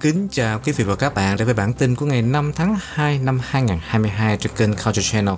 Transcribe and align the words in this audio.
Kính 0.00 0.28
chào 0.30 0.60
quý 0.64 0.72
vị 0.72 0.84
và 0.84 0.96
các 0.96 1.14
bạn 1.14 1.36
đến 1.36 1.46
với 1.46 1.54
bản 1.54 1.72
tin 1.72 1.94
của 1.94 2.06
ngày 2.06 2.22
5 2.22 2.52
tháng 2.56 2.76
2 2.80 3.18
năm 3.18 3.40
2022 3.42 4.36
trên 4.36 4.52
kênh 4.56 4.70
Culture 4.72 5.02
Channel. 5.02 5.34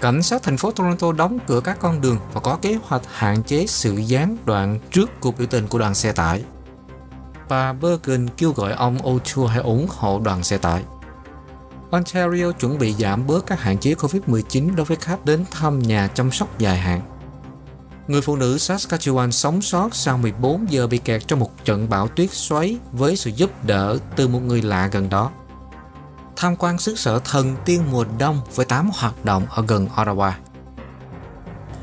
Cảnh 0.00 0.22
sát 0.22 0.42
thành 0.42 0.56
phố 0.56 0.70
Toronto 0.70 1.12
đóng 1.12 1.38
cửa 1.46 1.60
các 1.60 1.78
con 1.80 2.00
đường 2.00 2.18
và 2.32 2.40
có 2.40 2.58
kế 2.62 2.78
hoạch 2.82 3.02
hạn 3.12 3.42
chế 3.42 3.66
sự 3.66 3.96
gián 3.96 4.36
đoạn 4.44 4.78
trước 4.90 5.10
cuộc 5.20 5.38
biểu 5.38 5.46
tình 5.46 5.66
của 5.66 5.78
đoàn 5.78 5.94
xe 5.94 6.12
tải. 6.12 6.44
Bà 7.48 7.72
Bergen 7.72 8.28
kêu 8.36 8.52
gọi 8.52 8.72
ông 8.72 8.98
O'Toole 8.98 9.46
hãy 9.46 9.60
ủng 9.60 9.86
hộ 9.90 10.20
đoàn 10.24 10.42
xe 10.42 10.58
tải. 10.58 10.82
Ontario 11.90 12.52
chuẩn 12.52 12.78
bị 12.78 12.94
giảm 12.98 13.26
bớt 13.26 13.46
các 13.46 13.60
hạn 13.60 13.78
chế 13.78 13.94
COVID-19 13.94 14.74
đối 14.76 14.86
với 14.86 14.96
khách 14.96 15.24
đến 15.24 15.44
thăm 15.50 15.78
nhà 15.78 16.08
chăm 16.14 16.30
sóc 16.30 16.58
dài 16.58 16.78
hạn. 16.78 17.19
Người 18.10 18.20
phụ 18.20 18.36
nữ 18.36 18.56
Saskatchewan 18.56 19.30
sống 19.30 19.62
sót 19.62 19.94
sau 19.94 20.18
14 20.18 20.70
giờ 20.70 20.86
bị 20.86 20.98
kẹt 20.98 21.28
trong 21.28 21.38
một 21.38 21.64
trận 21.64 21.88
bão 21.88 22.08
tuyết 22.08 22.30
xoáy 22.30 22.76
với 22.92 23.16
sự 23.16 23.30
giúp 23.36 23.64
đỡ 23.64 23.98
từ 24.16 24.28
một 24.28 24.40
người 24.42 24.62
lạ 24.62 24.88
gần 24.92 25.08
đó. 25.08 25.30
Tham 26.36 26.56
quan 26.56 26.78
xứ 26.78 26.94
sở 26.94 27.18
thần 27.18 27.56
tiên 27.64 27.82
mùa 27.90 28.04
đông 28.18 28.40
với 28.54 28.66
8 28.66 28.90
hoạt 28.94 29.24
động 29.24 29.46
ở 29.50 29.64
gần 29.68 29.88
Ottawa. 29.96 30.32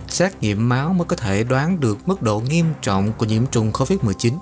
Xét 0.08 0.41
nghiệm 0.41 0.70
máu 0.70 0.94
mới 0.94 1.05
có 1.05 1.16
thể 1.16 1.44
đoán 1.44 1.80
được 1.80 2.08
mức 2.08 2.22
độ 2.22 2.39
nghiêm 2.39 2.66
trọng 2.81 3.12
của 3.14 3.25
nhiễm 3.25 3.45
trùng 3.45 3.72
COVID-19. 3.72 4.34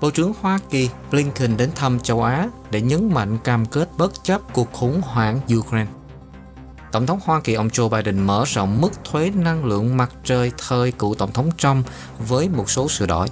Bộ 0.00 0.10
trưởng 0.10 0.32
Hoa 0.40 0.58
Kỳ 0.70 0.88
Blinken 1.10 1.56
đến 1.56 1.70
thăm 1.74 2.00
châu 2.00 2.22
Á 2.22 2.48
để 2.70 2.80
nhấn 2.80 3.14
mạnh 3.14 3.38
cam 3.44 3.66
kết 3.66 3.88
bất 3.98 4.24
chấp 4.24 4.40
cuộc 4.52 4.72
khủng 4.72 5.00
hoảng 5.04 5.40
Ukraine. 5.56 5.90
Tổng 6.92 7.06
thống 7.06 7.20
Hoa 7.24 7.40
Kỳ 7.40 7.54
ông 7.54 7.68
Joe 7.68 7.88
Biden 7.88 8.26
mở 8.26 8.44
rộng 8.46 8.80
mức 8.80 8.90
thuế 9.04 9.30
năng 9.30 9.64
lượng 9.64 9.96
mặt 9.96 10.10
trời 10.24 10.52
thời 10.58 10.92
cựu 10.92 11.14
Tổng 11.14 11.32
thống 11.32 11.50
Trump 11.58 11.86
với 12.18 12.48
một 12.48 12.70
số 12.70 12.88
sửa 12.88 13.06
đổi. 13.06 13.28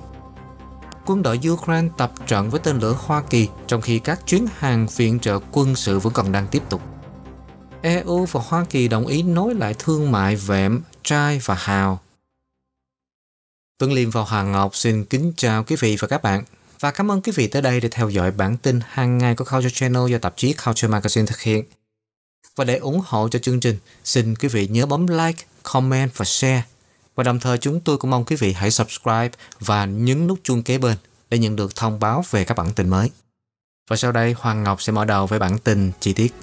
Quân 1.07 1.23
đội 1.23 1.41
Ukraine 1.49 1.89
tập 1.97 2.13
trận 2.27 2.51
với 2.51 2.61
tên 2.61 2.79
lửa 2.79 2.97
Hoa 2.99 3.23
Kỳ 3.31 3.49
trong 3.67 3.81
khi 3.81 3.99
các 3.99 4.27
chuyến 4.27 4.47
hàng 4.59 4.87
viện 4.97 5.21
trợ 5.21 5.39
quân 5.53 5.75
sự 5.77 5.99
vẫn 5.99 6.13
còn 6.13 6.33
đang 6.33 6.47
tiếp 6.47 6.63
tục. 6.69 6.83
EU 7.83 8.25
và 8.25 8.41
Hoa 8.49 8.65
Kỳ 8.71 8.89
đồng 8.89 9.07
ý 9.07 9.23
nối 9.23 9.55
lại 9.55 9.75
thương 9.79 10.13
mại 10.13 10.37
vẹm, 10.37 10.83
trai 11.03 11.41
và 11.45 11.55
hào. 11.55 12.01
Tuấn 13.79 13.93
Liêm 13.93 14.11
vào 14.11 14.25
Hoàng 14.25 14.53
Ngọc 14.53 14.77
xin 14.77 15.05
kính 15.05 15.33
chào 15.37 15.65
quý 15.65 15.77
vị 15.81 15.97
và 16.01 16.09
các 16.09 16.23
bạn 16.23 16.45
và 16.81 16.91
cảm 16.91 17.11
ơn 17.11 17.23
quý 17.23 17.33
vị 17.35 17.47
tới 17.47 17.63
đây 17.63 17.81
để 17.81 17.89
theo 17.89 18.09
dõi 18.09 18.31
bản 18.31 18.57
tin 18.57 18.81
hàng 18.89 19.19
ngày 19.19 19.35
của 19.35 19.45
Culture 19.45 19.71
Channel 19.71 20.13
do 20.13 20.19
tạp 20.19 20.37
chí 20.37 20.55
Culture 20.65 20.89
Magazine 20.89 21.27
thực 21.27 21.41
hiện. 21.41 21.65
Và 22.57 22.65
để 22.65 22.77
ủng 22.77 23.01
hộ 23.07 23.29
cho 23.29 23.39
chương 23.39 23.61
trình, 23.61 23.79
xin 24.05 24.35
quý 24.35 24.49
vị 24.49 24.67
nhớ 24.67 24.87
bấm 24.87 25.07
like, 25.07 25.45
comment 25.63 26.11
và 26.17 26.25
share. 26.25 26.63
Và 27.15 27.25
đồng 27.25 27.41
thời 27.41 27.59
chúng 27.59 27.81
tôi 27.81 27.99
cũng 27.99 28.11
mong 28.11 28.25
quý 28.25 28.37
vị 28.37 28.53
hãy 28.53 28.71
subscribe 28.71 29.31
và 29.61 29.85
nhấn 29.85 30.27
nút 30.27 30.39
chuông 30.43 30.63
kế 30.63 30.79
bên 30.79 30.97
để 31.31 31.39
nhận 31.39 31.57
được 31.57 31.77
thông 31.77 32.01
báo 32.01 32.25
về 32.31 32.45
các 32.45 32.57
bản 32.57 32.73
tin 32.75 32.89
mới. 32.89 33.11
Và 33.91 33.97
sau 33.97 34.13
đây 34.13 34.35
Hoàng 34.39 34.63
Ngọc 34.63 34.83
sẽ 34.83 34.93
mở 34.93 35.05
đầu 35.05 35.27
với 35.27 35.39
bản 35.39 35.59
tin 35.59 35.93
chi 36.01 36.13
tiết. 36.13 36.35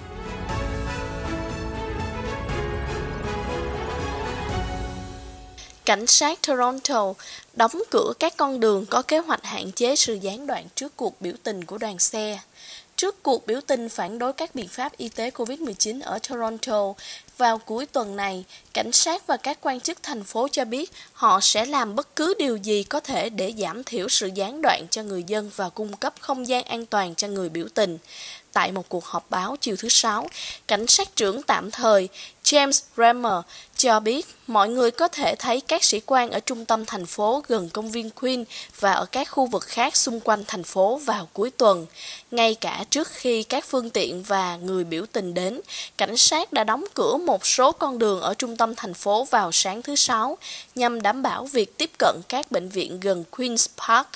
Cảnh 5.84 6.06
sát 6.06 6.38
Toronto 6.46 7.14
đóng 7.54 7.82
cửa 7.90 8.12
các 8.18 8.36
con 8.36 8.60
đường 8.60 8.86
có 8.86 9.02
kế 9.02 9.18
hoạch 9.18 9.44
hạn 9.44 9.72
chế 9.72 9.96
sự 9.96 10.14
gián 10.14 10.46
đoạn 10.46 10.66
trước 10.74 10.96
cuộc 10.96 11.20
biểu 11.20 11.32
tình 11.42 11.64
của 11.64 11.78
đoàn 11.78 11.98
xe. 11.98 12.38
Trước 12.96 13.22
cuộc 13.22 13.46
biểu 13.46 13.60
tình 13.60 13.88
phản 13.88 14.18
đối 14.18 14.32
các 14.32 14.54
biện 14.54 14.68
pháp 14.68 14.96
y 14.96 15.08
tế 15.08 15.30
COVID-19 15.30 16.00
ở 16.04 16.18
Toronto, 16.28 16.94
vào 17.36 17.58
cuối 17.58 17.86
tuần 17.86 18.16
này, 18.16 18.44
cảnh 18.74 18.92
sát 18.92 19.26
và 19.26 19.36
các 19.36 19.58
quan 19.60 19.80
chức 19.80 20.02
thành 20.02 20.24
phố 20.24 20.48
cho 20.52 20.64
biết 20.64 20.92
họ 21.12 21.40
sẽ 21.40 21.66
làm 21.66 21.94
bất 21.94 22.16
cứ 22.16 22.34
điều 22.38 22.56
gì 22.56 22.82
có 22.82 23.00
thể 23.00 23.30
để 23.30 23.54
giảm 23.58 23.84
thiểu 23.84 24.08
sự 24.08 24.30
gián 24.34 24.62
đoạn 24.62 24.86
cho 24.90 25.02
người 25.02 25.24
dân 25.26 25.50
và 25.56 25.68
cung 25.68 25.96
cấp 25.96 26.14
không 26.20 26.46
gian 26.46 26.64
an 26.64 26.86
toàn 26.86 27.14
cho 27.14 27.28
người 27.28 27.48
biểu 27.48 27.66
tình. 27.74 27.98
Tại 28.56 28.72
một 28.72 28.88
cuộc 28.88 29.04
họp 29.04 29.30
báo 29.30 29.56
chiều 29.60 29.76
thứ 29.78 29.88
Sáu, 29.88 30.28
cảnh 30.68 30.86
sát 30.86 31.16
trưởng 31.16 31.42
tạm 31.42 31.70
thời 31.70 32.08
James 32.44 32.82
Rammer 32.96 33.44
cho 33.76 34.00
biết 34.00 34.26
mọi 34.46 34.68
người 34.68 34.90
có 34.90 35.08
thể 35.08 35.34
thấy 35.38 35.60
các 35.60 35.84
sĩ 35.84 36.00
quan 36.06 36.30
ở 36.30 36.40
trung 36.40 36.64
tâm 36.64 36.86
thành 36.86 37.06
phố 37.06 37.42
gần 37.48 37.68
công 37.68 37.90
viên 37.90 38.10
Queen 38.10 38.44
và 38.80 38.92
ở 38.92 39.04
các 39.04 39.30
khu 39.30 39.46
vực 39.46 39.62
khác 39.62 39.96
xung 39.96 40.20
quanh 40.20 40.44
thành 40.46 40.62
phố 40.62 40.96
vào 40.96 41.28
cuối 41.32 41.50
tuần. 41.50 41.86
Ngay 42.30 42.54
cả 42.54 42.84
trước 42.90 43.08
khi 43.08 43.42
các 43.42 43.64
phương 43.64 43.90
tiện 43.90 44.22
và 44.22 44.56
người 44.56 44.84
biểu 44.84 45.06
tình 45.12 45.34
đến, 45.34 45.60
cảnh 45.98 46.16
sát 46.16 46.52
đã 46.52 46.64
đóng 46.64 46.84
cửa 46.94 47.16
một 47.16 47.46
số 47.46 47.72
con 47.72 47.98
đường 47.98 48.20
ở 48.20 48.34
trung 48.34 48.56
tâm 48.56 48.74
thành 48.74 48.94
phố 48.94 49.24
vào 49.24 49.52
sáng 49.52 49.82
thứ 49.82 49.96
Sáu 49.96 50.38
nhằm 50.74 51.02
đảm 51.02 51.22
bảo 51.22 51.44
việc 51.44 51.78
tiếp 51.78 51.90
cận 51.98 52.16
các 52.28 52.50
bệnh 52.50 52.68
viện 52.68 53.00
gần 53.00 53.24
Queen's 53.30 53.66
Park. 53.86 54.06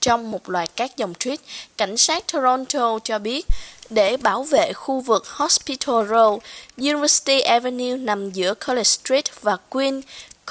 Trong 0.00 0.30
một 0.30 0.48
loạt 0.48 0.68
các 0.76 0.96
dòng 0.96 1.12
tweet, 1.12 1.36
cảnh 1.76 1.96
sát 1.96 2.32
Toronto 2.32 2.98
cho 3.04 3.18
biết 3.18 3.46
để 3.90 4.16
bảo 4.16 4.42
vệ 4.42 4.72
khu 4.72 5.00
vực 5.00 5.26
Hospital 5.28 6.08
Road, 6.08 6.38
University 6.76 7.40
Avenue 7.40 7.96
nằm 7.96 8.30
giữa 8.30 8.54
College 8.54 8.84
Street 8.84 9.42
và 9.42 9.56
Queen, 9.56 10.00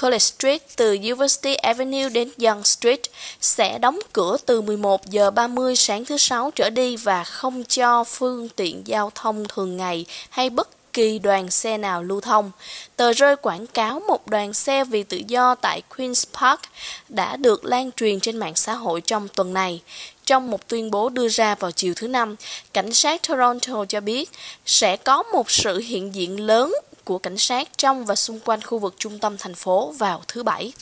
College 0.02 0.18
Street 0.18 0.62
từ 0.76 0.94
University 0.94 1.54
Avenue 1.54 2.08
đến 2.08 2.30
Young 2.38 2.64
Street 2.64 3.00
sẽ 3.40 3.78
đóng 3.78 3.98
cửa 4.12 4.36
từ 4.46 4.60
11 4.60 5.06
giờ 5.06 5.30
30 5.30 5.76
sáng 5.76 6.04
thứ 6.04 6.18
Sáu 6.18 6.50
trở 6.50 6.70
đi 6.70 6.96
và 6.96 7.24
không 7.24 7.64
cho 7.64 8.04
phương 8.04 8.48
tiện 8.48 8.82
giao 8.86 9.12
thông 9.14 9.44
thường 9.48 9.76
ngày 9.76 10.06
hay 10.30 10.50
bất 10.50 10.77
kỳ 10.92 11.18
đoàn 11.18 11.50
xe 11.50 11.78
nào 11.78 12.02
lưu 12.02 12.20
thông. 12.20 12.50
Tờ 12.96 13.12
rơi 13.12 13.36
quảng 13.36 13.66
cáo 13.66 14.00
một 14.00 14.28
đoàn 14.28 14.52
xe 14.52 14.84
vì 14.84 15.02
tự 15.02 15.20
do 15.26 15.54
tại 15.54 15.82
Queen's 15.96 16.24
Park 16.40 16.60
đã 17.08 17.36
được 17.36 17.64
lan 17.64 17.92
truyền 17.92 18.20
trên 18.20 18.36
mạng 18.36 18.54
xã 18.54 18.74
hội 18.74 19.00
trong 19.00 19.28
tuần 19.28 19.54
này. 19.54 19.82
Trong 20.26 20.50
một 20.50 20.68
tuyên 20.68 20.90
bố 20.90 21.08
đưa 21.08 21.28
ra 21.28 21.54
vào 21.54 21.70
chiều 21.70 21.92
thứ 21.96 22.08
Năm, 22.08 22.36
cảnh 22.72 22.94
sát 22.94 23.28
Toronto 23.28 23.84
cho 23.88 24.00
biết 24.00 24.30
sẽ 24.66 24.96
có 24.96 25.22
một 25.22 25.50
sự 25.50 25.78
hiện 25.78 26.14
diện 26.14 26.46
lớn 26.46 26.74
của 27.04 27.18
cảnh 27.18 27.38
sát 27.38 27.68
trong 27.78 28.04
và 28.04 28.14
xung 28.14 28.40
quanh 28.40 28.62
khu 28.62 28.78
vực 28.78 28.94
trung 28.98 29.18
tâm 29.18 29.36
thành 29.38 29.54
phố 29.54 29.94
vào 29.98 30.22
thứ 30.28 30.42
Bảy. 30.42 30.72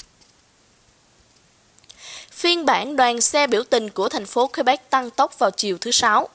Phiên 2.31 2.65
bản 2.65 2.97
đoàn 2.97 3.21
xe 3.21 3.47
biểu 3.47 3.62
tình 3.71 3.91
của 3.91 4.09
thành 4.09 4.27
phố 4.27 4.47
Quebec 4.47 4.91
tăng 4.91 5.11
tốc 5.11 5.38
vào 5.38 5.50
chiều 5.50 5.78
thứ 5.81 5.91
Sáu. 5.91 6.28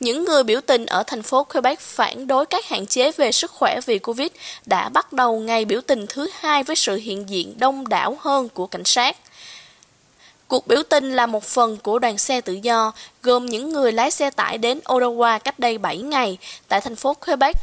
Những 0.00 0.24
người 0.24 0.44
biểu 0.44 0.60
tình 0.60 0.86
ở 0.86 1.02
thành 1.06 1.22
phố 1.22 1.44
Quebec 1.44 1.80
phản 1.80 2.26
đối 2.26 2.46
các 2.46 2.64
hạn 2.64 2.86
chế 2.86 3.12
về 3.12 3.32
sức 3.32 3.50
khỏe 3.50 3.80
vì 3.86 3.98
Covid 3.98 4.28
đã 4.66 4.88
bắt 4.88 5.12
đầu 5.12 5.40
ngày 5.40 5.64
biểu 5.64 5.80
tình 5.80 6.06
thứ 6.08 6.28
hai 6.40 6.62
với 6.62 6.76
sự 6.76 6.96
hiện 6.96 7.28
diện 7.28 7.54
đông 7.58 7.88
đảo 7.88 8.16
hơn 8.20 8.48
của 8.48 8.66
cảnh 8.66 8.84
sát. 8.84 9.16
Cuộc 10.48 10.66
biểu 10.66 10.82
tình 10.82 11.12
là 11.12 11.26
một 11.26 11.44
phần 11.44 11.76
của 11.76 11.98
đoàn 11.98 12.18
xe 12.18 12.40
tự 12.40 12.52
do, 12.52 12.92
gồm 13.22 13.46
những 13.46 13.72
người 13.72 13.92
lái 13.92 14.10
xe 14.10 14.30
tải 14.30 14.58
đến 14.58 14.80
Ottawa 14.84 15.38
cách 15.38 15.58
đây 15.58 15.78
7 15.78 15.98
ngày 15.98 16.38
tại 16.68 16.80
thành 16.80 16.96
phố 16.96 17.14
Quebec. 17.14 17.56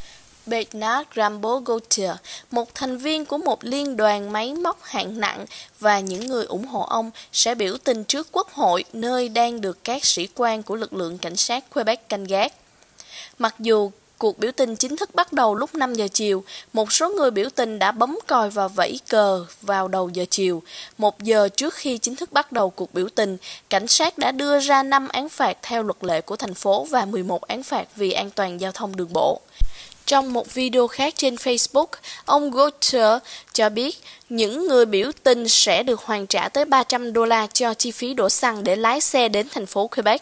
Bernard 0.45 1.09
Rambo 1.15 1.59
Gauthier, 1.65 2.11
một 2.51 2.75
thành 2.75 2.97
viên 2.97 3.25
của 3.25 3.37
một 3.37 3.63
liên 3.63 3.97
đoàn 3.97 4.31
máy 4.31 4.53
móc 4.53 4.83
hạng 4.83 5.19
nặng 5.19 5.45
và 5.79 5.99
những 5.99 6.27
người 6.27 6.45
ủng 6.45 6.67
hộ 6.67 6.81
ông 6.81 7.11
sẽ 7.31 7.55
biểu 7.55 7.77
tình 7.83 8.03
trước 8.03 8.27
quốc 8.31 8.49
hội 8.53 8.83
nơi 8.93 9.29
đang 9.29 9.61
được 9.61 9.83
các 9.83 10.05
sĩ 10.05 10.27
quan 10.35 10.63
của 10.63 10.75
lực 10.75 10.93
lượng 10.93 11.17
cảnh 11.17 11.35
sát 11.35 11.69
Quebec 11.73 12.09
canh 12.09 12.23
gác. 12.23 12.53
Mặc 13.39 13.55
dù 13.59 13.91
Cuộc 14.17 14.39
biểu 14.39 14.51
tình 14.51 14.75
chính 14.75 14.97
thức 14.97 15.15
bắt 15.15 15.33
đầu 15.33 15.55
lúc 15.55 15.75
5 15.75 15.93
giờ 15.93 16.07
chiều. 16.13 16.43
Một 16.73 16.91
số 16.91 17.09
người 17.09 17.31
biểu 17.31 17.49
tình 17.55 17.79
đã 17.79 17.91
bấm 17.91 18.19
còi 18.27 18.49
và 18.49 18.67
vẫy 18.67 18.99
cờ 19.09 19.45
vào 19.61 19.87
đầu 19.87 20.09
giờ 20.09 20.25
chiều. 20.29 20.63
Một 20.97 21.23
giờ 21.23 21.49
trước 21.49 21.73
khi 21.73 21.97
chính 21.97 22.15
thức 22.15 22.31
bắt 22.31 22.51
đầu 22.51 22.69
cuộc 22.69 22.93
biểu 22.93 23.07
tình, 23.15 23.37
cảnh 23.69 23.87
sát 23.87 24.17
đã 24.17 24.31
đưa 24.31 24.59
ra 24.59 24.83
5 24.83 25.07
án 25.07 25.29
phạt 25.29 25.57
theo 25.61 25.83
luật 25.83 26.03
lệ 26.03 26.21
của 26.21 26.35
thành 26.35 26.53
phố 26.53 26.83
và 26.89 27.05
11 27.05 27.41
án 27.41 27.63
phạt 27.63 27.87
vì 27.95 28.11
an 28.11 28.29
toàn 28.29 28.61
giao 28.61 28.71
thông 28.71 28.95
đường 28.95 29.13
bộ. 29.13 29.41
Trong 30.05 30.33
một 30.33 30.53
video 30.53 30.87
khác 30.87 31.13
trên 31.17 31.35
Facebook, 31.35 31.87
ông 32.25 32.51
Goethe 32.51 33.19
cho 33.53 33.69
biết 33.69 33.97
những 34.29 34.67
người 34.67 34.85
biểu 34.85 35.11
tình 35.23 35.49
sẽ 35.49 35.83
được 35.83 36.01
hoàn 36.01 36.27
trả 36.27 36.49
tới 36.49 36.65
300 36.65 37.13
đô 37.13 37.25
la 37.25 37.47
cho 37.47 37.73
chi 37.73 37.91
phí 37.91 38.13
đổ 38.13 38.29
xăng 38.29 38.63
để 38.63 38.75
lái 38.75 39.01
xe 39.01 39.29
đến 39.29 39.47
thành 39.51 39.65
phố 39.65 39.87
Quebec. 39.87 40.21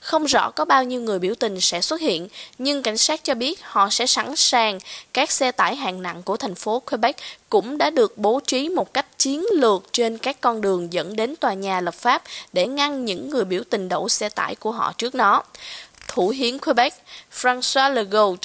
Không 0.00 0.24
rõ 0.24 0.50
có 0.50 0.64
bao 0.64 0.84
nhiêu 0.84 1.00
người 1.00 1.18
biểu 1.18 1.34
tình 1.34 1.60
sẽ 1.60 1.80
xuất 1.80 2.00
hiện, 2.00 2.28
nhưng 2.58 2.82
cảnh 2.82 2.98
sát 2.98 3.24
cho 3.24 3.34
biết 3.34 3.60
họ 3.62 3.90
sẽ 3.90 4.06
sẵn 4.06 4.36
sàng. 4.36 4.78
Các 5.12 5.30
xe 5.30 5.52
tải 5.52 5.76
hạng 5.76 6.02
nặng 6.02 6.22
của 6.22 6.36
thành 6.36 6.54
phố 6.54 6.80
Quebec 6.80 7.16
cũng 7.48 7.78
đã 7.78 7.90
được 7.90 8.18
bố 8.18 8.40
trí 8.46 8.68
một 8.68 8.94
cách 8.94 9.18
chiến 9.18 9.44
lược 9.52 9.92
trên 9.92 10.18
các 10.18 10.40
con 10.40 10.60
đường 10.60 10.92
dẫn 10.92 11.16
đến 11.16 11.36
tòa 11.36 11.54
nhà 11.54 11.80
lập 11.80 11.94
pháp 11.94 12.22
để 12.52 12.66
ngăn 12.66 13.04
những 13.04 13.30
người 13.30 13.44
biểu 13.44 13.62
tình 13.70 13.88
đậu 13.88 14.08
xe 14.08 14.28
tải 14.28 14.54
của 14.54 14.72
họ 14.72 14.92
trước 14.98 15.14
nó. 15.14 15.42
Thủ 16.08 16.28
hiến 16.28 16.58
Quebec 16.58 16.94
François 17.32 17.92
Legault 17.92 18.40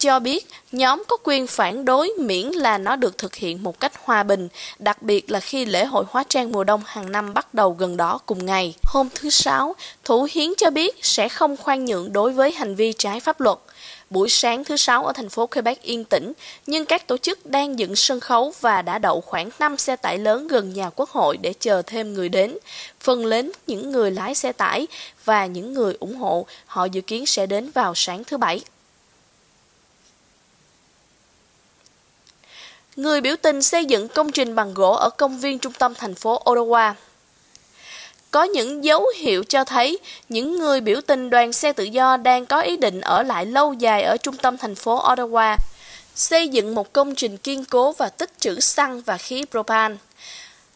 cho 0.00 0.20
biết 0.20 0.46
nhóm 0.72 1.02
có 1.08 1.16
quyền 1.24 1.46
phản 1.46 1.84
đối 1.84 2.12
miễn 2.18 2.46
là 2.46 2.78
nó 2.78 2.96
được 2.96 3.18
thực 3.18 3.34
hiện 3.34 3.62
một 3.62 3.80
cách 3.80 3.92
hòa 4.04 4.22
bình, 4.22 4.48
đặc 4.78 5.02
biệt 5.02 5.30
là 5.30 5.40
khi 5.40 5.64
lễ 5.64 5.84
hội 5.84 6.04
hóa 6.08 6.24
trang 6.28 6.52
mùa 6.52 6.64
đông 6.64 6.82
hàng 6.86 7.12
năm 7.12 7.34
bắt 7.34 7.54
đầu 7.54 7.76
gần 7.78 7.96
đó 7.96 8.18
cùng 8.26 8.46
ngày. 8.46 8.74
Hôm 8.84 9.08
thứ 9.14 9.30
Sáu, 9.30 9.74
Thủ 10.04 10.28
hiến 10.32 10.48
cho 10.56 10.70
biết 10.70 10.96
sẽ 11.02 11.28
không 11.28 11.56
khoan 11.56 11.84
nhượng 11.84 12.12
đối 12.12 12.32
với 12.32 12.52
hành 12.52 12.74
vi 12.74 12.92
trái 12.92 13.20
pháp 13.20 13.40
luật. 13.40 13.58
Buổi 14.10 14.28
sáng 14.28 14.64
thứ 14.64 14.76
Sáu 14.76 15.04
ở 15.04 15.12
thành 15.12 15.28
phố 15.28 15.46
Quebec 15.46 15.82
yên 15.82 16.04
tĩnh, 16.04 16.32
nhưng 16.66 16.84
các 16.84 17.06
tổ 17.06 17.16
chức 17.16 17.46
đang 17.46 17.78
dựng 17.78 17.96
sân 17.96 18.20
khấu 18.20 18.52
và 18.60 18.82
đã 18.82 18.98
đậu 18.98 19.20
khoảng 19.20 19.50
5 19.58 19.76
xe 19.76 19.96
tải 19.96 20.18
lớn 20.18 20.48
gần 20.48 20.72
nhà 20.72 20.90
quốc 20.90 21.10
hội 21.10 21.36
để 21.36 21.52
chờ 21.60 21.82
thêm 21.86 22.14
người 22.14 22.28
đến. 22.28 22.58
Phần 23.00 23.26
lớn 23.26 23.52
những 23.66 23.92
người 23.92 24.10
lái 24.10 24.34
xe 24.34 24.52
tải 24.52 24.86
và 25.24 25.46
những 25.46 25.74
người 25.74 25.96
ủng 26.00 26.16
hộ 26.16 26.46
họ 26.66 26.84
dự 26.84 27.00
kiến 27.00 27.26
sẽ 27.26 27.46
đến 27.46 27.70
vào 27.70 27.92
sáng 27.94 28.24
thứ 28.24 28.36
Bảy. 28.36 28.60
Người 32.96 33.20
biểu 33.20 33.36
tình 33.42 33.62
xây 33.62 33.84
dựng 33.84 34.08
công 34.08 34.32
trình 34.32 34.54
bằng 34.54 34.74
gỗ 34.74 34.92
ở 34.92 35.10
công 35.10 35.38
viên 35.38 35.58
trung 35.58 35.72
tâm 35.72 35.94
thành 35.94 36.14
phố 36.14 36.42
Ottawa 36.44 36.92
có 38.30 38.42
những 38.42 38.84
dấu 38.84 39.06
hiệu 39.16 39.44
cho 39.44 39.64
thấy 39.64 39.98
những 40.28 40.58
người 40.58 40.80
biểu 40.80 41.00
tình 41.00 41.30
đoàn 41.30 41.52
xe 41.52 41.72
tự 41.72 41.84
do 41.84 42.16
đang 42.16 42.46
có 42.46 42.60
ý 42.60 42.76
định 42.76 43.00
ở 43.00 43.22
lại 43.22 43.46
lâu 43.46 43.72
dài 43.72 44.02
ở 44.02 44.16
trung 44.16 44.36
tâm 44.36 44.56
thành 44.56 44.74
phố 44.74 45.14
Ottawa, 45.14 45.56
xây 46.14 46.48
dựng 46.48 46.74
một 46.74 46.92
công 46.92 47.14
trình 47.14 47.36
kiên 47.36 47.64
cố 47.64 47.92
và 47.92 48.08
tích 48.08 48.30
trữ 48.40 48.60
xăng 48.60 49.00
và 49.00 49.16
khí 49.16 49.44
propan. 49.50 49.96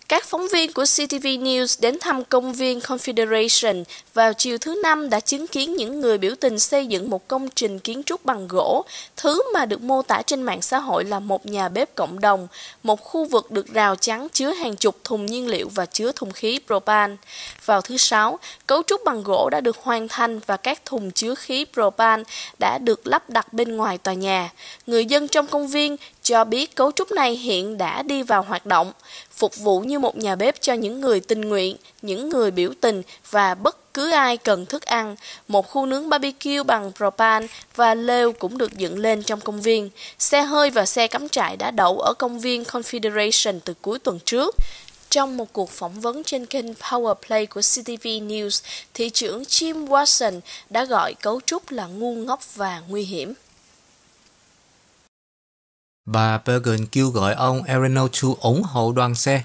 Các 0.08 0.24
phóng 0.24 0.48
viên 0.52 0.72
của 0.72 0.84
CTV 0.84 1.26
News 1.26 1.76
đến 1.80 1.98
thăm 2.00 2.24
công 2.24 2.52
viên 2.52 2.78
Confederation 2.78 3.84
vào 4.14 4.32
chiều 4.32 4.58
thứ 4.58 4.80
Năm 4.82 5.10
đã 5.10 5.20
chứng 5.20 5.46
kiến 5.46 5.76
những 5.76 6.00
người 6.00 6.18
biểu 6.18 6.34
tình 6.40 6.58
xây 6.58 6.86
dựng 6.86 7.10
một 7.10 7.28
công 7.28 7.48
trình 7.54 7.78
kiến 7.78 8.02
trúc 8.02 8.24
bằng 8.24 8.48
gỗ, 8.48 8.84
thứ 9.16 9.42
mà 9.54 9.66
được 9.66 9.82
mô 9.82 10.02
tả 10.02 10.22
trên 10.26 10.42
mạng 10.42 10.62
xã 10.62 10.78
hội 10.78 11.04
là 11.04 11.20
một 11.20 11.46
nhà 11.46 11.68
bếp 11.68 11.94
cộng 11.94 12.20
đồng, 12.20 12.48
một 12.82 13.00
khu 13.00 13.24
vực 13.24 13.50
được 13.50 13.74
rào 13.74 13.96
chắn 13.96 14.28
chứa 14.32 14.50
hàng 14.50 14.76
chục 14.76 14.96
thùng 15.04 15.26
nhiên 15.26 15.46
liệu 15.46 15.68
và 15.74 15.86
chứa 15.86 16.12
thùng 16.12 16.32
khí 16.32 16.60
propan. 16.66 17.16
Vào 17.64 17.80
thứ 17.80 17.96
Sáu, 17.96 18.38
cấu 18.66 18.82
trúc 18.82 19.04
bằng 19.04 19.22
gỗ 19.22 19.48
đã 19.50 19.60
được 19.60 19.76
hoàn 19.82 20.08
thành 20.08 20.40
và 20.46 20.56
các 20.56 20.84
thùng 20.84 21.10
chứa 21.10 21.34
khí 21.34 21.66
propan 21.72 22.22
đã 22.60 22.78
được 22.78 23.06
lắp 23.06 23.30
đặt 23.30 23.52
bên 23.52 23.76
ngoài 23.76 23.98
tòa 23.98 24.14
nhà. 24.14 24.50
Người 24.86 25.04
dân 25.04 25.28
trong 25.28 25.46
công 25.46 25.68
viên 25.68 25.96
cho 26.22 26.44
biết 26.44 26.74
cấu 26.74 26.92
trúc 26.92 27.12
này 27.12 27.36
hiện 27.36 27.78
đã 27.78 28.02
đi 28.02 28.22
vào 28.22 28.42
hoạt 28.42 28.66
động, 28.66 28.92
phục 29.30 29.56
vụ 29.56 29.80
như 29.80 29.98
một 29.98 30.16
nhà 30.16 30.36
bếp 30.36 30.60
cho 30.60 30.72
những 30.72 31.00
người 31.00 31.20
tình 31.20 31.40
nguyện, 31.40 31.76
những 32.02 32.28
người 32.28 32.50
biểu 32.50 32.70
tình 32.80 33.02
và 33.30 33.54
bất 33.54 33.83
cứ 33.94 34.10
ai 34.10 34.36
cần 34.36 34.66
thức 34.66 34.82
ăn. 34.82 35.16
Một 35.48 35.68
khu 35.68 35.86
nướng 35.86 36.08
barbecue 36.08 36.62
bằng 36.62 36.92
propane 36.96 37.46
và 37.74 37.94
lều 37.94 38.32
cũng 38.32 38.58
được 38.58 38.78
dựng 38.78 38.98
lên 38.98 39.22
trong 39.22 39.40
công 39.40 39.60
viên. 39.60 39.90
Xe 40.18 40.42
hơi 40.42 40.70
và 40.70 40.86
xe 40.86 41.06
cắm 41.06 41.28
trại 41.28 41.56
đã 41.56 41.70
đậu 41.70 41.98
ở 41.98 42.14
công 42.14 42.38
viên 42.40 42.62
Confederation 42.62 43.60
từ 43.64 43.74
cuối 43.82 43.98
tuần 43.98 44.18
trước. 44.24 44.56
Trong 45.10 45.36
một 45.36 45.52
cuộc 45.52 45.70
phỏng 45.70 46.00
vấn 46.00 46.24
trên 46.24 46.46
kênh 46.46 46.72
Power 46.72 47.14
Play 47.26 47.46
của 47.46 47.60
CTV 47.60 48.06
News, 48.06 48.64
thị 48.94 49.10
trưởng 49.10 49.42
Jim 49.42 49.86
Watson 49.86 50.40
đã 50.70 50.84
gọi 50.84 51.14
cấu 51.14 51.40
trúc 51.46 51.70
là 51.70 51.86
ngu 51.86 52.14
ngốc 52.14 52.54
và 52.54 52.82
nguy 52.88 53.02
hiểm. 53.02 53.34
Bà 56.06 56.38
Bergen 56.46 56.86
kêu 56.86 57.08
gọi 57.08 57.34
ông 57.34 57.62
Erinotu 57.62 58.36
ủng 58.40 58.62
hộ 58.62 58.92
đoàn 58.92 59.14
xe. 59.14 59.42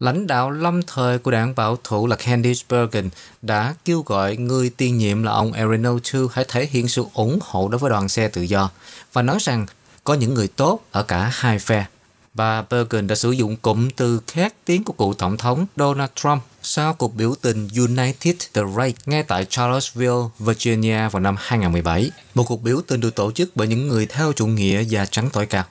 Lãnh 0.00 0.26
đạo 0.26 0.50
lâm 0.50 0.82
thời 0.82 1.18
của 1.18 1.30
đảng 1.30 1.54
bảo 1.54 1.78
thủ 1.84 2.06
là 2.06 2.16
Candice 2.16 2.64
Bergen 2.68 3.08
đã 3.42 3.74
kêu 3.84 4.02
gọi 4.06 4.36
người 4.36 4.70
tiên 4.70 4.98
nhiệm 4.98 5.22
là 5.22 5.32
ông 5.32 5.52
Erinotu 5.52 6.28
hãy 6.32 6.44
thể 6.48 6.66
hiện 6.70 6.88
sự 6.88 7.04
ủng 7.14 7.38
hộ 7.42 7.68
đối 7.68 7.78
với 7.78 7.90
đoàn 7.90 8.08
xe 8.08 8.28
tự 8.28 8.42
do 8.42 8.70
và 9.12 9.22
nói 9.22 9.38
rằng 9.40 9.66
có 10.04 10.14
những 10.14 10.34
người 10.34 10.48
tốt 10.48 10.80
ở 10.90 11.02
cả 11.02 11.30
hai 11.32 11.58
phe. 11.58 11.86
Bà 12.34 12.62
Bergen 12.62 13.06
đã 13.06 13.14
sử 13.14 13.30
dụng 13.30 13.56
cụm 13.56 13.90
từ 13.90 14.20
khét 14.26 14.52
tiếng 14.64 14.84
của 14.84 14.92
cựu 14.92 15.14
tổng 15.14 15.36
thống 15.36 15.66
Donald 15.76 16.10
Trump 16.14 16.42
sau 16.62 16.94
cuộc 16.94 17.14
biểu 17.14 17.34
tình 17.42 17.68
United 17.76 18.36
the 18.54 18.62
Right 18.76 19.08
ngay 19.08 19.22
tại 19.22 19.46
Charlottesville, 19.50 20.28
Virginia 20.38 21.08
vào 21.08 21.20
năm 21.20 21.36
2017, 21.38 22.10
một 22.34 22.44
cuộc 22.46 22.62
biểu 22.62 22.80
tình 22.86 23.00
được 23.00 23.14
tổ 23.14 23.32
chức 23.32 23.50
bởi 23.54 23.68
những 23.68 23.88
người 23.88 24.06
theo 24.06 24.32
chủ 24.32 24.46
nghĩa 24.46 24.82
da 24.82 25.04
trắng 25.04 25.30
tối 25.32 25.46
cao. 25.46 25.64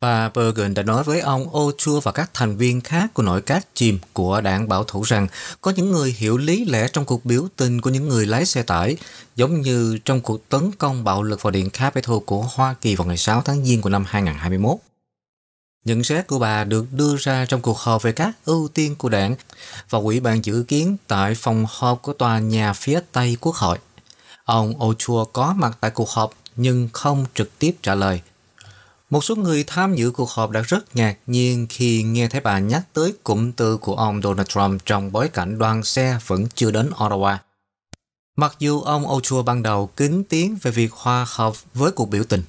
Bà 0.00 0.28
Bergen 0.28 0.74
đã 0.74 0.82
nói 0.82 1.04
với 1.04 1.20
ông 1.20 1.48
O'Toole 1.52 2.00
và 2.00 2.12
các 2.12 2.30
thành 2.34 2.56
viên 2.56 2.80
khác 2.80 3.14
của 3.14 3.22
nội 3.22 3.42
các 3.42 3.66
chìm 3.74 3.98
của 4.12 4.40
đảng 4.40 4.68
bảo 4.68 4.84
thủ 4.84 5.02
rằng 5.02 5.28
có 5.60 5.72
những 5.76 5.92
người 5.92 6.14
hiểu 6.18 6.36
lý 6.36 6.64
lẽ 6.64 6.88
trong 6.92 7.04
cuộc 7.04 7.24
biểu 7.24 7.48
tình 7.56 7.80
của 7.80 7.90
những 7.90 8.08
người 8.08 8.26
lái 8.26 8.46
xe 8.46 8.62
tải, 8.62 8.96
giống 9.36 9.60
như 9.60 9.98
trong 10.04 10.20
cuộc 10.20 10.48
tấn 10.48 10.72
công 10.72 11.04
bạo 11.04 11.22
lực 11.22 11.42
vào 11.42 11.50
điện 11.50 11.70
Capitol 11.70 12.18
của 12.26 12.42
Hoa 12.42 12.74
Kỳ 12.80 12.96
vào 12.96 13.06
ngày 13.06 13.16
6 13.16 13.42
tháng 13.42 13.64
Giêng 13.64 13.80
của 13.80 13.90
năm 13.90 14.04
2021. 14.08 14.76
Nhận 15.84 16.04
xét 16.04 16.26
của 16.26 16.38
bà 16.38 16.64
được 16.64 16.92
đưa 16.92 17.16
ra 17.16 17.46
trong 17.48 17.60
cuộc 17.60 17.78
họp 17.78 18.02
về 18.02 18.12
các 18.12 18.36
ưu 18.44 18.68
tiên 18.68 18.96
của 18.96 19.08
đảng 19.08 19.34
và 19.90 19.98
Ủy 19.98 20.20
ban 20.20 20.44
dự 20.44 20.64
kiến 20.68 20.96
tại 21.06 21.34
phòng 21.34 21.66
họp 21.68 22.02
của 22.02 22.12
tòa 22.12 22.38
nhà 22.38 22.72
phía 22.72 23.00
Tây 23.12 23.36
Quốc 23.40 23.54
hội. 23.54 23.78
Ông 24.44 24.78
O'Toole 24.78 25.24
có 25.24 25.54
mặt 25.56 25.78
tại 25.80 25.90
cuộc 25.90 26.10
họp 26.10 26.32
nhưng 26.56 26.88
không 26.92 27.24
trực 27.34 27.58
tiếp 27.58 27.76
trả 27.82 27.94
lời. 27.94 28.20
Một 29.10 29.24
số 29.24 29.34
người 29.36 29.64
tham 29.66 29.94
dự 29.94 30.10
cuộc 30.10 30.30
họp 30.30 30.50
đã 30.50 30.60
rất 30.60 30.96
ngạc 30.96 31.16
nhiên 31.26 31.66
khi 31.68 32.02
nghe 32.02 32.28
thấy 32.28 32.40
bà 32.40 32.58
nhắc 32.58 32.82
tới 32.92 33.14
cụm 33.24 33.52
từ 33.52 33.76
của 33.76 33.94
ông 33.94 34.22
Donald 34.22 34.48
Trump 34.48 34.84
trong 34.86 35.12
bối 35.12 35.28
cảnh 35.28 35.58
đoàn 35.58 35.82
xe 35.82 36.18
vẫn 36.26 36.46
chưa 36.54 36.70
đến 36.70 36.90
Ottawa. 36.90 37.36
Mặc 38.36 38.56
dù 38.58 38.80
ông 38.80 39.06
O'Toole 39.06 39.42
ban 39.42 39.62
đầu 39.62 39.86
kính 39.86 40.24
tiếng 40.24 40.56
về 40.62 40.70
việc 40.70 40.92
hòa 40.92 41.26
hợp 41.28 41.54
với 41.74 41.90
cuộc 41.90 42.10
biểu 42.10 42.24
tình, 42.24 42.42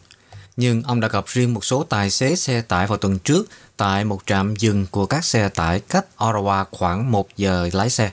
nhưng 0.58 0.84
ông 0.84 1.00
đã 1.00 1.08
gặp 1.08 1.26
riêng 1.28 1.54
một 1.54 1.66
số 1.66 1.84
tài 1.84 2.10
xế 2.10 2.36
xe 2.36 2.62
tải 2.62 2.88
vào 2.88 2.98
tuần 2.98 3.20
trước 3.20 3.48
tại 3.78 4.06
một 4.06 4.22
trạm 4.26 4.56
dừng 4.56 4.86
của 4.92 5.06
các 5.06 5.26
xe 5.26 5.50
tải 5.50 5.80
cách 5.80 6.06
Ottawa 6.18 6.66
khoảng 6.72 7.12
một 7.12 7.28
giờ 7.38 7.70
lái 7.74 7.90
xe. 7.90 8.12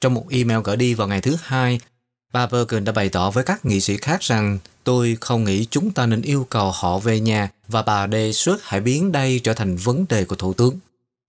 Trong 0.00 0.14
một 0.14 0.24
email 0.30 0.60
gửi 0.64 0.76
đi 0.76 0.94
vào 0.94 1.08
ngày 1.08 1.20
thứ 1.20 1.36
hai, 1.42 1.80
bà 2.32 2.46
Bergen 2.46 2.84
đã 2.84 2.92
bày 2.92 3.08
tỏ 3.08 3.30
với 3.30 3.44
các 3.44 3.64
nghị 3.64 3.80
sĩ 3.80 3.96
khác 3.96 4.20
rằng, 4.20 4.58
tôi 4.84 5.16
không 5.20 5.44
nghĩ 5.44 5.66
chúng 5.70 5.90
ta 5.90 6.06
nên 6.06 6.22
yêu 6.22 6.46
cầu 6.50 6.70
họ 6.70 6.98
về 6.98 7.20
nhà 7.20 7.50
và 7.68 7.82
bà 7.82 8.06
đề 8.06 8.32
xuất 8.32 8.62
hãy 8.62 8.80
biến 8.80 9.12
đây 9.12 9.40
trở 9.44 9.54
thành 9.54 9.76
vấn 9.76 10.04
đề 10.08 10.24
của 10.24 10.36
Thủ 10.36 10.54
tướng. 10.54 10.78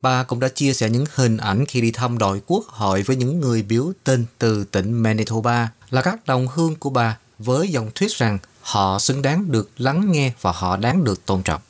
Bà 0.02 0.24
cũng 0.24 0.40
đã 0.40 0.50
chia 0.50 0.74
sẻ 0.74 0.90
những 0.90 1.06
hình 1.16 1.38
ảnh 1.38 1.66
khi 1.66 1.82
đi 1.82 1.92
thăm 1.92 2.18
đội 2.18 2.42
quốc 2.48 2.66
hội 2.68 3.02
với 3.02 3.16
những 3.16 3.40
người 3.40 3.64
biểu 3.64 3.92
tình 4.04 4.26
từ 4.38 4.64
tỉnh 4.64 4.94
Manitoba 4.94 5.72
là 5.90 6.02
các 6.02 6.26
đồng 6.26 6.48
hương 6.48 6.76
của 6.76 6.90
bà 6.90 7.18
với 7.40 7.68
dòng 7.68 7.92
thuyết 7.96 8.12
rằng 8.12 8.38
họ 8.62 9.00
xứng 9.00 9.22
đáng 9.22 9.52
được 9.52 9.70
lắng 9.78 10.12
nghe 10.12 10.32
và 10.42 10.52
họ 10.52 10.78
đáng 10.78 11.04
được 11.04 11.26
tôn 11.26 11.44
trọng. 11.44 11.62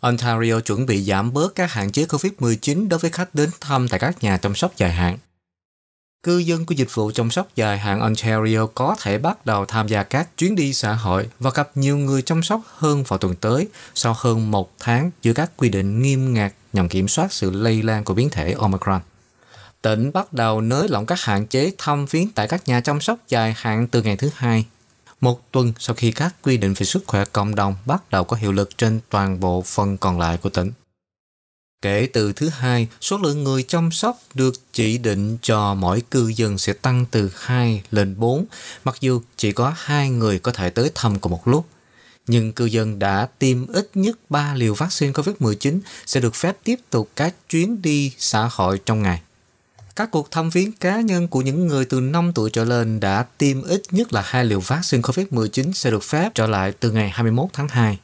Ontario 0.00 0.60
chuẩn 0.60 0.86
bị 0.86 1.04
giảm 1.04 1.32
bớt 1.32 1.54
các 1.54 1.72
hạn 1.72 1.92
chế 1.92 2.04
COVID-19 2.04 2.88
đối 2.88 2.98
với 2.98 3.10
khách 3.10 3.34
đến 3.34 3.50
thăm 3.60 3.88
tại 3.88 4.00
các 4.00 4.22
nhà 4.22 4.36
chăm 4.36 4.54
sóc 4.54 4.76
dài 4.76 4.92
hạn. 4.92 5.18
Cư 6.28 6.38
dân 6.38 6.66
của 6.66 6.74
dịch 6.74 6.94
vụ 6.94 7.10
chăm 7.14 7.30
sóc 7.30 7.48
dài 7.56 7.78
hạn 7.78 8.00
Ontario 8.00 8.66
có 8.66 8.96
thể 9.00 9.18
bắt 9.18 9.46
đầu 9.46 9.64
tham 9.64 9.88
gia 9.88 10.02
các 10.02 10.36
chuyến 10.38 10.54
đi 10.54 10.72
xã 10.72 10.92
hội 10.92 11.28
và 11.40 11.50
gặp 11.54 11.70
nhiều 11.74 11.98
người 11.98 12.22
chăm 12.22 12.42
sóc 12.42 12.60
hơn 12.76 13.02
vào 13.02 13.18
tuần 13.18 13.34
tới 13.34 13.68
sau 13.94 14.14
hơn 14.18 14.50
một 14.50 14.72
tháng 14.78 15.10
giữa 15.22 15.32
các 15.32 15.50
quy 15.56 15.68
định 15.68 16.02
nghiêm 16.02 16.34
ngặt 16.34 16.52
nhằm 16.72 16.88
kiểm 16.88 17.08
soát 17.08 17.32
sự 17.32 17.50
lây 17.50 17.82
lan 17.82 18.04
của 18.04 18.14
biến 18.14 18.30
thể 18.30 18.54
Omicron 18.58 19.00
tỉnh 19.82 20.12
bắt 20.12 20.32
đầu 20.32 20.60
nới 20.60 20.88
lỏng 20.88 21.06
các 21.06 21.20
hạn 21.20 21.46
chế 21.46 21.72
thăm 21.78 22.06
viếng 22.06 22.30
tại 22.34 22.48
các 22.48 22.68
nhà 22.68 22.80
chăm 22.80 23.00
sóc 23.00 23.18
dài 23.28 23.54
hạn 23.56 23.86
từ 23.86 24.02
ngày 24.02 24.16
thứ 24.16 24.30
hai. 24.34 24.64
Một 25.20 25.52
tuần 25.52 25.72
sau 25.78 25.94
khi 25.94 26.10
các 26.12 26.34
quy 26.42 26.56
định 26.56 26.74
về 26.74 26.86
sức 26.86 27.02
khỏe 27.06 27.24
cộng 27.24 27.54
đồng 27.54 27.76
bắt 27.86 28.10
đầu 28.10 28.24
có 28.24 28.36
hiệu 28.36 28.52
lực 28.52 28.78
trên 28.78 29.00
toàn 29.10 29.40
bộ 29.40 29.62
phần 29.62 29.98
còn 29.98 30.18
lại 30.18 30.36
của 30.36 30.50
tỉnh. 30.50 30.70
Kể 31.82 32.08
từ 32.12 32.32
thứ 32.32 32.48
hai, 32.48 32.88
số 33.00 33.18
lượng 33.18 33.44
người 33.44 33.62
chăm 33.62 33.90
sóc 33.90 34.18
được 34.34 34.54
chỉ 34.72 34.98
định 34.98 35.36
cho 35.42 35.74
mỗi 35.74 36.02
cư 36.10 36.28
dân 36.28 36.58
sẽ 36.58 36.72
tăng 36.72 37.04
từ 37.10 37.30
2 37.36 37.82
lên 37.90 38.14
4, 38.18 38.44
mặc 38.84 38.96
dù 39.00 39.20
chỉ 39.36 39.52
có 39.52 39.74
hai 39.76 40.10
người 40.10 40.38
có 40.38 40.52
thể 40.52 40.70
tới 40.70 40.90
thăm 40.94 41.18
cùng 41.18 41.32
một 41.32 41.48
lúc. 41.48 41.66
Nhưng 42.26 42.52
cư 42.52 42.64
dân 42.64 42.98
đã 42.98 43.28
tiêm 43.38 43.66
ít 43.66 43.90
nhất 43.94 44.18
3 44.28 44.54
liều 44.54 44.74
vaccine 44.74 45.12
COVID-19 45.12 45.80
sẽ 46.06 46.20
được 46.20 46.34
phép 46.34 46.56
tiếp 46.64 46.76
tục 46.90 47.10
các 47.16 47.34
chuyến 47.48 47.82
đi 47.82 48.12
xã 48.18 48.48
hội 48.52 48.80
trong 48.86 49.02
ngày. 49.02 49.20
Các 49.96 50.10
cuộc 50.10 50.30
thăm 50.30 50.50
viếng 50.50 50.72
cá 50.72 51.00
nhân 51.00 51.28
của 51.28 51.40
những 51.40 51.66
người 51.66 51.84
từ 51.84 52.00
5 52.00 52.32
tuổi 52.34 52.50
trở 52.50 52.64
lên 52.64 53.00
đã 53.00 53.24
tiêm 53.38 53.62
ít 53.62 53.82
nhất 53.90 54.12
là 54.12 54.22
hai 54.26 54.44
liều 54.44 54.60
vaccine 54.60 55.02
COVID-19 55.02 55.72
sẽ 55.72 55.90
được 55.90 56.02
phép 56.02 56.30
trở 56.34 56.46
lại 56.46 56.72
từ 56.80 56.90
ngày 56.90 57.10
21 57.10 57.48
tháng 57.52 57.68
2. 57.68 57.98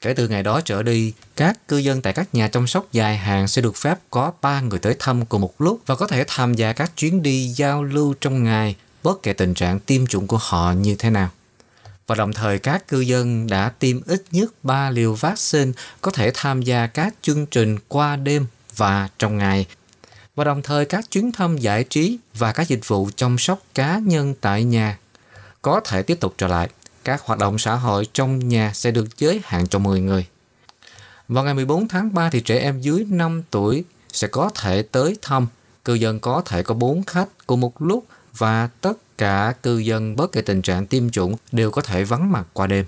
Kể 0.00 0.14
từ 0.14 0.28
ngày 0.28 0.42
đó 0.42 0.60
trở 0.60 0.82
đi, 0.82 1.12
các 1.36 1.68
cư 1.68 1.76
dân 1.76 2.02
tại 2.02 2.12
các 2.12 2.34
nhà 2.34 2.48
chăm 2.48 2.66
sóc 2.66 2.86
dài 2.92 3.16
hạn 3.16 3.48
sẽ 3.48 3.62
được 3.62 3.76
phép 3.76 3.98
có 4.10 4.32
3 4.42 4.60
người 4.60 4.78
tới 4.78 4.96
thăm 4.98 5.26
cùng 5.26 5.40
một 5.40 5.60
lúc 5.60 5.80
và 5.86 5.94
có 5.94 6.06
thể 6.06 6.24
tham 6.28 6.54
gia 6.54 6.72
các 6.72 6.96
chuyến 6.96 7.22
đi 7.22 7.48
giao 7.48 7.84
lưu 7.84 8.14
trong 8.20 8.44
ngày 8.44 8.76
bất 9.02 9.22
kể 9.22 9.32
tình 9.32 9.54
trạng 9.54 9.80
tiêm 9.80 10.06
chủng 10.06 10.26
của 10.26 10.38
họ 10.40 10.72
như 10.72 10.94
thế 10.98 11.10
nào. 11.10 11.30
Và 12.06 12.14
đồng 12.14 12.32
thời 12.32 12.58
các 12.58 12.88
cư 12.88 13.00
dân 13.00 13.46
đã 13.46 13.72
tiêm 13.78 14.00
ít 14.06 14.24
nhất 14.30 14.52
3 14.62 14.90
liều 14.90 15.14
vaccine 15.14 15.72
có 16.00 16.10
thể 16.10 16.30
tham 16.34 16.62
gia 16.62 16.86
các 16.86 17.14
chương 17.22 17.46
trình 17.46 17.78
qua 17.88 18.16
đêm 18.16 18.46
và 18.76 19.08
trong 19.18 19.38
ngày 19.38 19.66
và 20.36 20.44
đồng 20.44 20.62
thời 20.62 20.84
các 20.84 21.10
chuyến 21.10 21.32
thăm 21.32 21.58
giải 21.58 21.84
trí 21.84 22.18
và 22.34 22.52
các 22.52 22.68
dịch 22.68 22.88
vụ 22.88 23.10
chăm 23.16 23.38
sóc 23.38 23.62
cá 23.74 23.98
nhân 23.98 24.34
tại 24.40 24.64
nhà 24.64 24.98
có 25.62 25.80
thể 25.84 26.02
tiếp 26.02 26.20
tục 26.20 26.34
trở 26.38 26.46
lại. 26.46 26.68
Các 27.08 27.26
hoạt 27.26 27.38
động 27.38 27.58
xã 27.58 27.74
hội 27.74 28.06
trong 28.12 28.48
nhà 28.48 28.72
sẽ 28.74 28.90
được 28.90 29.18
giới 29.18 29.40
hạn 29.44 29.66
cho 29.68 29.78
10 29.78 30.00
người. 30.00 30.26
Vào 31.28 31.44
ngày 31.44 31.54
14 31.54 31.88
tháng 31.88 32.14
3 32.14 32.30
thì 32.30 32.40
trẻ 32.40 32.58
em 32.58 32.80
dưới 32.80 33.04
5 33.08 33.42
tuổi 33.50 33.84
sẽ 34.12 34.28
có 34.28 34.50
thể 34.54 34.82
tới 34.82 35.16
thăm. 35.22 35.46
Cư 35.84 35.94
dân 35.94 36.20
có 36.20 36.42
thể 36.44 36.62
có 36.62 36.74
4 36.74 37.02
khách 37.04 37.28
cùng 37.46 37.60
một 37.60 37.82
lúc 37.82 38.06
và 38.36 38.68
tất 38.80 39.18
cả 39.18 39.54
cư 39.62 39.78
dân 39.78 40.16
bất 40.16 40.32
kể 40.32 40.42
tình 40.42 40.62
trạng 40.62 40.86
tiêm 40.86 41.10
chủng 41.10 41.36
đều 41.52 41.70
có 41.70 41.82
thể 41.82 42.04
vắng 42.04 42.32
mặt 42.32 42.46
qua 42.52 42.66
đêm. 42.66 42.86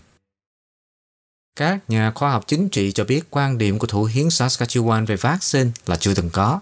Các 1.57 1.79
nhà 1.89 2.13
khoa 2.15 2.31
học 2.31 2.45
chính 2.47 2.69
trị 2.69 2.93
cho 2.93 3.05
biết 3.05 3.21
quan 3.31 3.59
điểm 3.59 3.79
của 3.79 3.87
thủ 3.87 4.05
hiến 4.05 4.29
Saskatchewan 4.29 5.07
về 5.07 5.17
vaccine 5.17 5.71
là 5.87 5.97
chưa 5.97 6.15
từng 6.15 6.31
có. 6.31 6.61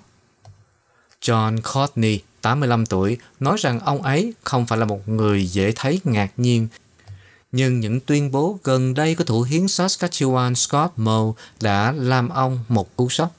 John 1.22 1.60
Courtney, 1.74 2.20
85 2.40 2.86
tuổi, 2.86 3.16
nói 3.40 3.56
rằng 3.60 3.80
ông 3.80 4.02
ấy 4.02 4.34
không 4.44 4.66
phải 4.66 4.78
là 4.78 4.84
một 4.84 5.08
người 5.08 5.46
dễ 5.46 5.72
thấy 5.76 6.00
ngạc 6.04 6.30
nhiên 6.36 6.68
nhưng 7.52 7.80
những 7.80 8.00
tuyên 8.00 8.30
bố 8.30 8.58
gần 8.64 8.94
đây 8.94 9.14
của 9.14 9.24
thủ 9.24 9.42
hiến 9.42 9.66
Saskatchewan 9.66 10.54
Scott 10.54 10.92
Moe 10.96 11.32
đã 11.60 11.92
làm 11.92 12.28
ông 12.28 12.58
một 12.68 12.96
cú 12.96 13.08
sốc. 13.08 13.34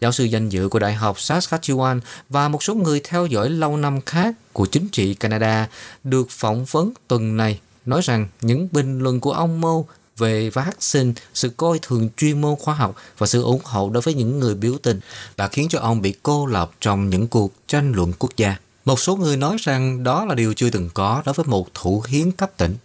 Giáo 0.00 0.12
sư 0.12 0.24
danh 0.24 0.48
dự 0.48 0.68
của 0.68 0.78
Đại 0.78 0.94
học 0.94 1.16
Saskatchewan 1.16 2.00
và 2.28 2.48
một 2.48 2.62
số 2.62 2.74
người 2.74 3.00
theo 3.04 3.26
dõi 3.26 3.50
lâu 3.50 3.76
năm 3.76 4.00
khác 4.00 4.34
của 4.52 4.66
chính 4.66 4.88
trị 4.88 5.14
Canada 5.14 5.68
được 6.04 6.30
phỏng 6.30 6.64
vấn 6.64 6.92
tuần 7.08 7.36
này 7.36 7.60
nói 7.86 8.00
rằng 8.04 8.28
những 8.40 8.68
bình 8.72 8.98
luận 8.98 9.20
của 9.20 9.32
ông 9.32 9.60
Moe 9.60 9.82
về 10.16 10.50
vaccine, 10.50 11.12
sự 11.34 11.48
coi 11.48 11.78
thường 11.82 12.08
chuyên 12.16 12.40
môn 12.40 12.56
khoa 12.56 12.74
học 12.74 12.94
và 13.18 13.26
sự 13.26 13.42
ủng 13.42 13.60
hộ 13.64 13.90
đối 13.90 14.02
với 14.02 14.14
những 14.14 14.38
người 14.38 14.54
biểu 14.54 14.74
tình 14.82 15.00
đã 15.36 15.48
khiến 15.48 15.68
cho 15.70 15.78
ông 15.80 16.02
bị 16.02 16.14
cô 16.22 16.46
lập 16.46 16.70
trong 16.80 17.10
những 17.10 17.28
cuộc 17.28 17.52
tranh 17.68 17.92
luận 17.92 18.12
quốc 18.18 18.30
gia. 18.36 18.56
Một 18.84 19.00
số 19.00 19.16
người 19.16 19.36
nói 19.36 19.56
rằng 19.60 20.04
đó 20.04 20.24
là 20.24 20.34
điều 20.34 20.54
chưa 20.54 20.70
từng 20.70 20.88
có 20.94 21.22
đối 21.26 21.32
với 21.32 21.46
một 21.46 21.74
thủ 21.74 22.04
hiến 22.08 22.32
cấp 22.32 22.50
tỉnh. 22.56 22.76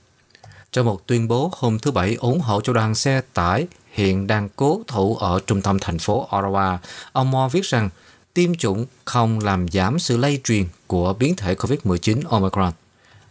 Trong 0.75 0.85
một 0.85 1.07
tuyên 1.07 1.27
bố 1.27 1.51
hôm 1.53 1.79
thứ 1.79 1.91
Bảy 1.91 2.15
ủng 2.15 2.39
hộ 2.39 2.61
cho 2.61 2.73
đoàn 2.73 2.95
xe 2.95 3.21
tải 3.33 3.67
hiện 3.91 4.27
đang 4.27 4.49
cố 4.55 4.81
thủ 4.87 5.15
ở 5.15 5.39
trung 5.47 5.61
tâm 5.61 5.79
thành 5.79 5.99
phố 5.99 6.27
Ottawa, 6.31 6.77
ông 7.11 7.31
Moore 7.31 7.53
viết 7.53 7.65
rằng 7.65 7.89
tiêm 8.33 8.55
chủng 8.55 8.85
không 9.05 9.39
làm 9.39 9.67
giảm 9.67 9.99
sự 9.99 10.17
lây 10.17 10.41
truyền 10.43 10.65
của 10.87 11.13
biến 11.13 11.35
thể 11.35 11.55
COVID-19 11.55 12.21
Omicron. 12.29 12.71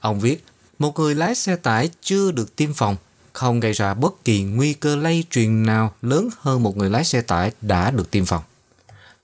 Ông 0.00 0.20
viết, 0.20 0.44
một 0.78 0.98
người 0.98 1.14
lái 1.14 1.34
xe 1.34 1.56
tải 1.56 1.90
chưa 2.02 2.30
được 2.30 2.56
tiêm 2.56 2.72
phòng 2.72 2.96
không 3.32 3.60
gây 3.60 3.72
ra 3.72 3.94
bất 3.94 4.24
kỳ 4.24 4.42
nguy 4.42 4.74
cơ 4.74 4.96
lây 4.96 5.24
truyền 5.30 5.66
nào 5.66 5.92
lớn 6.02 6.28
hơn 6.38 6.62
một 6.62 6.76
người 6.76 6.90
lái 6.90 7.04
xe 7.04 7.20
tải 7.20 7.52
đã 7.60 7.90
được 7.90 8.10
tiêm 8.10 8.24
phòng. 8.24 8.42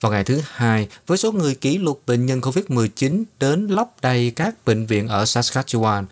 Vào 0.01 0.13
ngày 0.13 0.25
thứ 0.25 0.41
hai, 0.45 0.89
với 1.07 1.19
số 1.19 1.33
người 1.33 1.55
kỷ 1.55 1.79
lục 1.79 2.03
bệnh 2.07 2.27
nhân 2.27 2.41
COVID-19 2.41 3.25
đến 3.41 3.67
lấp 3.67 3.89
đầy 4.03 4.33
các 4.37 4.55
bệnh 4.65 4.87
viện 4.87 5.09
ở 5.09 5.25
Saskatchewan, 5.25 6.05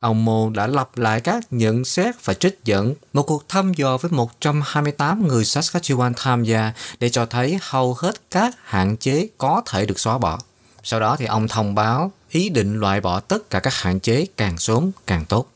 Ông 0.00 0.24
Mô 0.24 0.50
đã 0.50 0.66
lặp 0.66 0.98
lại 0.98 1.20
các 1.20 1.46
nhận 1.50 1.84
xét 1.84 2.24
và 2.24 2.34
trích 2.34 2.60
dẫn 2.64 2.94
một 3.12 3.22
cuộc 3.22 3.48
thăm 3.48 3.74
dò 3.74 3.96
với 3.96 4.10
128 4.10 5.28
người 5.28 5.44
Saskatchewan 5.44 6.12
tham 6.16 6.44
gia 6.44 6.72
để 7.00 7.08
cho 7.08 7.26
thấy 7.26 7.58
hầu 7.62 7.94
hết 7.94 8.30
các 8.30 8.54
hạn 8.62 8.96
chế 8.96 9.28
có 9.38 9.62
thể 9.66 9.86
được 9.86 9.98
xóa 10.00 10.18
bỏ. 10.18 10.38
Sau 10.82 11.00
đó 11.00 11.16
thì 11.18 11.26
ông 11.26 11.48
thông 11.48 11.74
báo 11.74 12.12
ý 12.30 12.48
định 12.48 12.80
loại 12.80 13.00
bỏ 13.00 13.20
tất 13.20 13.50
cả 13.50 13.60
các 13.60 13.74
hạn 13.74 14.00
chế 14.00 14.26
càng 14.36 14.58
sớm 14.58 14.90
càng 15.06 15.24
tốt. 15.24 15.48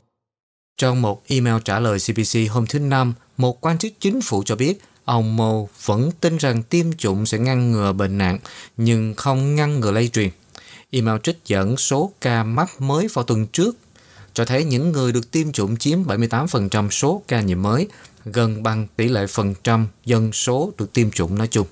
Trong 0.76 1.02
một 1.02 1.22
email 1.26 1.56
trả 1.64 1.78
lời 1.80 1.98
CBC 1.98 2.38
hôm 2.50 2.66
thứ 2.66 2.78
Năm, 2.78 3.14
một 3.36 3.60
quan 3.60 3.78
chức 3.78 3.92
chính 4.00 4.20
phủ 4.20 4.42
cho 4.46 4.56
biết 4.56 4.80
ông 5.04 5.36
Mo 5.36 5.52
vẫn 5.84 6.10
tin 6.20 6.36
rằng 6.36 6.62
tiêm 6.62 6.92
chủng 6.92 7.26
sẽ 7.26 7.38
ngăn 7.38 7.72
ngừa 7.72 7.92
bệnh 7.92 8.18
nặng 8.18 8.38
nhưng 8.76 9.14
không 9.14 9.54
ngăn 9.54 9.80
ngừa 9.80 9.90
lây 9.90 10.08
truyền. 10.08 10.30
Email 10.90 11.16
trích 11.22 11.38
dẫn 11.46 11.76
số 11.76 12.12
ca 12.20 12.44
mắc 12.44 12.80
mới 12.80 13.08
vào 13.08 13.24
tuần 13.24 13.46
trước 13.46 13.76
cho 14.34 14.44
thấy 14.44 14.64
những 14.64 14.92
người 14.92 15.12
được 15.12 15.30
tiêm 15.30 15.52
chủng 15.52 15.76
chiếm 15.76 16.04
78% 16.04 16.90
số 16.90 17.22
ca 17.28 17.40
nhiễm 17.40 17.62
mới, 17.62 17.88
gần 18.24 18.62
bằng 18.62 18.86
tỷ 18.96 19.08
lệ 19.08 19.26
phần 19.26 19.54
trăm 19.64 19.86
dân 20.04 20.32
số 20.32 20.72
được 20.78 20.92
tiêm 20.92 21.10
chủng 21.10 21.38
nói 21.38 21.48
chung. 21.50 21.66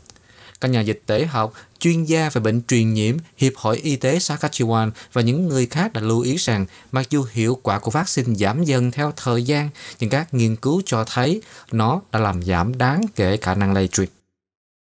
Các 0.61 0.69
nhà 0.69 0.81
dịch 0.81 1.03
tễ 1.07 1.27
học, 1.27 1.53
chuyên 1.79 2.05
gia 2.05 2.31
về 2.31 2.41
bệnh 2.41 2.63
truyền 2.63 2.95
nhiễm, 2.95 3.17
Hiệp 3.37 3.53
hội 3.57 3.77
Y 3.77 3.97
tế 3.97 4.19
Saskatchewan 4.19 4.91
và 5.13 5.23
những 5.23 5.49
người 5.49 5.67
khác 5.67 5.93
đã 5.93 6.01
lưu 6.01 6.21
ý 6.21 6.37
rằng 6.37 6.67
mặc 6.93 7.11
dù 7.11 7.25
hiệu 7.33 7.59
quả 7.63 7.79
của 7.79 7.91
vaccine 7.91 8.35
giảm 8.35 8.65
dần 8.65 8.91
theo 8.91 9.13
thời 9.17 9.43
gian, 9.43 9.71
nhưng 10.01 10.11
các 10.11 10.35
nghiên 10.35 10.57
cứu 10.57 10.83
cho 10.87 11.05
thấy 11.05 11.43
nó 11.73 12.01
đã 12.13 12.21
làm 12.21 12.43
giảm 12.43 12.79
đáng 12.79 13.03
kể 13.17 13.37
khả 13.37 13.55
năng 13.55 13.73
lây 13.73 13.89
truyền. 13.89 14.09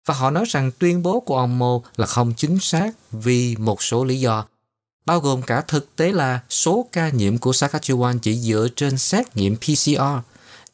Và 0.05 0.13
họ 0.13 0.32
nói 0.32 0.46
rằng 0.48 0.72
tuyên 0.79 1.03
bố 1.03 1.20
của 1.20 1.38
ông 1.38 1.60
Mo 1.60 1.79
là 1.96 2.05
không 2.05 2.34
chính 2.38 2.60
xác 2.60 2.91
vì 3.12 3.55
một 3.55 3.84
số 3.84 4.05
lý 4.05 4.20
do, 4.20 4.46
bao 5.06 5.20
gồm 5.20 5.42
cả 5.42 5.62
thực 5.62 5.96
tế 5.96 6.12
là 6.12 6.40
số 6.50 6.88
ca 6.92 7.10
nhiễm 7.10 7.38
của 7.38 7.52
Saskatchewan 7.52 8.20
chỉ 8.20 8.36
dựa 8.36 8.68
trên 8.76 8.98
xét 8.98 9.38
nghiệm 9.38 9.56
PCR. 9.56 10.02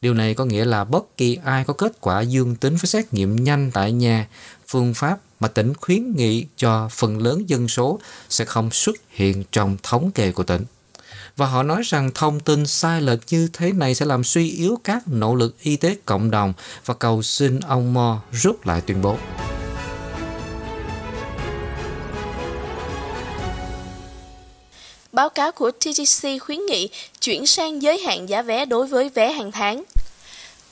Điều 0.00 0.14
này 0.14 0.34
có 0.34 0.44
nghĩa 0.44 0.64
là 0.64 0.84
bất 0.84 1.16
kỳ 1.16 1.38
ai 1.44 1.64
có 1.64 1.74
kết 1.74 1.92
quả 2.00 2.20
dương 2.20 2.56
tính 2.56 2.76
với 2.76 2.86
xét 2.86 3.14
nghiệm 3.14 3.44
nhanh 3.44 3.70
tại 3.70 3.92
nhà, 3.92 4.28
phương 4.68 4.94
pháp 4.94 5.18
mà 5.40 5.48
tỉnh 5.48 5.74
khuyến 5.74 6.16
nghị 6.16 6.46
cho 6.56 6.88
phần 6.92 7.18
lớn 7.18 7.48
dân 7.48 7.68
số 7.68 8.00
sẽ 8.28 8.44
không 8.44 8.70
xuất 8.70 8.96
hiện 9.10 9.44
trong 9.52 9.76
thống 9.82 10.10
kê 10.10 10.32
của 10.32 10.42
tỉnh. 10.42 10.64
Và 11.36 11.46
họ 11.46 11.62
nói 11.62 11.82
rằng 11.84 12.10
thông 12.14 12.40
tin 12.40 12.66
sai 12.66 13.02
lệch 13.02 13.20
như 13.30 13.48
thế 13.52 13.72
này 13.72 13.94
sẽ 13.94 14.06
làm 14.06 14.24
suy 14.24 14.50
yếu 14.50 14.78
các 14.84 15.08
nỗ 15.08 15.34
lực 15.34 15.56
y 15.62 15.76
tế 15.76 15.96
cộng 16.04 16.30
đồng 16.30 16.52
và 16.84 16.94
cầu 16.94 17.22
xin 17.22 17.60
ông 17.60 17.94
Mo 17.94 18.20
rút 18.32 18.66
lại 18.66 18.80
tuyên 18.80 19.02
bố. 19.02 19.16
Báo 25.20 25.28
cáo 25.28 25.52
của 25.52 25.70
TTC 25.70 26.28
khuyến 26.40 26.66
nghị 26.66 26.88
chuyển 27.20 27.46
sang 27.46 27.82
giới 27.82 27.98
hạn 27.98 28.28
giá 28.28 28.42
vé 28.42 28.64
đối 28.64 28.86
với 28.86 29.08
vé 29.08 29.32
hàng 29.32 29.52
tháng. 29.52 29.82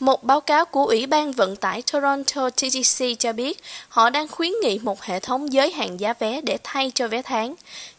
Một 0.01 0.25
báo 0.25 0.41
cáo 0.41 0.65
của 0.65 0.87
Ủy 0.87 1.07
ban 1.07 1.33
Vận 1.33 1.57
tải 1.57 1.83
Toronto 1.93 2.51
TTC 2.51 3.05
cho 3.19 3.33
biết 3.33 3.61
họ 3.89 4.11
đang 4.11 4.29
khuyến 4.29 4.53
nghị 4.63 4.79
một 4.79 5.03
hệ 5.03 5.21
thống 5.21 5.53
giới 5.53 5.71
hạn 5.71 6.01
giá 6.01 6.15
vé 6.19 6.41
để 6.41 6.59
thay 6.65 6.93
cho 6.95 7.09
vé 7.09 7.23
tháng. 7.23 7.55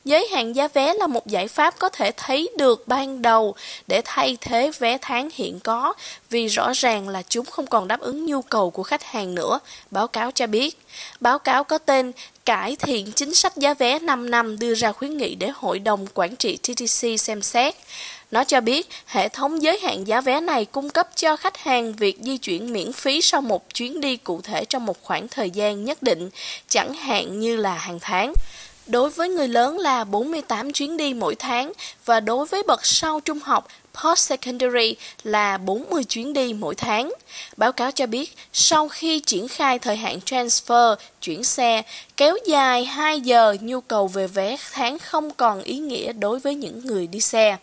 Giới 0.05 0.27
hạn 0.27 0.55
giá 0.55 0.67
vé 0.67 0.93
là 0.93 1.07
một 1.07 1.27
giải 1.27 1.47
pháp 1.47 1.79
có 1.79 1.89
thể 1.89 2.11
thấy 2.17 2.49
được 2.57 2.87
ban 2.87 3.21
đầu 3.21 3.55
để 3.87 4.01
thay 4.05 4.37
thế 4.41 4.71
vé 4.79 4.97
tháng 5.01 5.29
hiện 5.33 5.59
có 5.59 5.93
vì 6.29 6.47
rõ 6.47 6.71
ràng 6.73 7.09
là 7.09 7.21
chúng 7.29 7.45
không 7.45 7.67
còn 7.67 7.87
đáp 7.87 7.99
ứng 7.99 8.25
nhu 8.25 8.41
cầu 8.41 8.69
của 8.69 8.83
khách 8.83 9.03
hàng 9.03 9.35
nữa, 9.35 9.59
báo 9.91 10.07
cáo 10.07 10.31
cho 10.31 10.47
biết. 10.47 10.77
Báo 11.19 11.39
cáo 11.39 11.63
có 11.63 11.77
tên 11.77 12.11
Cải 12.49 12.75
thiện 12.75 13.11
chính 13.11 13.33
sách 13.33 13.57
giá 13.57 13.73
vé 13.73 13.99
5 13.99 14.29
năm 14.29 14.59
đưa 14.59 14.75
ra 14.75 14.91
khuyến 14.91 15.17
nghị 15.17 15.35
để 15.35 15.51
Hội 15.55 15.79
đồng 15.79 16.05
Quản 16.13 16.35
trị 16.35 16.57
TTC 16.57 17.19
xem 17.19 17.41
xét. 17.41 17.75
Nó 18.31 18.43
cho 18.43 18.61
biết 18.61 18.89
hệ 19.05 19.29
thống 19.29 19.63
giới 19.63 19.79
hạn 19.79 20.07
giá 20.07 20.21
vé 20.21 20.41
này 20.41 20.65
cung 20.65 20.89
cấp 20.89 21.09
cho 21.15 21.35
khách 21.35 21.57
hàng 21.57 21.93
việc 21.93 22.17
di 22.21 22.37
chuyển 22.37 22.73
miễn 22.73 22.93
phí 22.93 23.21
sau 23.21 23.41
một 23.41 23.73
chuyến 23.73 24.01
đi 24.01 24.17
cụ 24.17 24.41
thể 24.41 24.65
trong 24.65 24.85
một 24.85 25.03
khoảng 25.03 25.27
thời 25.27 25.49
gian 25.49 25.85
nhất 25.85 26.03
định, 26.03 26.29
chẳng 26.67 26.93
hạn 26.93 27.39
như 27.39 27.55
là 27.55 27.73
hàng 27.73 27.99
tháng. 28.01 28.33
Đối 28.89 29.09
với 29.09 29.29
người 29.29 29.47
lớn 29.47 29.77
là 29.79 30.03
48 30.03 30.71
chuyến 30.71 30.97
đi 30.97 31.13
mỗi 31.13 31.35
tháng 31.35 31.71
và 32.05 32.19
đối 32.19 32.45
với 32.45 32.63
bậc 32.63 32.85
sau 32.85 33.19
trung 33.19 33.39
học 33.39 33.67
post-secondary 33.93 34.95
là 35.23 35.57
40 35.57 36.03
chuyến 36.03 36.33
đi 36.33 36.53
mỗi 36.53 36.75
tháng. 36.75 37.13
Báo 37.57 37.71
cáo 37.71 37.91
cho 37.91 38.07
biết, 38.07 38.35
sau 38.53 38.87
khi 38.87 39.19
triển 39.19 39.47
khai 39.47 39.79
thời 39.79 39.95
hạn 39.95 40.19
transfer, 40.25 40.95
chuyển 41.21 41.43
xe, 41.43 41.81
kéo 42.17 42.37
dài 42.45 42.85
2 42.85 43.21
giờ, 43.21 43.55
nhu 43.61 43.81
cầu 43.81 44.07
về 44.07 44.27
vé 44.27 44.57
tháng 44.71 44.99
không 44.99 45.31
còn 45.31 45.61
ý 45.61 45.77
nghĩa 45.79 46.13
đối 46.13 46.39
với 46.39 46.55
những 46.55 46.85
người 46.85 47.07
đi 47.07 47.21
xe. 47.21 47.57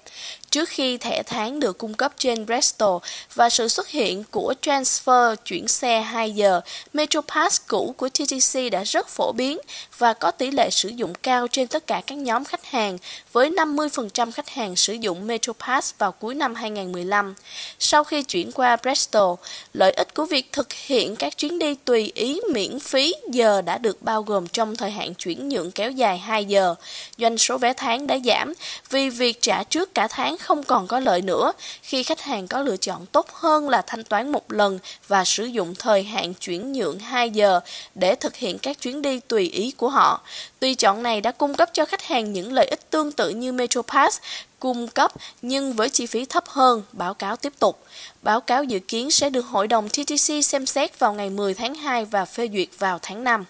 Trước 0.51 0.69
khi 0.69 0.99
thẻ 0.99 1.23
tháng 1.23 1.61
được 1.61 1.79
cung 1.79 1.95
cấp 1.95 2.13
trên 2.19 2.47
Presto 2.47 2.99
và 3.35 3.51
sự 3.51 3.69
xuất 3.69 3.89
hiện 3.89 4.25
của 4.31 4.55
transfer 4.63 5.37
chuyển 5.45 5.69
xe 5.69 6.01
2 6.01 6.31
giờ, 6.31 6.61
MetroPass 6.93 7.61
cũ 7.67 7.95
của 7.97 8.09
TTC 8.09 8.59
đã 8.73 8.83
rất 8.83 9.09
phổ 9.09 9.33
biến 9.33 9.59
và 9.99 10.13
có 10.13 10.31
tỷ 10.31 10.51
lệ 10.51 10.71
sử 10.71 10.89
dụng 10.89 11.15
cao 11.15 11.47
trên 11.49 11.67
tất 11.69 11.87
cả 11.87 12.03
các 12.07 12.19
nhóm 12.19 12.45
khách 12.45 12.65
hàng, 12.65 12.99
với 13.33 13.51
50% 13.51 14.33
khách 14.33 14.49
hàng 14.49 14.77
sử 14.77 14.93
dụng 14.93 15.27
MetroPass 15.27 15.95
vào 15.99 16.13
cuối 16.13 16.35
năm 16.35 16.55
2015. 16.55 17.35
Sau 17.79 18.05
khi 18.05 18.23
chuyển 18.23 18.53
qua 18.53 18.77
Presto, 18.77 19.37
lợi 19.73 19.93
ích 19.93 20.15
của 20.15 20.25
việc 20.25 20.53
thực 20.53 20.73
hiện 20.73 21.17
các 21.17 21.39
chuyến 21.39 21.59
đi 21.59 21.75
tùy 21.85 22.13
ý 22.15 22.41
miễn 22.53 22.79
phí 22.79 23.15
giờ 23.31 23.63
đã 23.63 23.79
được 23.79 24.03
bao 24.03 24.23
gồm 24.23 24.47
trong 24.47 24.77
thời 24.77 24.91
hạn 24.91 25.15
chuyển 25.15 25.49
nhượng 25.49 25.71
kéo 25.71 25.91
dài 25.91 26.19
2 26.19 26.45
giờ. 26.45 26.75
Doanh 27.19 27.39
số 27.39 27.59
vé 27.59 27.73
tháng 27.73 28.07
đã 28.07 28.19
giảm 28.25 28.53
vì 28.91 29.09
việc 29.09 29.43
trả 29.43 29.63
trước 29.63 29.95
cả 29.95 30.09
tháng 30.11 30.37
không 30.47 30.63
còn 30.63 30.87
có 30.87 31.01
lợi 31.01 31.23
nữa 31.23 31.53
khi 31.83 32.03
khách 32.03 32.21
hàng 32.21 32.49
có 32.49 32.63
lựa 32.63 32.77
chọn 32.77 33.07
tốt 33.07 33.31
hơn 33.33 33.69
là 33.69 33.83
thanh 33.87 34.05
toán 34.05 34.33
một 34.33 34.53
lần 34.53 34.79
và 35.09 35.25
sử 35.25 35.45
dụng 35.45 35.75
thời 35.79 36.03
hạn 36.03 36.35
chuyển 36.35 36.73
nhượng 36.73 36.99
2 36.99 37.31
giờ 37.31 37.61
để 37.95 38.15
thực 38.15 38.37
hiện 38.37 38.59
các 38.59 38.81
chuyến 38.81 39.03
đi 39.03 39.21
tùy 39.21 39.49
ý 39.49 39.71
của 39.71 39.89
họ. 39.89 40.21
Tùy 40.61 40.75
chọn 40.75 41.03
này 41.03 41.21
đã 41.21 41.33
cung 41.33 41.55
cấp 41.55 41.71
cho 41.73 41.85
khách 41.85 42.03
hàng 42.03 42.33
những 42.33 42.53
lợi 42.53 42.67
ích 42.67 42.91
tương 42.91 43.13
tự 43.13 43.31
như 43.31 43.53
MetroPass 43.53 44.21
cung 44.59 44.89
cấp 44.89 45.13
nhưng 45.43 45.73
với 45.73 45.89
chi 45.89 46.07
phí 46.07 46.25
thấp 46.25 46.45
hơn, 46.49 46.83
báo 46.93 47.15
cáo 47.15 47.37
tiếp 47.37 47.53
tục. 47.59 47.85
Báo 48.23 48.41
cáo 48.41 48.65
dự 48.65 48.79
kiến 48.79 49.11
sẽ 49.11 49.31
được 49.31 49.47
Hội 49.47 49.69
đồng 49.69 49.89
TTC 49.89 50.45
xem 50.45 50.67
xét 50.67 50.99
vào 50.99 51.13
ngày 51.13 51.31
10 51.31 51.55
tháng 51.55 51.75
2 51.75 52.05
và 52.05 52.25
phê 52.25 52.49
duyệt 52.53 52.69
vào 52.79 52.99
tháng 53.03 53.25
5. 53.25 53.45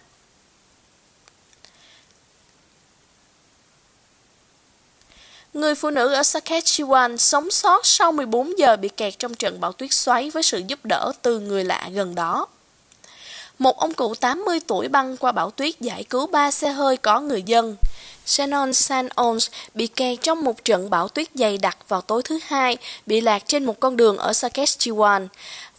Người 5.57 5.75
phụ 5.75 5.91
nữ 5.91 6.13
ở 6.13 6.23
Saskatchewan 6.23 7.17
sống 7.17 7.51
sót 7.51 7.87
sau 7.87 8.13
14 8.13 8.59
giờ 8.59 8.77
bị 8.77 8.89
kẹt 8.89 9.19
trong 9.19 9.35
trận 9.35 9.61
bão 9.61 9.73
tuyết 9.73 9.93
xoáy 9.93 10.31
với 10.31 10.43
sự 10.43 10.63
giúp 10.67 10.79
đỡ 10.85 11.13
từ 11.23 11.41
người 11.41 11.65
lạ 11.65 11.89
gần 11.93 12.15
đó. 12.15 12.47
Một 13.59 13.79
ông 13.79 13.95
cụ 13.95 14.15
80 14.15 14.61
tuổi 14.67 14.89
băng 14.89 15.17
qua 15.17 15.33
bão 15.33 15.51
tuyết 15.51 15.81
giải 15.81 16.05
cứu 16.05 16.27
ba 16.27 16.51
xe 16.51 16.71
hơi 16.71 16.97
có 16.97 17.21
người 17.21 17.43
dân. 17.43 17.77
Shannon 18.27 18.71
San-ons 18.71 19.49
bị 19.75 19.87
kẹt 19.87 20.19
trong 20.23 20.45
một 20.45 20.65
trận 20.65 20.91
bão 20.91 21.09
tuyết 21.09 21.29
dày 21.35 21.59
đặc 21.59 21.79
vào 21.89 22.01
tối 22.01 22.23
thứ 22.25 22.39
hai, 22.47 22.77
bị 23.07 23.21
lạc 23.21 23.43
trên 23.47 23.65
một 23.65 23.81
con 23.81 23.97
đường 23.97 24.17
ở 24.17 24.33
Saskatchewan. 24.33 25.27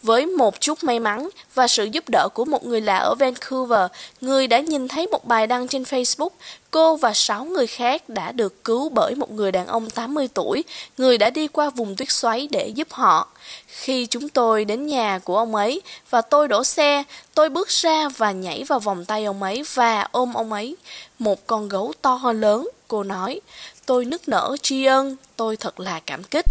Với 0.02 0.26
một 0.26 0.60
chút 0.60 0.84
may 0.84 1.00
mắn 1.00 1.28
và 1.54 1.68
sự 1.68 1.84
giúp 1.84 2.04
đỡ 2.08 2.28
của 2.34 2.44
một 2.44 2.66
người 2.66 2.80
lạ 2.80 2.96
ở 2.96 3.14
Vancouver, 3.14 3.90
người 4.20 4.46
đã 4.46 4.60
nhìn 4.60 4.88
thấy 4.88 5.06
một 5.06 5.24
bài 5.24 5.46
đăng 5.46 5.68
trên 5.68 5.82
Facebook, 5.82 6.28
cô 6.70 6.96
và 6.96 7.12
sáu 7.14 7.44
người 7.44 7.66
khác 7.66 8.08
đã 8.08 8.32
được 8.32 8.64
cứu 8.64 8.88
bởi 8.88 9.14
một 9.14 9.30
người 9.30 9.52
đàn 9.52 9.66
ông 9.66 9.90
80 9.90 10.28
tuổi, 10.34 10.64
người 10.98 11.18
đã 11.18 11.30
đi 11.30 11.48
qua 11.48 11.70
vùng 11.70 11.96
tuyết 11.96 12.10
xoáy 12.10 12.48
để 12.50 12.68
giúp 12.68 12.88
họ. 12.90 13.28
Khi 13.66 14.06
chúng 14.06 14.28
tôi 14.28 14.64
đến 14.64 14.86
nhà 14.86 15.18
của 15.18 15.36
ông 15.36 15.54
ấy 15.54 15.82
và 16.10 16.22
tôi 16.22 16.48
đổ 16.48 16.64
xe, 16.64 17.02
tôi 17.34 17.48
bước 17.48 17.68
ra 17.68 18.08
và 18.08 18.32
nhảy 18.32 18.64
vào 18.64 18.80
vòng 18.80 19.04
tay 19.04 19.24
ông 19.24 19.42
ấy 19.42 19.64
và 19.74 20.08
ôm 20.12 20.34
ông 20.34 20.52
ấy. 20.52 20.76
Một 21.18 21.46
con 21.46 21.68
gấu 21.68 21.92
to 22.02 22.32
lớn, 22.32 22.68
cô 22.88 23.02
nói. 23.02 23.40
Tôi 23.86 24.04
nức 24.04 24.28
nở 24.28 24.56
tri 24.62 24.84
ân, 24.84 25.16
tôi 25.36 25.56
thật 25.56 25.80
là 25.80 26.00
cảm 26.06 26.24
kích. 26.24 26.46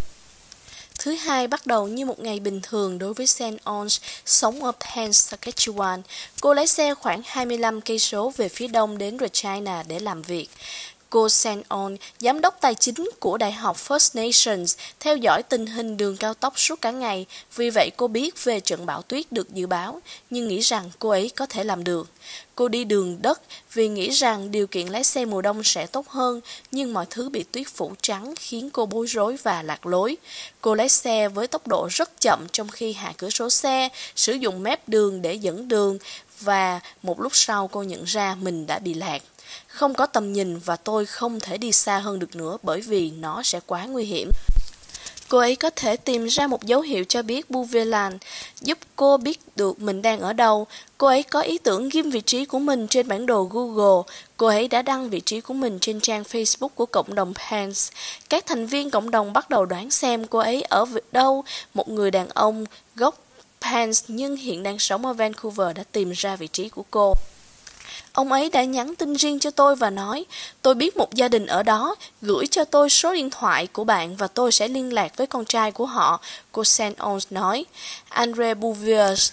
Thứ 1.08 1.16
hai 1.16 1.48
bắt 1.48 1.66
đầu 1.66 1.88
như 1.88 2.06
một 2.06 2.20
ngày 2.20 2.40
bình 2.40 2.60
thường 2.64 3.00
đối 3.00 3.14
với 3.14 3.28
Saint 3.28 3.64
Ons, 3.64 4.02
sống 4.26 4.64
ở 4.64 4.72
Penn, 4.72 5.12
Saskatchewan. 5.12 6.02
Cô 6.42 6.54
lái 6.54 6.68
xe 6.68 6.94
khoảng 6.94 7.22
25 7.26 7.82
cây 7.82 8.00
số 8.00 8.34
về 8.38 8.50
phía 8.50 8.68
đông 8.68 8.98
đến 8.98 9.18
Regina 9.20 9.84
để 9.88 10.00
làm 10.00 10.22
việc. 10.22 10.50
Cô 11.10 11.30
Sen 11.30 11.62
On, 11.68 11.98
giám 12.20 12.42
đốc 12.42 12.58
tài 12.62 12.76
chính 12.76 13.10
của 13.20 13.38
Đại 13.38 13.52
học 13.52 13.78
First 13.78 14.26
Nations, 14.26 14.78
theo 15.00 15.18
dõi 15.18 15.44
tình 15.44 15.66
hình 15.66 15.98
đường 15.98 16.18
cao 16.18 16.34
tốc 16.34 16.60
suốt 16.60 16.82
cả 16.82 16.92
ngày, 16.92 17.26
vì 17.56 17.70
vậy 17.70 17.92
cô 17.98 18.08
biết 18.08 18.44
về 18.44 18.60
trận 18.60 18.86
bão 18.86 19.02
tuyết 19.02 19.32
được 19.32 19.54
dự 19.54 19.68
báo, 19.68 20.02
nhưng 20.30 20.48
nghĩ 20.48 20.60
rằng 20.60 20.92
cô 21.00 21.10
ấy 21.10 21.32
có 21.36 21.46
thể 21.46 21.64
làm 21.64 21.84
được. 21.84 22.10
Cô 22.56 22.68
đi 22.68 22.84
đường 22.84 23.22
đất 23.22 23.42
vì 23.74 23.88
nghĩ 23.88 24.10
rằng 24.10 24.52
điều 24.52 24.68
kiện 24.68 24.88
lái 24.88 25.04
xe 25.04 25.26
mùa 25.26 25.42
đông 25.42 25.64
sẽ 25.64 25.88
tốt 25.88 26.08
hơn, 26.08 26.42
nhưng 26.72 26.94
mọi 26.94 27.06
thứ 27.10 27.30
bị 27.30 27.44
tuyết 27.44 27.68
phủ 27.68 27.92
trắng 28.02 28.34
khiến 28.40 28.70
cô 28.70 28.86
bối 28.86 29.06
rối 29.08 29.38
và 29.44 29.64
lạc 29.64 29.86
lối. 29.86 30.18
Cô 30.62 30.76
lái 30.76 30.90
xe 30.90 31.30
với 31.30 31.48
tốc 31.48 31.68
độ 31.68 31.88
rất 31.92 32.22
chậm 32.22 32.48
trong 32.52 32.70
khi 32.70 32.94
hạ 32.94 33.14
cửa 33.18 33.30
sổ 33.30 33.50
xe, 33.50 33.90
sử 34.16 34.34
dụng 34.34 34.64
mép 34.64 34.90
đường 34.90 35.22
để 35.22 35.34
dẫn 35.34 35.68
đường, 35.68 35.98
và 36.42 36.80
một 37.04 37.20
lúc 37.22 37.36
sau 37.36 37.68
cô 37.68 37.84
nhận 37.84 38.04
ra 38.04 38.36
mình 38.36 38.68
đã 38.68 38.80
bị 38.80 38.94
lạc 38.94 39.22
không 39.68 39.94
có 39.94 40.06
tầm 40.06 40.34
nhìn 40.34 40.58
và 40.58 40.76
tôi 40.76 41.06
không 41.06 41.40
thể 41.40 41.58
đi 41.58 41.72
xa 41.72 42.00
hơn 42.00 42.20
được 42.20 42.36
nữa 42.36 42.58
bởi 42.64 42.82
vì 42.82 43.12
nó 43.12 43.44
sẽ 43.44 43.60
quá 43.66 43.86
nguy 43.86 44.06
hiểm. 44.06 44.30
Cô 45.30 45.38
ấy 45.38 45.56
có 45.56 45.70
thể 45.70 45.98
tìm 45.98 46.26
ra 46.26 46.48
một 46.48 46.64
dấu 46.64 46.82
hiệu 46.82 47.06
cho 47.10 47.22
biết 47.22 47.50
Buvelan, 47.50 48.18
giúp 48.62 48.78
cô 48.96 49.18
biết 49.18 49.40
được 49.56 49.82
mình 49.82 50.02
đang 50.02 50.20
ở 50.20 50.34
đâu. 50.34 50.68
Cô 50.98 51.08
ấy 51.08 51.24
có 51.24 51.42
ý 51.42 51.58
tưởng 51.58 51.90
ghim 51.90 52.10
vị 52.10 52.22
trí 52.22 52.46
của 52.46 52.60
mình 52.60 52.88
trên 52.88 53.08
bản 53.08 53.26
đồ 53.26 53.44
Google. 53.44 54.14
Cô 54.38 54.48
ấy 54.48 54.68
đã 54.68 54.82
đăng 54.82 55.10
vị 55.10 55.20
trí 55.20 55.42
của 55.42 55.54
mình 55.54 55.80
trên 55.82 56.00
trang 56.00 56.24
Facebook 56.24 56.70
của 56.76 56.86
cộng 56.86 57.16
đồng 57.16 57.34
pans 57.34 57.92
Các 58.30 58.46
thành 58.46 58.66
viên 58.66 58.90
cộng 58.90 59.12
đồng 59.12 59.34
bắt 59.34 59.50
đầu 59.50 59.66
đoán 59.66 59.92
xem 59.92 60.28
cô 60.28 60.40
ấy 60.40 60.62
ở 60.62 60.86
đâu. 61.12 61.44
Một 61.74 61.90
người 61.90 62.12
đàn 62.12 62.30
ông 62.30 62.66
gốc 62.96 63.20
pans 63.62 64.04
nhưng 64.08 64.36
hiện 64.36 64.64
đang 64.64 64.80
sống 64.80 65.06
ở 65.06 65.14
Vancouver 65.14 65.76
đã 65.76 65.84
tìm 65.92 66.12
ra 66.12 66.36
vị 66.36 66.48
trí 66.48 66.70
của 66.70 66.84
cô. 66.92 67.14
Ông 68.14 68.32
ấy 68.32 68.50
đã 68.50 68.64
nhắn 68.64 68.96
tin 68.96 69.14
riêng 69.14 69.40
cho 69.40 69.52
tôi 69.52 69.76
và 69.76 69.90
nói, 69.90 70.26
tôi 70.62 70.76
biết 70.76 70.98
một 70.98 71.14
gia 71.14 71.28
đình 71.28 71.46
ở 71.46 71.64
đó, 71.64 71.96
gửi 72.22 72.48
cho 72.48 72.64
tôi 72.64 72.90
số 72.90 73.14
điện 73.14 73.30
thoại 73.30 73.68
của 73.68 73.84
bạn 73.84 74.16
và 74.16 74.28
tôi 74.28 74.52
sẽ 74.52 74.68
liên 74.68 74.94
lạc 74.94 75.18
với 75.18 75.28
con 75.28 75.46
trai 75.46 75.72
của 75.72 75.86
họ, 75.86 76.20
cô 76.52 76.64
Saint 76.64 76.98
Ons 76.98 77.28
nói. 77.30 77.66
Andre 78.10 78.54
Bouvier 78.54 79.32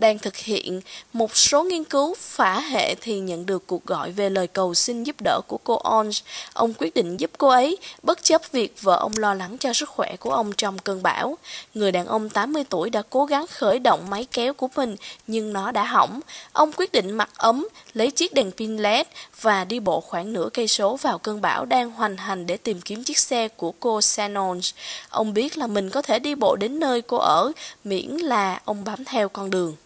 đang 0.00 0.18
thực 0.18 0.36
hiện 0.36 0.80
một 1.12 1.36
số 1.36 1.64
nghiên 1.64 1.84
cứu 1.84 2.14
phả 2.18 2.60
hệ 2.60 2.94
thì 2.94 3.18
nhận 3.18 3.46
được 3.46 3.66
cuộc 3.66 3.86
gọi 3.86 4.12
về 4.12 4.30
lời 4.30 4.46
cầu 4.46 4.74
xin 4.74 5.04
giúp 5.04 5.16
đỡ 5.24 5.40
của 5.48 5.58
cô 5.64 5.76
Onge. 5.76 6.18
Ông 6.52 6.72
quyết 6.78 6.94
định 6.94 7.16
giúp 7.16 7.30
cô 7.38 7.48
ấy, 7.48 7.78
bất 8.02 8.22
chấp 8.22 8.52
việc 8.52 8.82
vợ 8.82 8.96
ông 8.96 9.12
lo 9.16 9.34
lắng 9.34 9.58
cho 9.58 9.72
sức 9.72 9.88
khỏe 9.88 10.16
của 10.16 10.30
ông 10.30 10.52
trong 10.52 10.78
cơn 10.78 11.02
bão. 11.02 11.38
Người 11.74 11.92
đàn 11.92 12.06
ông 12.06 12.28
80 12.28 12.64
tuổi 12.70 12.90
đã 12.90 13.02
cố 13.10 13.24
gắng 13.24 13.46
khởi 13.46 13.78
động 13.78 14.10
máy 14.10 14.26
kéo 14.32 14.54
của 14.54 14.68
mình, 14.76 14.96
nhưng 15.26 15.52
nó 15.52 15.72
đã 15.72 15.84
hỏng. 15.84 16.20
Ông 16.52 16.72
quyết 16.72 16.92
định 16.92 17.10
mặc 17.10 17.30
ấm, 17.36 17.68
lấy 17.92 18.10
chiếc 18.10 18.34
đèn 18.34 18.52
pin 18.52 18.76
LED 18.76 19.06
và 19.40 19.64
đi 19.64 19.80
bộ 19.80 20.00
khoảng 20.00 20.32
nửa 20.32 20.48
cây 20.54 20.68
số 20.68 20.96
vào 20.96 21.18
cơn 21.18 21.40
bão 21.40 21.64
đang 21.64 21.90
hoành 21.90 22.16
hành 22.16 22.46
để 22.46 22.56
tìm 22.56 22.80
kiếm 22.80 23.04
chiếc 23.04 23.18
xe 23.18 23.48
của 23.48 23.72
cô 23.80 24.00
Sanons. 24.00 24.74
Ông 25.08 25.34
biết 25.34 25.58
là 25.58 25.66
mình 25.66 25.90
có 25.90 26.02
thể 26.02 26.18
đi 26.18 26.34
bộ 26.34 26.56
đến 26.56 26.80
nơi 26.80 27.02
cô 27.02 27.16
ở, 27.16 27.52
miễn 27.84 28.10
là 28.10 28.60
ông 28.64 28.84
bám 28.84 29.04
theo 29.04 29.28
con 29.28 29.50
đường. 29.50 29.76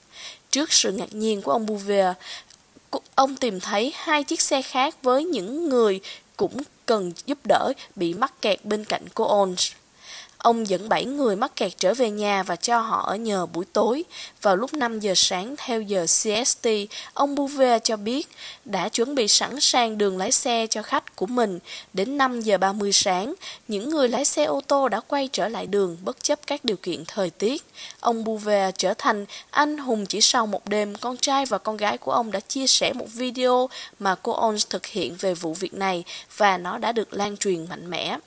Trước 0.55 0.73
sự 0.73 0.93
ngạc 0.93 1.15
nhiên 1.15 1.43
của 1.43 1.53
ông 1.53 1.67
Bouvier, 1.67 2.07
ông 3.15 3.37
tìm 3.37 3.61
thấy 3.61 3.93
hai 3.95 4.25
chiếc 4.25 4.41
xe 4.41 4.63
khác 4.63 5.03
với 5.03 5.25
những 5.25 5.69
người 5.69 6.01
cũng 6.37 6.63
cần 6.87 7.13
giúp 7.27 7.39
đỡ 7.49 7.73
bị 7.97 8.15
mắc 8.15 8.43
kẹt 8.43 8.65
bên 8.65 8.85
cạnh 8.85 9.03
cô 9.15 9.25
Ons. 9.25 9.73
Ông 10.45 10.69
dẫn 10.69 10.89
7 10.89 11.05
người 11.05 11.37
mắc 11.37 11.57
kẹt 11.57 11.73
trở 11.79 11.95
về 11.95 12.11
nhà 12.11 12.43
và 12.43 12.57
cho 12.57 12.79
họ 12.79 13.05
ở 13.07 13.17
nhờ 13.17 13.47
buổi 13.47 13.65
tối. 13.73 14.05
Vào 14.43 14.57
lúc 14.57 14.75
5 14.75 15.01
giờ 15.01 15.13
sáng 15.17 15.55
theo 15.59 15.83
giờ 15.83 16.07
CST, 16.07 16.69
ông 17.15 17.35
Bouvet 17.35 17.85
cho 17.85 17.97
biết 17.97 18.29
đã 18.65 18.89
chuẩn 18.89 19.15
bị 19.15 19.29
sẵn 19.29 19.61
sàng 19.61 19.99
đường 19.99 20.19
lái 20.19 20.33
xe 20.33 20.67
cho 20.71 20.83
khách 20.83 21.17
của 21.17 21.27
mình. 21.27 21.59
Đến 21.93 22.19
5 22.19 22.41
giờ 22.41 22.59
30 22.59 22.93
sáng, 22.93 23.35
những 23.69 23.91
người 23.91 24.09
lái 24.09 24.25
xe 24.25 24.45
ô 24.45 24.61
tô 24.67 24.89
đã 24.89 25.01
quay 25.01 25.29
trở 25.33 25.49
lại 25.49 25.67
đường 25.67 25.97
bất 26.05 26.23
chấp 26.23 26.47
các 26.47 26.65
điều 26.65 26.77
kiện 26.77 27.05
thời 27.07 27.31
tiết. 27.31 27.63
Ông 28.01 28.25
Bouvet 28.25 28.75
trở 28.79 28.95
thành 28.99 29.27
anh 29.51 29.79
hùng 29.79 30.07
chỉ 30.07 30.21
sau 30.21 30.47
một 30.47 30.69
đêm. 30.69 30.95
Con 30.95 31.17
trai 31.17 31.47
và 31.47 31.59
con 31.59 31.77
gái 31.77 31.99
của 31.99 32.13
ông 32.13 32.31
đã 32.31 32.41
chia 32.41 32.67
sẻ 32.67 32.93
một 32.93 33.07
video 33.13 33.69
mà 33.99 34.15
cô 34.23 34.33
Ons 34.33 34.67
thực 34.71 34.87
hiện 34.87 35.15
về 35.21 35.35
vụ 35.35 35.55
việc 35.55 35.75
này 35.75 36.05
và 36.37 36.59
nó 36.59 36.79
đã 36.79 36.93
được 36.93 37.15
lan 37.15 37.37
truyền 37.37 37.69
mạnh 37.69 37.91
mẽ. 37.91 38.19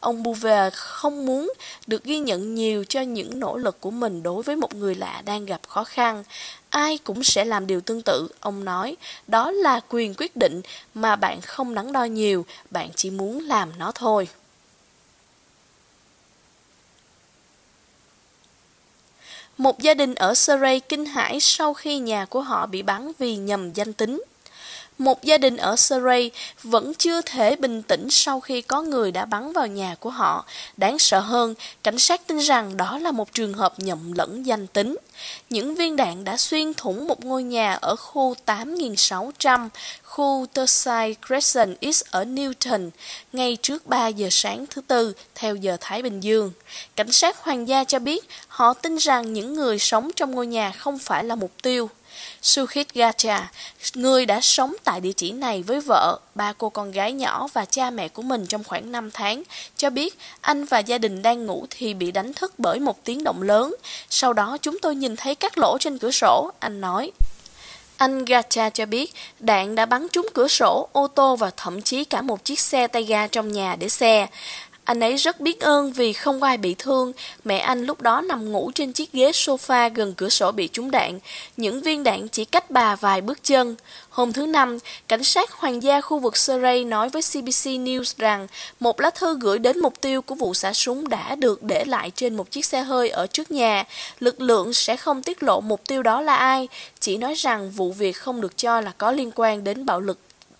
Ông 0.00 0.22
Bouvet 0.22 0.72
không 0.72 1.26
muốn 1.26 1.52
được 1.86 2.04
ghi 2.04 2.18
nhận 2.18 2.54
nhiều 2.54 2.84
cho 2.88 3.00
những 3.00 3.40
nỗ 3.40 3.56
lực 3.56 3.80
của 3.80 3.90
mình 3.90 4.22
đối 4.22 4.42
với 4.42 4.56
một 4.56 4.74
người 4.74 4.94
lạ 4.94 5.22
đang 5.24 5.46
gặp 5.46 5.60
khó 5.68 5.84
khăn. 5.84 6.24
Ai 6.70 6.98
cũng 6.98 7.24
sẽ 7.24 7.44
làm 7.44 7.66
điều 7.66 7.80
tương 7.80 8.02
tự, 8.02 8.28
ông 8.40 8.64
nói. 8.64 8.96
Đó 9.26 9.50
là 9.50 9.80
quyền 9.88 10.14
quyết 10.14 10.36
định 10.36 10.60
mà 10.94 11.16
bạn 11.16 11.40
không 11.40 11.74
đắn 11.74 11.92
đo 11.92 12.04
nhiều, 12.04 12.46
bạn 12.70 12.88
chỉ 12.96 13.10
muốn 13.10 13.40
làm 13.40 13.78
nó 13.78 13.92
thôi. 13.92 14.28
Một 19.58 19.78
gia 19.78 19.94
đình 19.94 20.14
ở 20.14 20.34
Surrey 20.34 20.80
kinh 20.80 21.04
hãi 21.04 21.40
sau 21.40 21.74
khi 21.74 21.98
nhà 21.98 22.24
của 22.24 22.40
họ 22.40 22.66
bị 22.66 22.82
bắn 22.82 23.12
vì 23.18 23.36
nhầm 23.36 23.72
danh 23.72 23.92
tính. 23.92 24.22
Một 24.98 25.22
gia 25.22 25.38
đình 25.38 25.56
ở 25.56 25.76
Surrey 25.76 26.30
vẫn 26.62 26.94
chưa 26.94 27.20
thể 27.20 27.56
bình 27.56 27.82
tĩnh 27.82 28.06
sau 28.10 28.40
khi 28.40 28.62
có 28.62 28.82
người 28.82 29.12
đã 29.12 29.24
bắn 29.24 29.52
vào 29.52 29.66
nhà 29.66 29.94
của 30.00 30.10
họ. 30.10 30.44
Đáng 30.76 30.98
sợ 30.98 31.20
hơn, 31.20 31.54
cảnh 31.82 31.98
sát 31.98 32.26
tin 32.26 32.38
rằng 32.38 32.76
đó 32.76 32.98
là 32.98 33.12
một 33.12 33.32
trường 33.32 33.54
hợp 33.54 33.74
nhầm 33.78 34.12
lẫn 34.12 34.46
danh 34.46 34.66
tính. 34.66 34.96
Những 35.50 35.74
viên 35.74 35.96
đạn 35.96 36.24
đã 36.24 36.36
xuyên 36.36 36.74
thủng 36.74 37.06
một 37.06 37.24
ngôi 37.24 37.42
nhà 37.42 37.72
ở 37.72 37.96
khu 37.96 38.34
8600, 38.44 39.68
khu 40.02 40.46
Terside 40.54 41.14
Crescent 41.26 41.80
East 41.80 42.04
ở 42.10 42.24
Newton, 42.24 42.90
ngay 43.32 43.56
trước 43.62 43.86
3 43.86 44.08
giờ 44.08 44.28
sáng 44.30 44.64
thứ 44.70 44.80
Tư, 44.86 45.12
theo 45.34 45.56
giờ 45.56 45.76
Thái 45.80 46.02
Bình 46.02 46.20
Dương. 46.20 46.52
Cảnh 46.96 47.12
sát 47.12 47.38
hoàng 47.38 47.68
gia 47.68 47.84
cho 47.84 47.98
biết 47.98 48.28
họ 48.48 48.74
tin 48.74 48.96
rằng 48.96 49.32
những 49.32 49.54
người 49.54 49.78
sống 49.78 50.10
trong 50.16 50.30
ngôi 50.30 50.46
nhà 50.46 50.70
không 50.70 50.98
phải 50.98 51.24
là 51.24 51.34
mục 51.34 51.52
tiêu. 51.62 51.90
Sukhit 52.42 52.94
Gacha, 52.94 53.50
người 53.94 54.26
đã 54.26 54.40
sống 54.40 54.74
tại 54.84 55.00
địa 55.00 55.12
chỉ 55.12 55.32
này 55.32 55.62
với 55.62 55.80
vợ, 55.80 56.18
ba 56.34 56.52
cô 56.52 56.70
con 56.70 56.90
gái 56.90 57.12
nhỏ 57.12 57.48
và 57.52 57.64
cha 57.64 57.90
mẹ 57.90 58.08
của 58.08 58.22
mình 58.22 58.46
trong 58.46 58.64
khoảng 58.64 58.92
5 58.92 59.10
tháng, 59.10 59.42
cho 59.76 59.90
biết 59.90 60.18
anh 60.40 60.64
và 60.64 60.78
gia 60.78 60.98
đình 60.98 61.22
đang 61.22 61.46
ngủ 61.46 61.66
thì 61.70 61.94
bị 61.94 62.10
đánh 62.12 62.34
thức 62.34 62.54
bởi 62.58 62.80
một 62.80 63.04
tiếng 63.04 63.24
động 63.24 63.42
lớn. 63.42 63.74
Sau 64.10 64.32
đó 64.32 64.58
chúng 64.62 64.78
tôi 64.78 64.94
nhìn 64.94 65.16
thấy 65.16 65.34
các 65.34 65.58
lỗ 65.58 65.78
trên 65.80 65.98
cửa 65.98 66.10
sổ, 66.10 66.50
anh 66.58 66.80
nói. 66.80 67.12
Anh 67.96 68.24
Gacha 68.24 68.70
cho 68.70 68.86
biết 68.86 69.12
đạn 69.38 69.74
đã 69.74 69.86
bắn 69.86 70.08
trúng 70.12 70.28
cửa 70.34 70.48
sổ, 70.48 70.88
ô 70.92 71.08
tô 71.08 71.36
và 71.36 71.50
thậm 71.56 71.82
chí 71.82 72.04
cả 72.04 72.22
một 72.22 72.44
chiếc 72.44 72.60
xe 72.60 72.86
tay 72.86 73.02
ga 73.02 73.26
trong 73.26 73.52
nhà 73.52 73.76
để 73.78 73.88
xe. 73.88 74.26
Anh 74.86 75.00
ấy 75.00 75.16
rất 75.16 75.40
biết 75.40 75.60
ơn 75.60 75.92
vì 75.92 76.12
không 76.12 76.40
có 76.40 76.46
ai 76.46 76.56
bị 76.56 76.74
thương. 76.78 77.12
Mẹ 77.44 77.58
anh 77.58 77.84
lúc 77.84 78.00
đó 78.00 78.20
nằm 78.20 78.52
ngủ 78.52 78.70
trên 78.74 78.92
chiếc 78.92 79.12
ghế 79.12 79.30
sofa 79.30 79.90
gần 79.94 80.14
cửa 80.14 80.28
sổ 80.28 80.52
bị 80.52 80.68
trúng 80.68 80.90
đạn. 80.90 81.18
Những 81.56 81.80
viên 81.80 82.02
đạn 82.02 82.28
chỉ 82.28 82.44
cách 82.44 82.70
bà 82.70 82.96
vài 82.96 83.20
bước 83.20 83.38
chân. 83.42 83.76
Hôm 84.10 84.32
thứ 84.32 84.46
Năm, 84.46 84.78
cảnh 85.08 85.24
sát 85.24 85.52
hoàng 85.52 85.82
gia 85.82 86.00
khu 86.00 86.18
vực 86.18 86.36
Surrey 86.36 86.84
nói 86.84 87.08
với 87.08 87.22
CBC 87.22 87.66
News 87.66 88.14
rằng 88.18 88.46
một 88.80 89.00
lá 89.00 89.10
thư 89.10 89.38
gửi 89.40 89.58
đến 89.58 89.78
mục 89.78 90.00
tiêu 90.00 90.22
của 90.22 90.34
vụ 90.34 90.54
xả 90.54 90.72
súng 90.72 91.08
đã 91.08 91.34
được 91.34 91.62
để 91.62 91.84
lại 91.84 92.10
trên 92.14 92.36
một 92.36 92.50
chiếc 92.50 92.64
xe 92.64 92.82
hơi 92.82 93.08
ở 93.08 93.26
trước 93.26 93.50
nhà. 93.50 93.84
Lực 94.20 94.40
lượng 94.40 94.72
sẽ 94.72 94.96
không 94.96 95.22
tiết 95.22 95.42
lộ 95.42 95.60
mục 95.60 95.80
tiêu 95.88 96.02
đó 96.02 96.20
là 96.20 96.36
ai, 96.36 96.68
chỉ 97.00 97.16
nói 97.16 97.34
rằng 97.34 97.70
vụ 97.70 97.92
việc 97.92 98.16
không 98.16 98.40
được 98.40 98.56
cho 98.56 98.80
là 98.80 98.92
có 98.98 99.12
liên 99.12 99.30
quan 99.34 99.64
đến 99.64 99.86
bạo 99.86 100.00
lực 100.00 100.18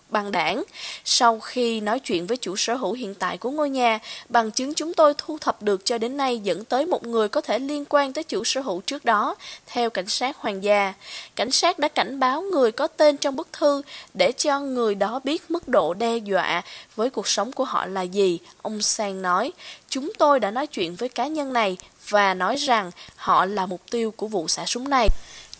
bằng 0.09 0.31
đảng. 0.31 0.63
Sau 1.05 1.39
khi 1.39 1.81
nói 1.81 1.99
chuyện 1.99 2.27
với 2.27 2.37
chủ 2.37 2.55
sở 2.55 2.75
hữu 2.75 2.93
hiện 2.93 3.15
tại 3.15 3.37
của 3.37 3.51
ngôi 3.51 3.69
nhà, 3.69 3.99
bằng 4.29 4.51
chứng 4.51 4.73
chúng 4.73 4.93
tôi 4.93 5.13
thu 5.17 5.37
thập 5.37 5.61
được 5.61 5.85
cho 5.85 5.97
đến 5.97 6.17
nay 6.17 6.39
dẫn 6.39 6.65
tới 6.65 6.85
một 6.85 7.03
người 7.03 7.29
có 7.29 7.41
thể 7.41 7.59
liên 7.59 7.85
quan 7.89 8.13
tới 8.13 8.23
chủ 8.23 8.43
sở 8.43 8.61
hữu 8.61 8.81
trước 8.81 9.05
đó, 9.05 9.35
theo 9.65 9.89
cảnh 9.89 10.07
sát 10.07 10.37
hoàng 10.37 10.63
gia. 10.63 10.93
Cảnh 11.35 11.51
sát 11.51 11.79
đã 11.79 11.87
cảnh 11.87 12.19
báo 12.19 12.41
người 12.41 12.71
có 12.71 12.87
tên 12.87 13.17
trong 13.17 13.35
bức 13.35 13.53
thư 13.53 13.81
để 14.13 14.31
cho 14.31 14.59
người 14.59 14.95
đó 14.95 15.19
biết 15.23 15.51
mức 15.51 15.67
độ 15.67 15.93
đe 15.93 16.17
dọa 16.17 16.61
với 16.95 17.09
cuộc 17.09 17.27
sống 17.27 17.51
của 17.51 17.63
họ 17.63 17.85
là 17.85 18.01
gì, 18.01 18.39
ông 18.61 18.81
Sang 18.81 19.21
nói. 19.21 19.51
Chúng 19.89 20.11
tôi 20.17 20.39
đã 20.39 20.51
nói 20.51 20.67
chuyện 20.67 20.95
với 20.95 21.09
cá 21.09 21.27
nhân 21.27 21.53
này 21.53 21.77
và 22.09 22.33
nói 22.33 22.55
rằng 22.55 22.91
họ 23.15 23.45
là 23.45 23.65
mục 23.65 23.81
tiêu 23.91 24.11
của 24.11 24.27
vụ 24.27 24.47
xả 24.47 24.65
súng 24.65 24.89
này. 24.89 25.07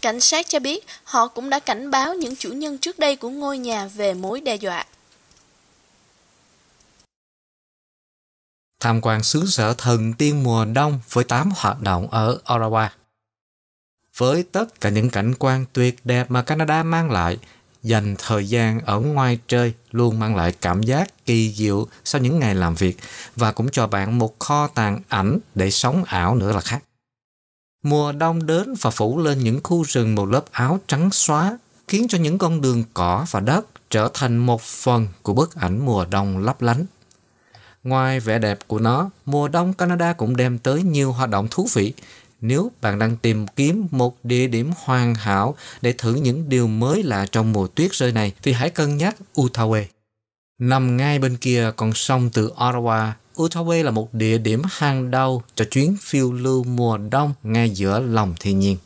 Cảnh 0.08 0.20
sát 0.20 0.46
cho 0.50 0.60
biết 0.60 0.86
họ 1.04 1.28
cũng 1.28 1.50
đã 1.50 1.60
cảnh 1.60 1.92
báo 1.92 2.14
những 2.14 2.36
chủ 2.36 2.50
nhân 2.50 2.78
trước 2.78 3.00
đây 3.00 3.16
của 3.16 3.30
ngôi 3.30 3.58
nhà 3.58 3.88
về 3.88 4.14
mối 4.14 4.42
đe 4.42 4.56
dọa. 4.56 4.86
Tham 8.80 9.02
quan 9.02 9.24
xứ 9.24 9.46
sở 9.48 9.74
thần 9.74 10.14
tiên 10.14 10.44
mùa 10.44 10.66
đông 10.66 11.00
với 11.12 11.24
8 11.24 11.52
hoạt 11.56 11.82
động 11.82 12.08
ở 12.12 12.40
Ottawa. 12.46 12.88
Với 14.18 14.44
tất 14.44 14.82
cả 14.82 14.90
những 14.90 15.10
cảnh 15.10 15.34
quan 15.40 15.66
tuyệt 15.74 15.96
đẹp 16.04 16.32
mà 16.32 16.42
Canada 16.42 16.84
mang 16.84 17.12
lại, 17.12 17.38
dành 17.84 18.16
thời 18.18 18.50
gian 18.50 18.80
ở 18.86 19.00
ngoài 19.00 19.40
trời 19.48 19.74
luôn 19.92 20.20
mang 20.20 20.36
lại 20.36 20.54
cảm 20.62 20.84
giác 20.84 21.26
kỳ 21.26 21.54
diệu 21.54 21.88
sau 22.04 22.22
những 22.22 22.40
ngày 22.40 22.56
làm 22.56 22.76
việc 22.76 22.98
và 23.36 23.52
cũng 23.52 23.70
cho 23.72 23.88
bạn 23.88 24.20
một 24.20 24.40
kho 24.40 24.68
tàng 24.68 25.00
ảnh 25.08 25.40
để 25.56 25.72
sống 25.72 26.04
ảo 26.04 26.36
nữa 26.36 26.54
là 26.54 26.62
khác. 26.62 26.84
Mùa 27.90 28.12
đông 28.12 28.46
đến 28.46 28.74
và 28.82 28.90
phủ 28.90 29.20
lên 29.20 29.40
những 29.40 29.60
khu 29.64 29.84
rừng 29.84 30.16
một 30.16 30.26
lớp 30.26 30.46
áo 30.52 30.80
trắng 30.88 31.10
xóa, 31.12 31.58
khiến 31.88 32.08
cho 32.08 32.18
những 32.18 32.38
con 32.38 32.62
đường 32.62 32.84
cỏ 32.94 33.26
và 33.32 33.40
đất 33.40 33.66
trở 33.90 34.10
thành 34.14 34.38
một 34.38 34.62
phần 34.62 35.08
của 35.22 35.34
bức 35.34 35.56
ảnh 35.56 35.86
mùa 35.86 36.06
đông 36.06 36.38
lấp 36.38 36.62
lánh. 36.62 36.86
Ngoài 37.84 38.20
vẻ 38.20 38.40
đẹp 38.40 38.60
của 38.68 38.80
nó, 38.80 39.10
mùa 39.26 39.48
đông 39.48 39.74
Canada 39.74 40.14
cũng 40.14 40.36
đem 40.36 40.58
tới 40.58 40.84
nhiều 40.84 41.12
hoạt 41.12 41.30
động 41.30 41.48
thú 41.52 41.68
vị. 41.74 41.94
Nếu 42.42 42.72
bạn 42.82 43.00
đang 43.00 43.18
tìm 43.18 43.48
kiếm 43.48 43.88
một 43.92 44.18
địa 44.24 44.48
điểm 44.48 44.72
hoàn 44.84 45.16
hảo 45.16 45.56
để 45.82 45.94
thử 45.98 46.14
những 46.16 46.50
điều 46.50 46.68
mới 46.68 47.04
lạ 47.04 47.26
trong 47.32 47.54
mùa 47.54 47.68
tuyết 47.68 47.92
rơi 47.92 48.12
này, 48.12 48.34
thì 48.44 48.52
hãy 48.52 48.70
cân 48.70 48.98
nhắc 48.98 49.16
Outaouais. 49.42 49.88
Nằm 50.60 50.98
ngay 50.98 51.20
bên 51.20 51.38
kia 51.38 51.72
con 51.76 51.94
sông 51.94 52.30
từ 52.34 52.52
Ottawa 52.56 53.12
Utaway 53.38 53.84
là 53.84 53.92
một 53.92 54.14
địa 54.14 54.38
điểm 54.38 54.62
hàng 54.70 55.12
đầu 55.12 55.44
cho 55.56 55.66
chuyến 55.66 55.98
phiêu 56.02 56.34
lưu 56.34 56.64
mùa 56.64 56.98
đông 56.98 57.34
ngay 57.44 57.70
giữa 57.70 58.00
lòng 58.00 58.36
thiên 58.40 58.60
nhiên. 58.60 58.78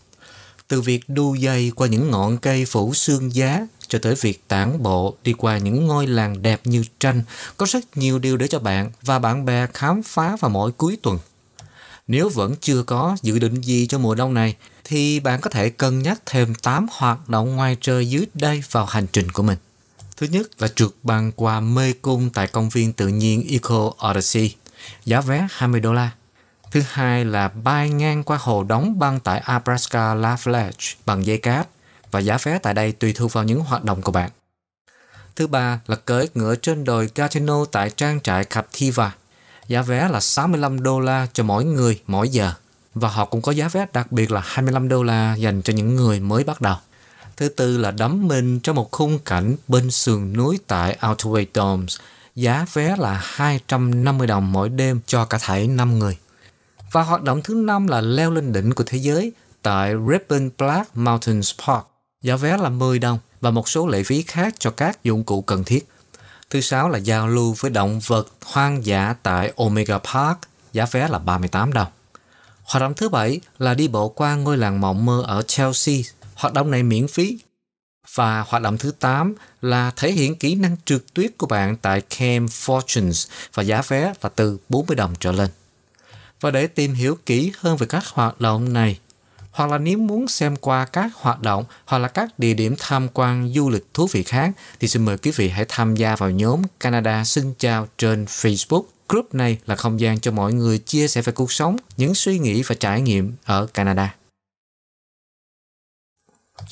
Từ 0.68 0.82
việc 0.82 1.04
đu 1.08 1.36
dây 1.36 1.72
qua 1.76 1.88
những 1.88 2.12
ngọn 2.12 2.38
cây 2.38 2.66
phủ 2.66 2.94
xương 2.94 3.36
giá 3.36 3.68
cho 3.88 4.00
tới 4.00 4.16
việc 4.22 4.48
tản 4.48 4.84
bộ 4.84 5.16
đi 5.24 5.34
qua 5.34 5.58
những 5.58 5.88
ngôi 5.88 6.08
làng 6.08 6.42
đẹp 6.42 6.62
như 6.64 6.84
tranh, 7.00 7.24
có 7.58 7.66
rất 7.70 7.98
nhiều 7.98 8.20
điều 8.20 8.38
để 8.38 8.48
cho 8.48 8.60
bạn 8.60 8.92
và 9.02 9.20
bạn 9.20 9.46
bè 9.46 9.68
khám 9.74 10.04
phá 10.04 10.36
vào 10.40 10.50
mỗi 10.50 10.72
cuối 10.72 10.98
tuần. 11.02 11.20
Nếu 12.08 12.30
vẫn 12.30 12.56
chưa 12.62 12.84
có 12.84 13.18
dự 13.22 13.40
định 13.40 13.62
gì 13.62 13.88
cho 13.88 14.00
mùa 14.00 14.16
đông 14.16 14.34
này, 14.34 14.56
thì 14.84 15.20
bạn 15.20 15.42
có 15.42 15.50
thể 15.50 15.70
cân 15.70 16.02
nhắc 16.02 16.22
thêm 16.26 16.56
8 16.56 16.88
hoạt 16.92 17.30
động 17.30 17.56
ngoài 17.56 17.78
trời 17.82 18.10
dưới 18.10 18.26
đây 18.34 18.64
vào 18.72 18.86
hành 18.86 19.08
trình 19.14 19.32
của 19.32 19.44
mình. 19.44 19.58
Thứ 20.22 20.28
nhất 20.28 20.62
là 20.62 20.68
trượt 20.68 20.90
băng 21.04 21.32
qua 21.32 21.60
mê 21.60 21.94
cung 21.94 22.30
tại 22.30 22.48
công 22.48 22.70
viên 22.70 22.94
tự 22.94 23.08
nhiên 23.08 23.48
Eco 23.50 23.92
Odyssey, 24.10 24.56
giá 25.06 25.22
vé 25.22 25.48
20 25.52 25.82
đô 25.82 25.94
la. 25.94 26.12
Thứ 26.72 26.82
hai 26.88 27.26
là 27.26 27.48
bay 27.48 27.90
ngang 27.90 28.24
qua 28.24 28.38
hồ 28.42 28.64
đóng 28.64 29.00
băng 29.00 29.20
tại 29.20 29.40
Abraska 29.40 30.16
Flèche 30.16 30.96
bằng 31.06 31.26
dây 31.26 31.38
cáp 31.38 31.68
và 32.12 32.20
giá 32.20 32.38
vé 32.44 32.58
tại 32.58 32.74
đây 32.74 32.92
tùy 32.92 33.14
thuộc 33.14 33.34
vào 33.34 33.44
những 33.44 33.60
hoạt 33.60 33.84
động 33.84 34.02
của 34.02 34.12
bạn. 34.12 34.30
Thứ 35.36 35.48
ba 35.48 35.80
là 35.88 35.96
cưỡi 35.96 36.26
ngựa 36.34 36.56
trên 36.56 36.84
đồi 36.84 37.10
Gatineau 37.16 37.66
tại 37.66 37.90
trang 37.90 38.22
trại 38.22 38.46
Captiva. 38.46 39.16
Giá 39.68 39.82
vé 39.82 40.08
là 40.08 40.20
65 40.20 40.84
đô 40.84 41.00
la 41.00 41.28
cho 41.34 41.44
mỗi 41.44 41.66
người 41.66 42.02
mỗi 42.08 42.30
giờ. 42.30 42.54
Và 42.94 43.10
họ 43.10 43.26
cũng 43.26 43.42
có 43.42 43.52
giá 43.52 43.68
vé 43.68 43.86
đặc 43.94 44.12
biệt 44.12 44.32
là 44.32 44.42
25 44.46 44.90
đô 44.90 45.04
la 45.04 45.36
dành 45.36 45.62
cho 45.62 45.74
những 45.74 45.96
người 45.96 46.20
mới 46.20 46.44
bắt 46.44 46.62
đầu. 46.62 46.78
Thứ 47.42 47.50
tư 47.50 47.78
là 47.78 47.92
đắm 47.92 48.28
mình 48.28 48.60
trong 48.60 48.76
một 48.76 48.92
khung 48.92 49.20
cảnh 49.20 49.56
bên 49.68 49.92
sườn 49.92 50.34
núi 50.34 50.60
tại 50.68 50.98
Outway 51.02 51.46
Domes. 51.56 51.98
Giá 52.36 52.66
vé 52.74 52.96
là 53.00 53.22
250 53.24 54.28
đồng 54.28 54.52
mỗi 54.52 54.70
đêm 54.70 55.00
cho 55.06 55.26
cả 55.26 55.38
thảy 55.42 55.68
5 55.68 56.00
người. 56.00 56.18
Và 56.92 57.02
hoạt 57.02 57.24
động 57.24 57.42
thứ 57.44 57.54
năm 57.54 57.88
là 57.88 58.02
leo 58.02 58.32
lên 58.32 58.54
đỉnh 58.54 58.72
của 58.72 58.84
thế 58.88 58.98
giới 58.98 59.32
tại 59.62 59.94
Ribbon 60.10 60.50
Black 60.58 60.98
Mountains 60.98 61.52
Park. 61.68 61.84
Giá 62.22 62.36
vé 62.36 62.58
là 62.58 62.70
10 62.70 63.00
đồng 63.00 63.20
và 63.42 63.52
một 63.52 63.70
số 63.70 63.88
lệ 63.88 64.04
phí 64.04 64.22
khác 64.22 64.56
cho 64.60 64.72
các 64.72 65.04
dụng 65.04 65.24
cụ 65.24 65.42
cần 65.42 65.64
thiết. 65.64 65.88
Thứ 66.50 66.62
sáu 66.62 66.90
là 66.90 66.98
giao 66.98 67.28
lưu 67.28 67.56
với 67.60 67.72
động 67.72 68.00
vật 68.08 68.28
hoang 68.46 68.86
dã 68.86 69.16
tại 69.24 69.54
Omega 69.56 69.98
Park, 69.98 70.38
giá 70.74 70.86
vé 70.92 71.08
là 71.08 71.20
38 71.20 71.74
đồng. 71.74 71.88
Hoạt 72.64 72.82
động 72.82 72.94
thứ 72.94 73.10
bảy 73.10 73.40
là 73.60 73.74
đi 73.74 73.88
bộ 73.88 74.10
qua 74.10 74.36
ngôi 74.36 74.58
làng 74.58 74.82
mộng 74.82 75.06
mơ 75.06 75.24
ở 75.28 75.42
Chelsea 75.42 75.96
Hoạt 76.42 76.54
động 76.54 76.72
này 76.72 76.84
miễn 76.84 77.08
phí. 77.08 77.38
Và 78.16 78.42
hoạt 78.48 78.64
động 78.64 78.78
thứ 78.78 78.92
8 79.00 79.36
là 79.62 79.92
thể 79.96 80.12
hiện 80.12 80.36
kỹ 80.36 80.56
năng 80.56 80.76
trượt 80.86 81.02
tuyết 81.14 81.38
của 81.38 81.48
bạn 81.48 81.78
tại 81.78 82.02
Camp 82.02 82.50
Fortunes 82.50 83.30
và 83.54 83.64
giá 83.64 83.82
vé 83.88 84.14
là 84.22 84.30
từ 84.36 84.58
40 84.70 84.96
đồng 84.96 85.14
trở 85.20 85.32
lên. 85.32 85.50
Và 86.40 86.52
để 86.52 86.68
tìm 86.68 86.94
hiểu 86.94 87.18
kỹ 87.26 87.52
hơn 87.58 87.78
về 87.78 87.88
các 87.88 88.08
hoạt 88.08 88.42
động 88.42 88.74
này, 88.74 89.00
hoặc 89.52 89.72
là 89.72 89.78
nếu 89.78 89.98
muốn 89.98 90.28
xem 90.28 90.56
qua 90.56 90.86
các 90.86 91.12
hoạt 91.16 91.42
động 91.42 91.66
hoặc 91.86 91.98
là 91.98 92.08
các 92.08 92.40
địa 92.40 92.54
điểm 92.54 92.76
tham 92.80 93.08
quan 93.14 93.52
du 93.56 93.70
lịch 93.70 93.94
thú 93.94 94.08
vị 94.12 94.24
khác 94.24 94.52
thì 94.80 94.88
xin 94.88 95.06
mời 95.06 95.18
quý 95.18 95.32
vị 95.32 95.50
hãy 95.50 95.66
tham 95.70 95.96
gia 95.96 96.16
vào 96.16 96.30
nhóm 96.30 96.62
Canada 96.80 97.24
Xin 97.24 97.54
Chào 97.58 97.88
trên 97.98 98.26
Facebook. 98.26 98.84
Group 99.10 99.34
này 99.34 99.58
là 99.66 99.76
không 99.76 100.00
gian 100.00 100.20
cho 100.20 100.32
mọi 100.32 100.54
người 100.54 100.78
chia 100.78 101.08
sẻ 101.08 101.22
về 101.22 101.34
cuộc 101.34 101.52
sống, 101.52 101.78
những 101.98 102.16
suy 102.16 102.40
nghĩ 102.40 102.64
và 102.64 102.76
trải 102.76 103.02
nghiệm 103.02 103.34
ở 103.46 103.68
Canada. 103.74 104.21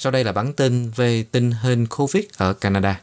Sau 0.01 0.11
đây 0.11 0.23
là 0.23 0.31
bản 0.31 0.53
tin 0.53 0.89
về 0.89 1.23
tình 1.23 1.51
hình 1.51 1.87
COVID 1.87 2.23
ở 2.37 2.53
Canada. 2.53 3.01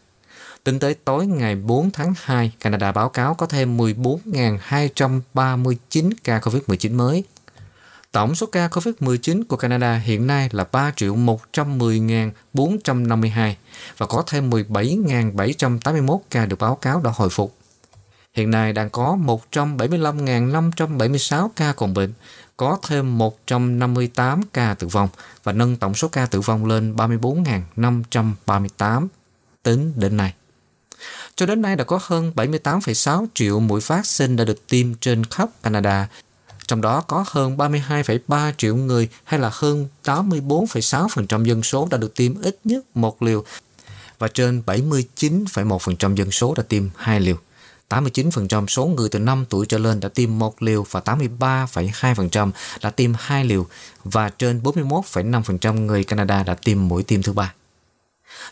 Tính 0.64 0.78
tới 0.78 0.94
tối 0.94 1.26
ngày 1.26 1.56
4 1.56 1.90
tháng 1.90 2.14
2, 2.22 2.52
Canada 2.60 2.92
báo 2.92 3.08
cáo 3.08 3.34
có 3.34 3.46
thêm 3.46 3.76
14.239 3.76 6.10
ca 6.24 6.38
COVID-19 6.38 6.96
mới. 6.96 7.24
Tổng 8.12 8.34
số 8.34 8.46
ca 8.46 8.68
COVID-19 8.68 9.42
của 9.48 9.56
Canada 9.56 9.96
hiện 9.96 10.26
nay 10.26 10.48
là 10.52 10.64
3 10.72 10.92
110.452 10.96 13.54
và 13.98 14.06
có 14.06 14.24
thêm 14.26 14.50
17.781 14.50 16.18
ca 16.30 16.46
được 16.46 16.58
báo 16.58 16.74
cáo 16.74 17.00
đã 17.00 17.10
hồi 17.14 17.30
phục. 17.30 17.56
Hiện 18.34 18.50
nay 18.50 18.72
đang 18.72 18.90
có 18.90 19.18
175.576 19.52 21.48
ca 21.56 21.72
còn 21.72 21.94
bệnh 21.94 22.12
có 22.56 22.78
thêm 22.86 23.18
158 23.18 24.40
ca 24.52 24.74
tử 24.74 24.86
vong 24.86 25.08
và 25.44 25.52
nâng 25.52 25.76
tổng 25.76 25.94
số 25.94 26.08
ca 26.08 26.26
tử 26.26 26.40
vong 26.40 26.66
lên 26.66 26.96
34.538 26.96 29.06
tính 29.62 29.92
đến 29.96 30.16
nay. 30.16 30.34
Cho 31.34 31.46
đến 31.46 31.62
nay 31.62 31.76
đã 31.76 31.84
có 31.84 31.98
hơn 32.02 32.32
78,6 32.34 33.26
triệu 33.34 33.60
mũi 33.60 33.80
vaccine 33.86 34.36
đã 34.36 34.44
được 34.44 34.66
tiêm 34.66 34.94
trên 34.94 35.24
khắp 35.24 35.48
Canada, 35.62 36.08
trong 36.66 36.80
đó 36.80 37.00
có 37.00 37.24
hơn 37.28 37.56
32,3 37.56 38.52
triệu 38.56 38.76
người 38.76 39.08
hay 39.24 39.40
là 39.40 39.50
hơn 39.52 39.88
84,6% 40.04 41.44
dân 41.44 41.62
số 41.62 41.88
đã 41.90 41.98
được 41.98 42.16
tiêm 42.16 42.42
ít 42.42 42.58
nhất 42.64 42.96
một 42.96 43.22
liều 43.22 43.44
và 44.18 44.28
trên 44.28 44.62
79,1% 44.66 46.14
dân 46.14 46.30
số 46.30 46.54
đã 46.54 46.62
tiêm 46.68 46.82
hai 46.96 47.20
liều. 47.20 47.36
89% 47.88 48.66
số 48.66 48.86
người 48.86 49.08
từ 49.08 49.18
5 49.18 49.44
tuổi 49.48 49.66
trở 49.66 49.78
lên 49.78 50.00
đã 50.00 50.08
tiêm 50.08 50.38
một 50.38 50.62
liều 50.62 50.86
và 50.90 51.00
83,2% 51.00 52.50
đã 52.82 52.90
tiêm 52.90 53.12
hai 53.18 53.44
liều 53.44 53.66
và 54.04 54.28
trên 54.28 54.60
41,5% 54.60 55.74
người 55.86 56.04
Canada 56.04 56.42
đã 56.42 56.54
tiêm 56.54 56.88
mũi 56.88 57.02
tiêm 57.02 57.22
thứ 57.22 57.32
ba. 57.32 57.54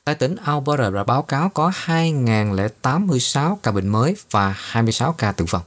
Tại 0.05 0.15
tỉnh 0.15 0.37
Alberta 0.45 0.91
đã 0.91 1.05
báo 1.05 1.23
cáo 1.23 1.49
có 1.49 1.73
2.086 1.87 3.57
ca 3.63 3.73
bệnh 3.73 3.89
mới 3.89 4.17
và 4.31 4.55
26 4.59 5.13
ca 5.13 5.33
tử 5.33 5.45
vong. 5.45 5.63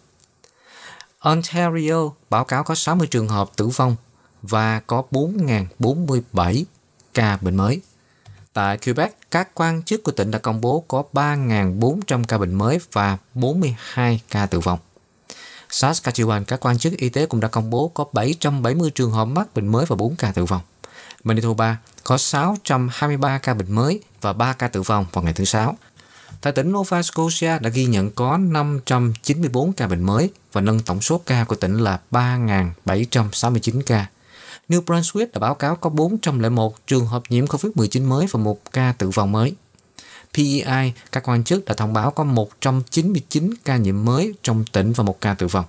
Ontario 1.19 2.11
báo 2.29 2.43
cáo 2.43 2.63
có 2.63 2.75
60 2.75 3.07
trường 3.07 3.27
hợp 3.27 3.49
tử 3.55 3.67
vong 3.67 3.95
và 4.41 4.81
có 4.87 5.03
4.047 5.11 6.63
ca 7.13 7.37
bệnh 7.41 7.55
mới. 7.55 7.81
Tại 8.57 8.77
Quebec, 8.77 9.17
các 9.31 9.49
quan 9.53 9.83
chức 9.83 10.03
của 10.03 10.11
tỉnh 10.11 10.31
đã 10.31 10.39
công 10.39 10.61
bố 10.61 10.83
có 10.87 11.03
3.400 11.13 12.23
ca 12.23 12.37
bệnh 12.37 12.53
mới 12.53 12.79
và 12.91 13.17
42 13.33 14.21
ca 14.29 14.45
tử 14.45 14.59
vong. 14.59 14.79
Saskatchewan, 15.69 16.43
các 16.43 16.59
quan 16.65 16.77
chức 16.77 16.97
y 16.97 17.09
tế 17.09 17.25
cũng 17.25 17.39
đã 17.39 17.47
công 17.47 17.69
bố 17.69 17.91
có 17.93 18.05
770 18.13 18.91
trường 18.95 19.11
hợp 19.11 19.25
mắc 19.25 19.53
bệnh 19.53 19.67
mới 19.67 19.85
và 19.85 19.95
4 19.95 20.15
ca 20.15 20.31
tử 20.31 20.45
vong. 20.45 20.61
Manitoba 21.23 21.77
có 22.03 22.17
623 22.17 23.37
ca 23.37 23.53
bệnh 23.53 23.75
mới 23.75 24.01
và 24.21 24.33
3 24.33 24.53
ca 24.53 24.67
tử 24.67 24.81
vong 24.81 25.05
vào 25.11 25.23
ngày 25.23 25.33
thứ 25.33 25.45
Sáu. 25.45 25.77
Tại 26.41 26.53
tỉnh 26.53 26.71
Nova 26.71 27.03
Scotia 27.03 27.59
đã 27.59 27.69
ghi 27.69 27.85
nhận 27.85 28.11
có 28.11 28.37
594 28.37 29.73
ca 29.73 29.87
bệnh 29.87 30.03
mới 30.03 30.29
và 30.51 30.61
nâng 30.61 30.79
tổng 30.79 31.01
số 31.01 31.21
ca 31.25 31.43
của 31.43 31.55
tỉnh 31.55 31.77
là 31.77 31.99
3.769 32.11 33.81
ca. 33.85 34.07
New 34.69 34.81
Brunswick 34.81 35.27
đã 35.33 35.39
báo 35.39 35.55
cáo 35.55 35.75
có 35.75 35.89
401 35.89 36.87
trường 36.87 37.05
hợp 37.05 37.23
nhiễm 37.29 37.45
COVID-19 37.45 38.07
mới 38.07 38.27
và 38.31 38.39
một 38.39 38.71
ca 38.73 38.93
tử 38.97 39.09
vong 39.09 39.31
mới. 39.31 39.53
PEI, 40.33 40.93
các 41.11 41.29
quan 41.29 41.43
chức 41.43 41.65
đã 41.65 41.73
thông 41.73 41.93
báo 41.93 42.11
có 42.11 42.23
199 42.23 43.53
ca 43.65 43.77
nhiễm 43.77 44.05
mới 44.05 44.33
trong 44.43 44.65
tỉnh 44.71 44.93
và 44.93 45.03
một 45.03 45.21
ca 45.21 45.33
tử 45.33 45.47
vong. 45.47 45.65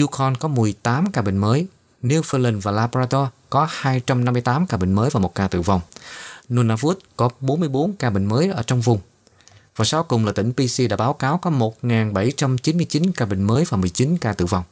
Yukon 0.00 0.36
có 0.36 0.48
18 0.48 1.12
ca 1.12 1.22
bệnh 1.22 1.36
mới, 1.36 1.66
Newfoundland 2.02 2.60
và 2.60 2.70
Labrador 2.70 3.28
có 3.50 3.68
258 3.70 4.66
ca 4.66 4.76
bệnh 4.76 4.92
mới 4.92 5.10
và 5.10 5.20
một 5.20 5.34
ca 5.34 5.48
tử 5.48 5.60
vong. 5.60 5.80
Nunavut 6.48 6.98
có 7.16 7.30
44 7.40 7.92
ca 7.92 8.10
bệnh 8.10 8.24
mới 8.24 8.48
ở 8.48 8.62
trong 8.62 8.80
vùng. 8.80 8.98
Và 9.76 9.84
sau 9.84 10.02
cùng 10.02 10.26
là 10.26 10.32
tỉnh 10.32 10.52
PC 10.52 10.90
đã 10.90 10.96
báo 10.96 11.12
cáo 11.12 11.38
có 11.38 11.50
1.799 11.50 13.12
ca 13.16 13.26
bệnh 13.26 13.42
mới 13.42 13.64
và 13.64 13.76
19 13.76 14.16
ca 14.18 14.32
tử 14.32 14.46
vong. 14.46 14.64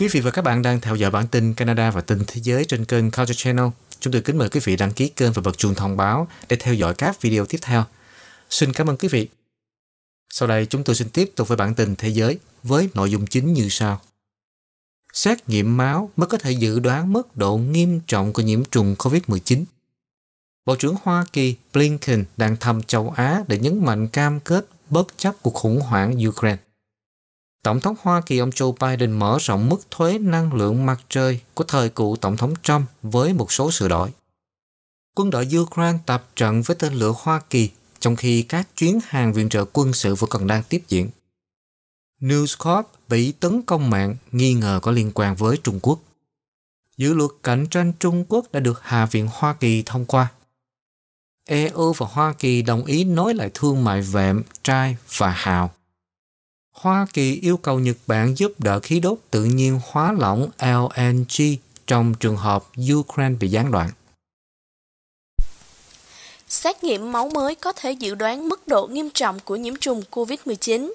Quý 0.00 0.08
vị 0.08 0.20
và 0.20 0.30
các 0.30 0.42
bạn 0.42 0.62
đang 0.62 0.80
theo 0.80 0.96
dõi 0.96 1.10
bản 1.10 1.26
tin 1.28 1.54
Canada 1.54 1.90
và 1.90 2.00
tin 2.00 2.18
thế 2.26 2.40
giới 2.44 2.64
trên 2.64 2.84
kênh 2.84 3.10
Culture 3.10 3.34
Channel. 3.36 3.66
Chúng 4.00 4.12
tôi 4.12 4.22
kính 4.22 4.38
mời 4.38 4.48
quý 4.48 4.60
vị 4.64 4.76
đăng 4.76 4.92
ký 4.92 5.08
kênh 5.08 5.32
và 5.32 5.42
bật 5.42 5.58
chuông 5.58 5.74
thông 5.74 5.96
báo 5.96 6.28
để 6.48 6.56
theo 6.56 6.74
dõi 6.74 6.94
các 6.94 7.22
video 7.22 7.46
tiếp 7.46 7.58
theo. 7.62 7.84
Xin 8.50 8.72
cảm 8.72 8.90
ơn 8.90 8.96
quý 8.96 9.08
vị. 9.08 9.28
Sau 10.32 10.48
đây, 10.48 10.66
chúng 10.66 10.84
tôi 10.84 10.96
xin 10.96 11.08
tiếp 11.08 11.32
tục 11.36 11.48
với 11.48 11.56
bản 11.56 11.74
tin 11.74 11.96
thế 11.96 12.08
giới 12.08 12.38
với 12.62 12.88
nội 12.94 13.10
dung 13.10 13.26
chính 13.26 13.52
như 13.52 13.68
sau. 13.70 14.00
Xét 15.12 15.48
nghiệm 15.48 15.76
máu 15.76 16.10
mới 16.16 16.26
có 16.26 16.38
thể 16.38 16.52
dự 16.52 16.78
đoán 16.78 17.12
mức 17.12 17.36
độ 17.36 17.56
nghiêm 17.56 18.00
trọng 18.06 18.32
của 18.32 18.42
nhiễm 18.42 18.64
trùng 18.64 18.94
COVID-19. 18.98 19.64
Bộ 20.66 20.76
trưởng 20.76 20.96
Hoa 21.02 21.24
Kỳ 21.32 21.56
Blinken 21.72 22.24
đang 22.36 22.56
thăm 22.56 22.82
châu 22.82 23.10
Á 23.10 23.42
để 23.48 23.58
nhấn 23.58 23.84
mạnh 23.84 24.08
cam 24.08 24.40
kết 24.40 24.66
bất 24.90 25.06
chấp 25.16 25.34
cuộc 25.42 25.54
khủng 25.54 25.80
hoảng 25.80 26.18
Ukraine. 26.28 26.58
Tổng 27.62 27.80
thống 27.80 27.96
Hoa 28.02 28.20
Kỳ 28.20 28.38
ông 28.38 28.50
Joe 28.50 28.72
Biden 28.80 29.12
mở 29.12 29.38
rộng 29.40 29.68
mức 29.68 29.90
thuế 29.90 30.18
năng 30.18 30.54
lượng 30.54 30.86
mặt 30.86 31.00
trời 31.08 31.40
của 31.54 31.64
thời 31.64 31.88
cựu 31.88 32.16
Tổng 32.16 32.36
thống 32.36 32.54
Trump 32.62 32.88
với 33.02 33.32
một 33.32 33.52
số 33.52 33.70
sửa 33.70 33.88
đổi. 33.88 34.10
Quân 35.16 35.30
đội 35.30 35.48
Ukraine 35.58 35.98
tập 36.06 36.28
trận 36.36 36.62
với 36.62 36.76
tên 36.80 36.94
lửa 36.94 37.14
Hoa 37.16 37.40
Kỳ 37.50 37.70
trong 37.98 38.16
khi 38.16 38.42
các 38.42 38.68
chuyến 38.76 38.98
hàng 39.04 39.32
viện 39.32 39.48
trợ 39.48 39.64
quân 39.72 39.92
sự 39.92 40.14
vẫn 40.14 40.30
còn 40.30 40.46
đang 40.46 40.62
tiếp 40.62 40.82
diễn. 40.88 41.10
News 42.20 42.56
Corp 42.58 42.86
bị 43.08 43.32
tấn 43.32 43.62
công 43.62 43.90
mạng 43.90 44.16
nghi 44.32 44.54
ngờ 44.54 44.80
có 44.82 44.90
liên 44.90 45.12
quan 45.14 45.36
với 45.36 45.56
Trung 45.62 45.78
Quốc. 45.82 45.98
Dự 46.96 47.14
luật 47.14 47.30
cạnh 47.42 47.66
tranh 47.66 47.92
Trung 47.98 48.24
Quốc 48.28 48.52
đã 48.52 48.60
được 48.60 48.82
Hạ 48.82 49.06
viện 49.06 49.28
Hoa 49.32 49.54
Kỳ 49.54 49.82
thông 49.86 50.04
qua. 50.04 50.32
EU 51.48 51.92
và 51.92 52.06
Hoa 52.10 52.32
Kỳ 52.32 52.62
đồng 52.62 52.84
ý 52.84 53.04
nối 53.04 53.34
lại 53.34 53.50
thương 53.54 53.84
mại 53.84 54.00
vẹm, 54.02 54.42
trai 54.62 54.96
và 55.16 55.30
hào. 55.30 55.70
Hoa 56.72 57.06
Kỳ 57.12 57.40
yêu 57.42 57.56
cầu 57.56 57.78
Nhật 57.78 57.96
Bản 58.06 58.38
giúp 58.38 58.52
đỡ 58.58 58.80
khí 58.80 59.00
đốt 59.00 59.18
tự 59.30 59.44
nhiên 59.44 59.80
hóa 59.90 60.12
lỏng 60.12 60.50
LNG 60.58 61.56
trong 61.86 62.14
trường 62.20 62.36
hợp 62.36 62.64
Ukraine 62.94 63.36
bị 63.40 63.48
gián 63.48 63.70
đoạn. 63.70 63.90
Xét 66.48 66.84
nghiệm 66.84 67.12
máu 67.12 67.28
mới 67.34 67.54
có 67.54 67.72
thể 67.72 67.92
dự 67.92 68.14
đoán 68.14 68.48
mức 68.48 68.68
độ 68.68 68.86
nghiêm 68.86 69.10
trọng 69.14 69.38
của 69.40 69.56
nhiễm 69.56 69.76
trùng 69.76 70.02
COVID-19. 70.10 70.92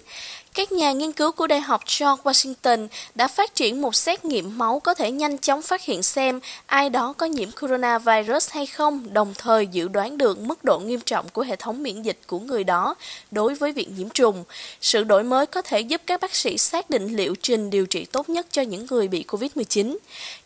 Các 0.55 0.71
nhà 0.71 0.91
nghiên 0.91 1.11
cứu 1.11 1.31
của 1.31 1.47
Đại 1.47 1.61
học 1.61 1.81
George 1.99 2.21
Washington 2.23 2.87
đã 3.15 3.27
phát 3.27 3.55
triển 3.55 3.81
một 3.81 3.95
xét 3.95 4.25
nghiệm 4.25 4.57
máu 4.57 4.79
có 4.79 4.93
thể 4.93 5.11
nhanh 5.11 5.37
chóng 5.37 5.61
phát 5.61 5.81
hiện 5.81 6.03
xem 6.03 6.39
ai 6.65 6.89
đó 6.89 7.13
có 7.17 7.25
nhiễm 7.25 7.49
coronavirus 7.61 8.49
hay 8.51 8.65
không, 8.65 9.13
đồng 9.13 9.33
thời 9.37 9.67
dự 9.67 9.87
đoán 9.87 10.17
được 10.17 10.39
mức 10.39 10.63
độ 10.63 10.79
nghiêm 10.79 10.99
trọng 10.99 11.25
của 11.33 11.41
hệ 11.41 11.55
thống 11.55 11.83
miễn 11.83 12.01
dịch 12.01 12.19
của 12.27 12.39
người 12.39 12.63
đó 12.63 12.95
đối 13.31 13.55
với 13.55 13.71
việc 13.71 13.89
nhiễm 13.97 14.09
trùng. 14.09 14.43
Sự 14.81 15.03
đổi 15.03 15.23
mới 15.23 15.45
có 15.45 15.61
thể 15.61 15.79
giúp 15.79 16.01
các 16.05 16.21
bác 16.21 16.35
sĩ 16.35 16.57
xác 16.57 16.89
định 16.89 17.15
liệu 17.15 17.35
trình 17.41 17.69
điều 17.69 17.85
trị 17.85 18.05
tốt 18.05 18.29
nhất 18.29 18.47
cho 18.51 18.61
những 18.61 18.85
người 18.89 19.07
bị 19.07 19.25
COVID-19. 19.27 19.97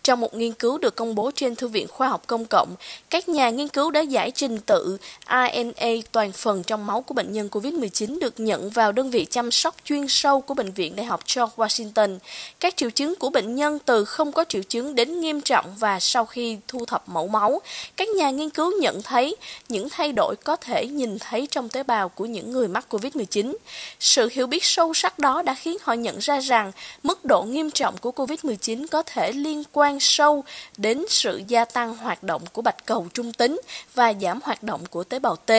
Trong 0.09 0.19
một 0.19 0.33
nghiên 0.33 0.53
cứu 0.53 0.77
được 0.77 0.95
công 0.95 1.15
bố 1.15 1.31
trên 1.35 1.55
Thư 1.55 1.67
viện 1.67 1.87
Khoa 1.87 2.07
học 2.07 2.23
Công 2.27 2.45
cộng, 2.45 2.75
các 3.09 3.29
nhà 3.29 3.49
nghiên 3.49 3.67
cứu 3.67 3.91
đã 3.91 3.99
giải 3.99 4.31
trình 4.31 4.59
tự 4.59 4.97
RNA 5.27 5.89
toàn 6.11 6.31
phần 6.31 6.63
trong 6.63 6.85
máu 6.85 7.01
của 7.01 7.13
bệnh 7.13 7.31
nhân 7.31 7.49
COVID-19 7.51 8.19
được 8.19 8.39
nhận 8.39 8.69
vào 8.69 8.91
đơn 8.91 9.09
vị 9.09 9.27
chăm 9.29 9.51
sóc 9.51 9.75
chuyên 9.83 10.05
sâu 10.07 10.41
của 10.41 10.53
Bệnh 10.53 10.71
viện 10.71 10.95
Đại 10.95 11.05
học 11.05 11.19
George 11.35 11.53
Washington. 11.55 12.17
Các 12.59 12.77
triệu 12.77 12.89
chứng 12.89 13.15
của 13.15 13.29
bệnh 13.29 13.55
nhân 13.55 13.79
từ 13.85 14.05
không 14.05 14.31
có 14.31 14.45
triệu 14.49 14.63
chứng 14.63 14.95
đến 14.95 15.19
nghiêm 15.19 15.41
trọng 15.41 15.75
và 15.79 15.99
sau 15.99 16.25
khi 16.25 16.57
thu 16.67 16.85
thập 16.85 17.09
mẫu 17.09 17.27
máu, 17.27 17.61
các 17.95 18.09
nhà 18.09 18.29
nghiên 18.29 18.49
cứu 18.49 18.71
nhận 18.81 19.01
thấy 19.01 19.35
những 19.69 19.89
thay 19.89 20.11
đổi 20.13 20.35
có 20.35 20.55
thể 20.55 20.87
nhìn 20.87 21.17
thấy 21.19 21.47
trong 21.51 21.69
tế 21.69 21.83
bào 21.83 22.09
của 22.09 22.25
những 22.25 22.51
người 22.51 22.67
mắc 22.67 22.85
COVID-19. 22.89 23.55
Sự 23.99 24.29
hiểu 24.31 24.47
biết 24.47 24.63
sâu 24.63 24.93
sắc 24.93 25.19
đó 25.19 25.41
đã 25.41 25.53
khiến 25.53 25.77
họ 25.81 25.93
nhận 25.93 26.17
ra 26.19 26.39
rằng 26.39 26.71
mức 27.03 27.25
độ 27.25 27.43
nghiêm 27.43 27.71
trọng 27.71 27.97
của 27.97 28.11
COVID-19 28.11 28.87
có 28.91 29.03
thể 29.03 29.31
liên 29.31 29.63
quan 29.71 29.98
sâu 29.99 30.43
đến 30.77 31.05
sự 31.09 31.41
gia 31.47 31.65
tăng 31.65 31.97
hoạt 31.97 32.23
động 32.23 32.41
của 32.53 32.61
bạch 32.61 32.85
cầu 32.85 33.07
trung 33.13 33.33
tính 33.33 33.61
và 33.93 34.13
giảm 34.21 34.39
hoạt 34.43 34.63
động 34.63 34.85
của 34.85 35.03
tế 35.03 35.19
bào 35.19 35.35
T. 35.35 35.51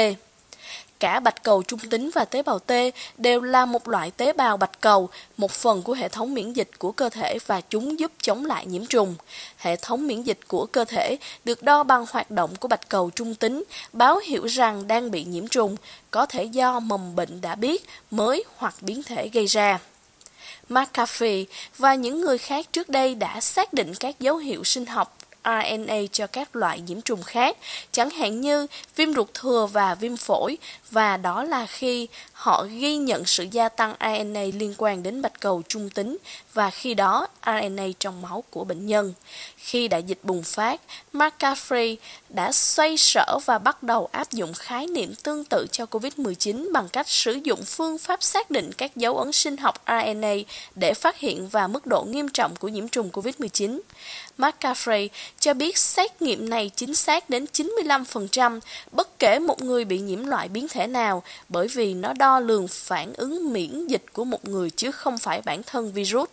Cả 1.01 1.21
bạch 1.21 1.43
cầu 1.43 1.63
trung 1.63 1.81
tính 1.91 2.11
và 2.15 2.25
tế 2.25 2.43
bào 2.43 2.59
T 2.59 2.73
đều 3.17 3.41
là 3.41 3.67
một 3.67 3.89
loại 3.89 4.11
tế 4.11 4.33
bào 4.33 4.57
bạch 4.57 4.81
cầu, 4.81 5.09
một 5.37 5.51
phần 5.51 5.83
của 5.83 5.93
hệ 5.93 6.09
thống 6.09 6.35
miễn 6.35 6.53
dịch 6.53 6.71
của 6.79 6.93
cơ 6.93 7.09
thể 7.09 7.39
và 7.47 7.61
chúng 7.61 7.99
giúp 7.99 8.13
chống 8.23 8.45
lại 8.45 8.67
nhiễm 8.67 8.87
trùng. 8.87 9.15
Hệ 9.57 9.77
thống 9.77 10.07
miễn 10.07 10.23
dịch 10.23 10.39
của 10.49 10.67
cơ 10.67 10.85
thể 10.85 11.19
được 11.45 11.63
đo 11.63 11.83
bằng 11.83 12.07
hoạt 12.11 12.31
động 12.31 12.57
của 12.57 12.69
bạch 12.69 12.89
cầu 12.89 13.11
trung 13.11 13.35
tính, 13.35 13.65
báo 13.93 14.19
hiệu 14.19 14.47
rằng 14.47 14.89
đang 14.89 15.11
bị 15.11 15.25
nhiễm 15.25 15.49
trùng, 15.49 15.77
có 16.11 16.27
thể 16.27 16.45
do 16.45 16.81
mầm 16.81 17.17
bệnh 17.17 17.41
đã 17.41 17.55
biết, 17.55 17.87
mới 18.11 18.45
hoặc 18.57 18.75
biến 18.81 19.03
thể 19.03 19.29
gây 19.29 19.47
ra. 19.47 19.79
McAfee 20.71 21.45
và 21.79 21.95
những 21.95 22.21
người 22.21 22.39
khác 22.39 22.67
trước 22.73 22.89
đây 22.89 23.15
đã 23.15 23.41
xác 23.41 23.73
định 23.73 23.95
các 24.01 24.21
dấu 24.21 24.37
hiệu 24.37 24.65
sinh 24.65 24.87
học 24.87 25.17
RNA 25.45 25.97
cho 26.13 26.27
các 26.27 26.57
loại 26.57 26.81
nhiễm 26.81 27.01
trùng 27.01 27.23
khác, 27.23 27.57
chẳng 27.93 28.11
hạn 28.11 28.41
như 28.41 28.67
viêm 28.97 29.15
ruột 29.15 29.35
thừa 29.35 29.67
và 29.73 29.95
viêm 29.95 30.17
phổi, 30.17 30.59
và 30.91 31.17
đó 31.17 31.45
là 31.45 31.67
khi 31.67 32.09
họ 32.41 32.67
ghi 32.71 32.97
nhận 32.97 33.25
sự 33.25 33.47
gia 33.51 33.69
tăng 33.69 33.95
RNA 34.01 34.43
liên 34.55 34.75
quan 34.79 35.03
đến 35.03 35.23
bạch 35.23 35.41
cầu 35.41 35.63
trung 35.69 35.91
tính 35.91 36.19
và 36.55 36.71
khi 36.71 36.95
đó 36.95 37.27
RNA 37.47 37.85
trong 37.99 38.23
máu 38.23 38.45
của 38.51 38.65
bệnh 38.65 38.87
nhân. 38.87 39.13
Khi 39.57 39.89
đại 39.89 40.03
dịch 40.03 40.19
bùng 40.23 40.43
phát, 40.43 40.81
McCaffrey 41.13 41.97
đã 42.29 42.53
xoay 42.53 42.97
sở 42.97 43.39
và 43.45 43.59
bắt 43.59 43.83
đầu 43.83 44.09
áp 44.13 44.31
dụng 44.31 44.53
khái 44.55 44.87
niệm 44.87 45.15
tương 45.23 45.45
tự 45.45 45.67
cho 45.73 45.85
COVID-19 45.91 46.73
bằng 46.73 46.89
cách 46.89 47.09
sử 47.09 47.39
dụng 47.45 47.63
phương 47.65 47.99
pháp 47.99 48.23
xác 48.23 48.51
định 48.51 48.73
các 48.73 48.97
dấu 48.97 49.19
ấn 49.19 49.33
sinh 49.33 49.57
học 49.57 49.83
RNA 49.87 50.35
để 50.75 50.95
phát 50.95 51.19
hiện 51.19 51.49
và 51.49 51.67
mức 51.67 51.87
độ 51.87 52.03
nghiêm 52.03 52.29
trọng 52.29 52.57
của 52.57 52.69
nhiễm 52.69 52.89
trùng 52.89 53.11
COVID-19. 53.13 53.81
McCaffrey 54.39 55.09
cho 55.41 55.55
biết 55.55 55.79
xét 55.79 56.23
nghiệm 56.23 56.51
này 56.51 56.71
chính 56.77 56.95
xác 56.95 57.31
đến 57.31 57.47
95% 57.53 58.61
bất 58.93 59.19
kể 59.19 59.39
một 59.39 59.63
người 59.63 59.85
bị 59.85 59.99
nhiễm 59.99 60.27
loại 60.27 60.49
biến 60.49 60.69
thể 60.69 60.87
nào 60.87 61.23
bởi 61.49 61.69
vì 61.69 61.95
nó 61.95 62.13
đo 62.13 62.30
lường 62.39 62.69
phản 62.69 63.13
ứng 63.15 63.53
miễn 63.53 63.87
dịch 63.87 64.05
của 64.13 64.25
một 64.25 64.45
người 64.45 64.71
chứ 64.71 64.91
không 64.91 65.19
phải 65.19 65.43
bản 65.43 65.63
thân 65.63 65.93
virus. 65.93 66.29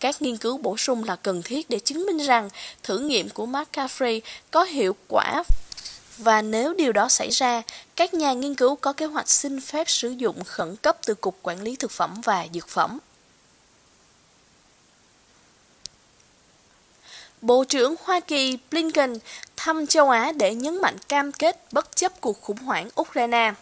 Các 0.00 0.22
nghiên 0.22 0.36
cứu 0.36 0.58
bổ 0.58 0.76
sung 0.76 1.04
là 1.04 1.16
cần 1.16 1.42
thiết 1.42 1.70
để 1.70 1.78
chứng 1.78 2.06
minh 2.06 2.18
rằng 2.18 2.48
thử 2.82 2.98
nghiệm 2.98 3.28
của 3.28 3.46
McCaffrey 3.46 4.20
có 4.50 4.62
hiệu 4.62 4.96
quả 5.08 5.42
và 6.18 6.42
nếu 6.42 6.74
điều 6.74 6.92
đó 6.92 7.08
xảy 7.08 7.30
ra, 7.30 7.62
các 7.96 8.14
nhà 8.14 8.32
nghiên 8.32 8.54
cứu 8.54 8.76
có 8.76 8.92
kế 8.92 9.06
hoạch 9.06 9.28
xin 9.28 9.60
phép 9.60 9.90
sử 9.90 10.08
dụng 10.08 10.44
khẩn 10.44 10.76
cấp 10.76 10.96
từ 11.06 11.14
Cục 11.14 11.38
Quản 11.42 11.62
lý 11.62 11.76
Thực 11.76 11.90
phẩm 11.90 12.20
và 12.24 12.46
Dược 12.54 12.68
phẩm. 12.68 12.98
Bộ 17.40 17.64
trưởng 17.64 17.94
Hoa 18.02 18.20
Kỳ 18.20 18.58
Blinken 18.70 19.18
thăm 19.56 19.86
châu 19.86 20.10
Á 20.10 20.32
để 20.32 20.54
nhấn 20.54 20.80
mạnh 20.82 20.96
cam 21.08 21.32
kết 21.32 21.72
bất 21.72 21.96
chấp 21.96 22.20
cuộc 22.20 22.40
khủng 22.40 22.58
hoảng 22.58 22.88
Ukraine. 23.00 23.52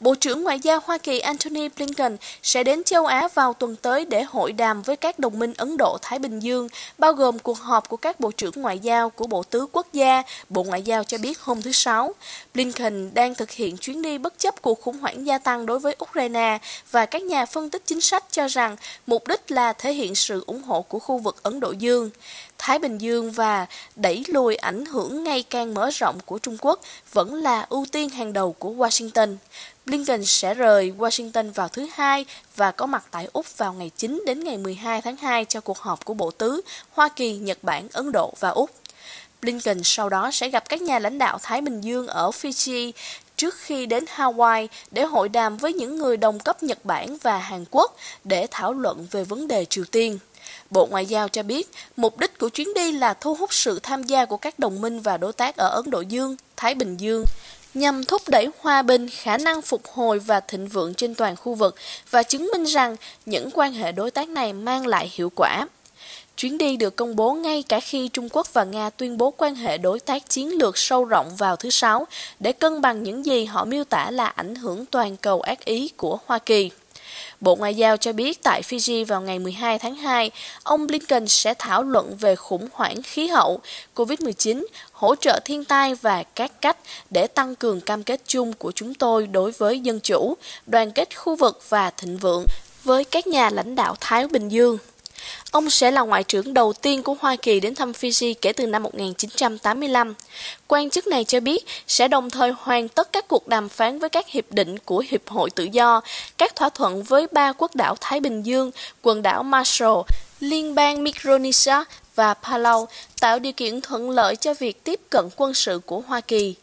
Bộ 0.00 0.14
trưởng 0.14 0.42
Ngoại 0.42 0.60
giao 0.60 0.80
Hoa 0.84 0.98
Kỳ 0.98 1.18
Antony 1.18 1.68
Blinken 1.68 2.16
sẽ 2.42 2.64
đến 2.64 2.84
châu 2.84 3.06
Á 3.06 3.28
vào 3.34 3.52
tuần 3.52 3.76
tới 3.76 4.04
để 4.04 4.22
hội 4.22 4.52
đàm 4.52 4.82
với 4.82 4.96
các 4.96 5.18
đồng 5.18 5.38
minh 5.38 5.52
Ấn 5.56 5.76
Độ-Thái 5.76 6.18
Bình 6.18 6.40
Dương, 6.40 6.68
bao 6.98 7.12
gồm 7.12 7.38
cuộc 7.38 7.58
họp 7.58 7.88
của 7.88 7.96
các 7.96 8.20
bộ 8.20 8.30
trưởng 8.30 8.52
ngoại 8.56 8.78
giao 8.78 9.10
của 9.10 9.26
Bộ 9.26 9.42
Tứ 9.42 9.66
Quốc 9.72 9.86
gia, 9.92 10.22
Bộ 10.48 10.62
Ngoại 10.62 10.82
giao 10.82 11.04
cho 11.04 11.18
biết 11.18 11.40
hôm 11.40 11.62
thứ 11.62 11.72
Sáu. 11.72 12.14
Blinken 12.54 13.14
đang 13.14 13.34
thực 13.34 13.50
hiện 13.50 13.76
chuyến 13.76 14.02
đi 14.02 14.18
bất 14.18 14.38
chấp 14.38 14.62
cuộc 14.62 14.80
khủng 14.80 14.98
hoảng 14.98 15.26
gia 15.26 15.38
tăng 15.38 15.66
đối 15.66 15.78
với 15.78 15.96
Ukraine 16.04 16.58
và 16.90 17.06
các 17.06 17.22
nhà 17.22 17.46
phân 17.46 17.70
tích 17.70 17.82
chính 17.86 18.00
sách 18.00 18.24
cho 18.30 18.46
rằng 18.46 18.76
mục 19.06 19.28
đích 19.28 19.50
là 19.50 19.72
thể 19.72 19.92
hiện 19.92 20.14
sự 20.14 20.44
ủng 20.46 20.62
hộ 20.62 20.82
của 20.82 20.98
khu 20.98 21.18
vực 21.18 21.42
Ấn 21.42 21.60
Độ 21.60 21.70
Dương. 21.70 22.10
Thái 22.58 22.78
Bình 22.78 22.98
Dương 22.98 23.32
và 23.32 23.66
đẩy 23.96 24.24
lùi 24.28 24.56
ảnh 24.56 24.84
hưởng 24.84 25.24
ngày 25.24 25.42
càng 25.42 25.74
mở 25.74 25.90
rộng 25.90 26.18
của 26.26 26.38
Trung 26.38 26.56
Quốc 26.60 26.80
vẫn 27.12 27.34
là 27.34 27.66
ưu 27.68 27.86
tiên 27.92 28.08
hàng 28.08 28.32
đầu 28.32 28.52
của 28.52 28.70
Washington. 28.70 29.36
Lincoln 29.90 30.24
sẽ 30.24 30.54
rời 30.54 30.92
Washington 30.98 31.52
vào 31.52 31.68
thứ 31.68 31.86
Hai 31.92 32.24
và 32.56 32.70
có 32.70 32.86
mặt 32.86 33.04
tại 33.10 33.28
Úc 33.32 33.58
vào 33.58 33.72
ngày 33.72 33.90
9 33.96 34.22
đến 34.26 34.44
ngày 34.44 34.58
12 34.58 35.02
tháng 35.02 35.16
2 35.16 35.44
cho 35.44 35.60
cuộc 35.60 35.78
họp 35.78 36.04
của 36.04 36.14
Bộ 36.14 36.30
Tứ 36.30 36.60
Hoa 36.90 37.08
Kỳ, 37.08 37.36
Nhật 37.36 37.58
Bản, 37.62 37.88
Ấn 37.92 38.12
Độ 38.12 38.34
và 38.40 38.48
Úc. 38.48 38.70
Blinken 39.42 39.80
sau 39.84 40.08
đó 40.08 40.30
sẽ 40.32 40.48
gặp 40.48 40.68
các 40.68 40.82
nhà 40.82 40.98
lãnh 40.98 41.18
đạo 41.18 41.38
Thái 41.42 41.60
Bình 41.60 41.80
Dương 41.80 42.06
ở 42.06 42.30
Fiji 42.30 42.92
trước 43.36 43.54
khi 43.54 43.86
đến 43.86 44.04
Hawaii 44.16 44.68
để 44.90 45.04
hội 45.04 45.28
đàm 45.28 45.56
với 45.56 45.72
những 45.72 45.98
người 45.98 46.16
đồng 46.16 46.38
cấp 46.40 46.62
Nhật 46.62 46.84
Bản 46.84 47.16
và 47.22 47.38
Hàn 47.38 47.64
Quốc 47.70 47.96
để 48.24 48.46
thảo 48.50 48.72
luận 48.72 49.06
về 49.10 49.24
vấn 49.24 49.48
đề 49.48 49.64
Triều 49.64 49.84
Tiên. 49.84 50.18
Bộ 50.70 50.86
Ngoại 50.86 51.06
giao 51.06 51.28
cho 51.28 51.42
biết, 51.42 51.70
mục 51.96 52.18
đích 52.18 52.38
của 52.38 52.48
chuyến 52.48 52.74
đi 52.74 52.92
là 52.92 53.14
thu 53.14 53.34
hút 53.34 53.54
sự 53.54 53.80
tham 53.82 54.02
gia 54.02 54.24
của 54.24 54.36
các 54.36 54.58
đồng 54.58 54.80
minh 54.80 55.00
và 55.00 55.16
đối 55.16 55.32
tác 55.32 55.56
ở 55.56 55.68
Ấn 55.68 55.90
Độ 55.90 56.00
Dương, 56.00 56.36
Thái 56.56 56.74
Bình 56.74 56.96
Dương, 56.96 57.24
nhằm 57.74 58.04
thúc 58.04 58.22
đẩy 58.28 58.48
hòa 58.60 58.82
bình, 58.82 59.08
khả 59.08 59.38
năng 59.38 59.62
phục 59.62 59.86
hồi 59.86 60.18
và 60.18 60.40
thịnh 60.40 60.68
vượng 60.68 60.94
trên 60.94 61.14
toàn 61.14 61.36
khu 61.36 61.54
vực 61.54 61.74
và 62.10 62.22
chứng 62.22 62.48
minh 62.52 62.64
rằng 62.64 62.96
những 63.26 63.50
quan 63.54 63.72
hệ 63.72 63.92
đối 63.92 64.10
tác 64.10 64.28
này 64.28 64.52
mang 64.52 64.86
lại 64.86 65.10
hiệu 65.14 65.30
quả. 65.36 65.66
Chuyến 66.36 66.58
đi 66.58 66.76
được 66.76 66.96
công 66.96 67.16
bố 67.16 67.34
ngay 67.34 67.64
cả 67.68 67.80
khi 67.80 68.08
Trung 68.08 68.28
Quốc 68.32 68.52
và 68.52 68.64
Nga 68.64 68.90
tuyên 68.90 69.18
bố 69.18 69.30
quan 69.30 69.54
hệ 69.54 69.78
đối 69.78 70.00
tác 70.00 70.28
chiến 70.28 70.58
lược 70.58 70.78
sâu 70.78 71.04
rộng 71.04 71.36
vào 71.36 71.56
thứ 71.56 71.70
Sáu 71.70 72.06
để 72.40 72.52
cân 72.52 72.80
bằng 72.80 73.02
những 73.02 73.26
gì 73.26 73.44
họ 73.44 73.64
miêu 73.64 73.84
tả 73.84 74.10
là 74.10 74.26
ảnh 74.26 74.54
hưởng 74.54 74.86
toàn 74.86 75.16
cầu 75.16 75.40
ác 75.40 75.64
ý 75.64 75.88
của 75.96 76.18
Hoa 76.26 76.38
Kỳ. 76.38 76.70
Bộ 77.40 77.56
Ngoại 77.56 77.74
giao 77.74 77.96
cho 77.96 78.12
biết 78.12 78.42
tại 78.42 78.62
Fiji 78.62 79.04
vào 79.04 79.20
ngày 79.20 79.38
12 79.38 79.78
tháng 79.78 79.94
2, 79.94 80.30
ông 80.62 80.86
Blinken 80.86 81.28
sẽ 81.28 81.54
thảo 81.58 81.82
luận 81.82 82.16
về 82.16 82.36
khủng 82.36 82.68
hoảng 82.72 83.02
khí 83.02 83.26
hậu, 83.26 83.60
COVID-19, 83.94 84.64
hỗ 84.92 85.14
trợ 85.14 85.40
thiên 85.44 85.64
tai 85.64 85.94
và 85.94 86.22
các 86.22 86.60
cách 86.60 86.76
để 87.10 87.26
tăng 87.26 87.54
cường 87.54 87.80
cam 87.80 88.02
kết 88.02 88.20
chung 88.26 88.52
của 88.52 88.72
chúng 88.72 88.94
tôi 88.94 89.26
đối 89.26 89.50
với 89.50 89.80
dân 89.80 90.00
chủ, 90.00 90.34
đoàn 90.66 90.90
kết 90.90 91.18
khu 91.18 91.36
vực 91.36 91.62
và 91.68 91.90
thịnh 91.90 92.16
vượng 92.16 92.44
với 92.84 93.04
các 93.04 93.26
nhà 93.26 93.50
lãnh 93.50 93.74
đạo 93.74 93.94
Thái 94.00 94.26
Bình 94.26 94.48
Dương. 94.48 94.78
Ông 95.50 95.70
sẽ 95.70 95.90
là 95.90 96.00
ngoại 96.00 96.24
trưởng 96.24 96.54
đầu 96.54 96.72
tiên 96.72 97.02
của 97.02 97.16
Hoa 97.20 97.36
Kỳ 97.36 97.60
đến 97.60 97.74
thăm 97.74 97.92
Fiji 97.92 98.34
kể 98.40 98.52
từ 98.52 98.66
năm 98.66 98.82
1985. 98.82 100.14
Quan 100.68 100.90
chức 100.90 101.06
này 101.06 101.24
cho 101.24 101.40
biết 101.40 101.66
sẽ 101.86 102.08
đồng 102.08 102.30
thời 102.30 102.52
hoàn 102.58 102.88
tất 102.88 103.12
các 103.12 103.28
cuộc 103.28 103.48
đàm 103.48 103.68
phán 103.68 103.98
với 103.98 104.10
các 104.10 104.28
hiệp 104.28 104.52
định 104.52 104.78
của 104.78 105.04
Hiệp 105.10 105.28
hội 105.28 105.50
Tự 105.50 105.64
do, 105.64 106.00
các 106.38 106.56
thỏa 106.56 106.68
thuận 106.68 107.02
với 107.02 107.26
ba 107.32 107.52
quốc 107.52 107.76
đảo 107.76 107.96
Thái 108.00 108.20
Bình 108.20 108.42
Dương, 108.42 108.70
quần 109.02 109.22
đảo 109.22 109.42
Marshall, 109.42 110.00
Liên 110.40 110.74
bang 110.74 111.04
Micronesia 111.04 111.84
và 112.14 112.34
Palau, 112.34 112.88
tạo 113.20 113.38
điều 113.38 113.52
kiện 113.52 113.80
thuận 113.80 114.10
lợi 114.10 114.36
cho 114.36 114.54
việc 114.54 114.84
tiếp 114.84 115.00
cận 115.10 115.28
quân 115.36 115.54
sự 115.54 115.80
của 115.86 116.00
Hoa 116.00 116.20
Kỳ. 116.20 116.54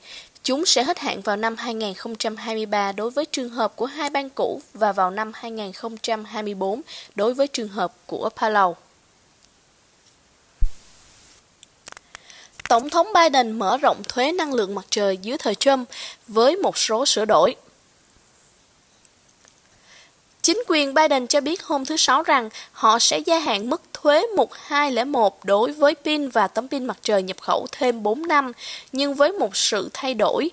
Chúng 0.48 0.66
sẽ 0.66 0.84
hết 0.84 1.00
hạn 1.00 1.22
vào 1.22 1.36
năm 1.36 1.56
2023 1.58 2.92
đối 2.92 3.10
với 3.10 3.26
trường 3.26 3.50
hợp 3.50 3.76
của 3.76 3.86
hai 3.86 4.10
bang 4.10 4.30
cũ 4.30 4.62
và 4.74 4.92
vào 4.92 5.12
năm 5.12 5.32
2024 5.36 6.82
đối 7.16 7.34
với 7.34 7.48
trường 7.48 7.68
hợp 7.68 7.94
của 8.06 8.30
Palau. 8.36 8.76
Tổng 12.70 12.90
thống 12.90 13.08
Biden 13.14 13.52
mở 13.52 13.78
rộng 13.78 14.02
thuế 14.08 14.32
năng 14.32 14.54
lượng 14.54 14.76
mặt 14.76 14.86
trời 14.90 15.18
dưới 15.18 15.38
thời 15.38 15.56
Trump 15.56 15.90
với 16.28 16.56
một 16.56 16.78
số 16.78 17.06
sửa 17.06 17.26
đổi. 17.26 17.56
Chính 20.48 20.64
quyền 20.68 20.94
Biden 20.94 21.28
cho 21.28 21.42
biết 21.42 21.64
hôm 21.64 21.86
thứ 21.86 21.98
Sáu 21.98 22.24
rằng 22.24 22.50
họ 22.72 23.00
sẽ 23.00 23.20
gia 23.20 23.40
hạn 23.40 23.70
mức 23.70 23.82
thuế 23.94 24.26
1201 24.36 25.46
đối 25.46 25.72
với 25.72 25.96
pin 26.06 26.30
và 26.30 26.48
tấm 26.48 26.68
pin 26.68 26.86
mặt 26.86 26.98
trời 27.02 27.24
nhập 27.24 27.38
khẩu 27.42 27.68
thêm 27.72 28.04
4 28.04 28.28
năm, 28.28 28.52
nhưng 28.92 29.14
với 29.14 29.32
một 29.32 29.56
sự 29.56 29.90
thay 29.94 30.14
đổi 30.14 30.50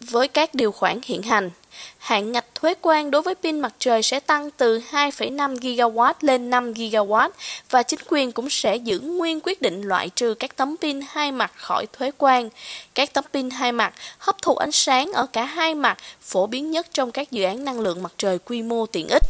với 0.00 0.28
các 0.28 0.54
điều 0.54 0.72
khoản 0.72 1.00
hiện 1.04 1.22
hành. 1.22 1.50
Hạn 1.98 2.32
ngạch 2.32 2.54
thuế 2.54 2.74
quan 2.80 3.10
đối 3.10 3.22
với 3.22 3.34
pin 3.34 3.60
mặt 3.60 3.72
trời 3.78 4.02
sẽ 4.02 4.20
tăng 4.20 4.50
từ 4.50 4.80
2,5 4.90 5.56
GW 5.56 6.12
lên 6.20 6.50
5 6.50 6.72
GW 6.72 7.30
và 7.70 7.82
chính 7.82 8.00
quyền 8.08 8.32
cũng 8.32 8.50
sẽ 8.50 8.76
giữ 8.76 9.00
nguyên 9.00 9.40
quyết 9.42 9.62
định 9.62 9.82
loại 9.82 10.08
trừ 10.08 10.34
các 10.34 10.56
tấm 10.56 10.76
pin 10.80 11.00
hai 11.08 11.32
mặt 11.32 11.52
khỏi 11.56 11.86
thuế 11.92 12.10
quan. 12.18 12.48
Các 12.94 13.12
tấm 13.12 13.24
pin 13.32 13.50
hai 13.50 13.72
mặt 13.72 13.94
hấp 14.18 14.42
thụ 14.42 14.54
ánh 14.56 14.72
sáng 14.72 15.12
ở 15.12 15.26
cả 15.32 15.44
hai 15.44 15.74
mặt 15.74 15.98
phổ 16.22 16.46
biến 16.46 16.70
nhất 16.70 16.86
trong 16.92 17.12
các 17.12 17.30
dự 17.30 17.44
án 17.44 17.64
năng 17.64 17.80
lượng 17.80 18.02
mặt 18.02 18.12
trời 18.18 18.38
quy 18.38 18.62
mô 18.62 18.86
tiện 18.86 19.08
ích. 19.08 19.22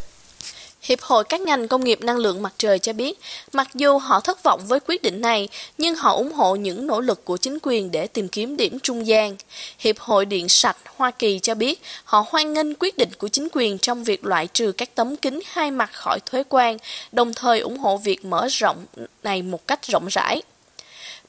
Hiệp 0.87 1.01
hội 1.01 1.23
các 1.23 1.41
ngành 1.41 1.67
công 1.67 1.83
nghiệp 1.83 2.01
năng 2.01 2.17
lượng 2.17 2.41
mặt 2.41 2.53
trời 2.57 2.79
cho 2.79 2.93
biết, 2.93 3.19
mặc 3.53 3.67
dù 3.73 3.97
họ 3.97 4.19
thất 4.19 4.43
vọng 4.43 4.61
với 4.67 4.79
quyết 4.79 5.01
định 5.01 5.21
này, 5.21 5.49
nhưng 5.77 5.95
họ 5.95 6.13
ủng 6.13 6.31
hộ 6.31 6.55
những 6.55 6.87
nỗ 6.87 7.01
lực 7.01 7.25
của 7.25 7.37
chính 7.37 7.57
quyền 7.61 7.91
để 7.91 8.07
tìm 8.07 8.27
kiếm 8.27 8.57
điểm 8.57 8.79
trung 8.79 9.07
gian. 9.07 9.35
Hiệp 9.79 9.99
hội 9.99 10.25
Điện 10.25 10.49
sạch 10.49 10.77
Hoa 10.95 11.11
Kỳ 11.11 11.39
cho 11.39 11.55
biết, 11.55 11.81
họ 12.03 12.25
hoan 12.27 12.53
nghênh 12.53 12.75
quyết 12.75 12.97
định 12.97 13.09
của 13.17 13.27
chính 13.27 13.47
quyền 13.51 13.77
trong 13.77 14.03
việc 14.03 14.25
loại 14.25 14.47
trừ 14.47 14.71
các 14.71 14.95
tấm 14.95 15.15
kính 15.15 15.39
hai 15.45 15.71
mặt 15.71 15.89
khỏi 15.93 16.19
thuế 16.25 16.43
quan, 16.49 16.77
đồng 17.11 17.33
thời 17.33 17.59
ủng 17.59 17.77
hộ 17.77 17.97
việc 17.97 18.25
mở 18.25 18.47
rộng 18.51 18.85
này 19.23 19.41
một 19.41 19.67
cách 19.67 19.87
rộng 19.87 20.07
rãi. 20.07 20.41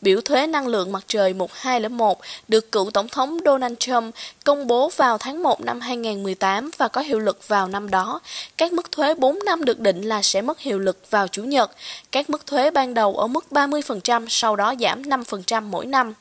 Biểu 0.00 0.20
thuế 0.20 0.46
năng 0.46 0.66
lượng 0.66 0.92
mặt 0.92 1.04
trời 1.06 1.34
1201 1.34 2.18
được 2.48 2.72
cựu 2.72 2.90
Tổng 2.90 3.08
thống 3.08 3.38
Donald 3.44 3.74
Trump 3.78 4.14
công 4.44 4.66
bố 4.66 4.90
vào 4.96 5.18
tháng 5.18 5.42
1 5.42 5.60
năm 5.60 5.80
2018 5.80 6.70
và 6.78 6.88
có 6.88 7.00
hiệu 7.00 7.18
lực 7.18 7.48
vào 7.48 7.68
năm 7.68 7.90
đó. 7.90 8.20
Các 8.56 8.72
mức 8.72 8.92
thuế 8.92 9.14
4 9.14 9.38
năm 9.44 9.64
được 9.64 9.80
định 9.80 10.02
là 10.02 10.22
sẽ 10.22 10.42
mất 10.42 10.60
hiệu 10.60 10.78
lực 10.78 11.10
vào 11.10 11.28
Chủ 11.28 11.42
nhật. 11.42 11.70
Các 12.12 12.30
mức 12.30 12.46
thuế 12.46 12.70
ban 12.70 12.94
đầu 12.94 13.16
ở 13.16 13.26
mức 13.26 13.44
30%, 13.50 14.26
sau 14.28 14.56
đó 14.56 14.74
giảm 14.80 15.02
5% 15.02 15.62
mỗi 15.62 15.86
năm. 15.86 16.14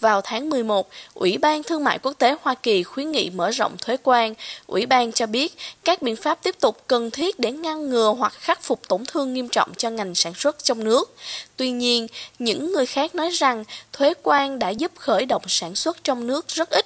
Vào 0.00 0.20
tháng 0.20 0.50
11, 0.50 0.88
Ủy 1.14 1.38
ban 1.38 1.62
Thương 1.62 1.84
mại 1.84 1.98
Quốc 1.98 2.12
tế 2.18 2.34
Hoa 2.42 2.54
Kỳ 2.54 2.82
khuyến 2.82 3.12
nghị 3.12 3.30
mở 3.30 3.50
rộng 3.50 3.76
thuế 3.78 3.96
quan. 4.02 4.34
Ủy 4.66 4.86
ban 4.86 5.12
cho 5.12 5.26
biết 5.26 5.56
các 5.84 6.02
biện 6.02 6.16
pháp 6.16 6.42
tiếp 6.42 6.54
tục 6.60 6.82
cần 6.86 7.10
thiết 7.10 7.38
để 7.38 7.52
ngăn 7.52 7.90
ngừa 7.90 8.14
hoặc 8.18 8.32
khắc 8.32 8.62
phục 8.62 8.88
tổn 8.88 9.04
thương 9.06 9.34
nghiêm 9.34 9.48
trọng 9.48 9.74
cho 9.76 9.90
ngành 9.90 10.14
sản 10.14 10.34
xuất 10.34 10.64
trong 10.64 10.84
nước. 10.84 11.16
Tuy 11.56 11.70
nhiên, 11.70 12.06
những 12.38 12.72
người 12.72 12.86
khác 12.86 13.14
nói 13.14 13.30
rằng 13.30 13.64
thuế 13.92 14.14
quan 14.22 14.58
đã 14.58 14.68
giúp 14.68 14.92
khởi 14.96 15.26
động 15.26 15.42
sản 15.48 15.74
xuất 15.74 16.04
trong 16.04 16.26
nước 16.26 16.48
rất 16.48 16.70
ít. 16.70 16.84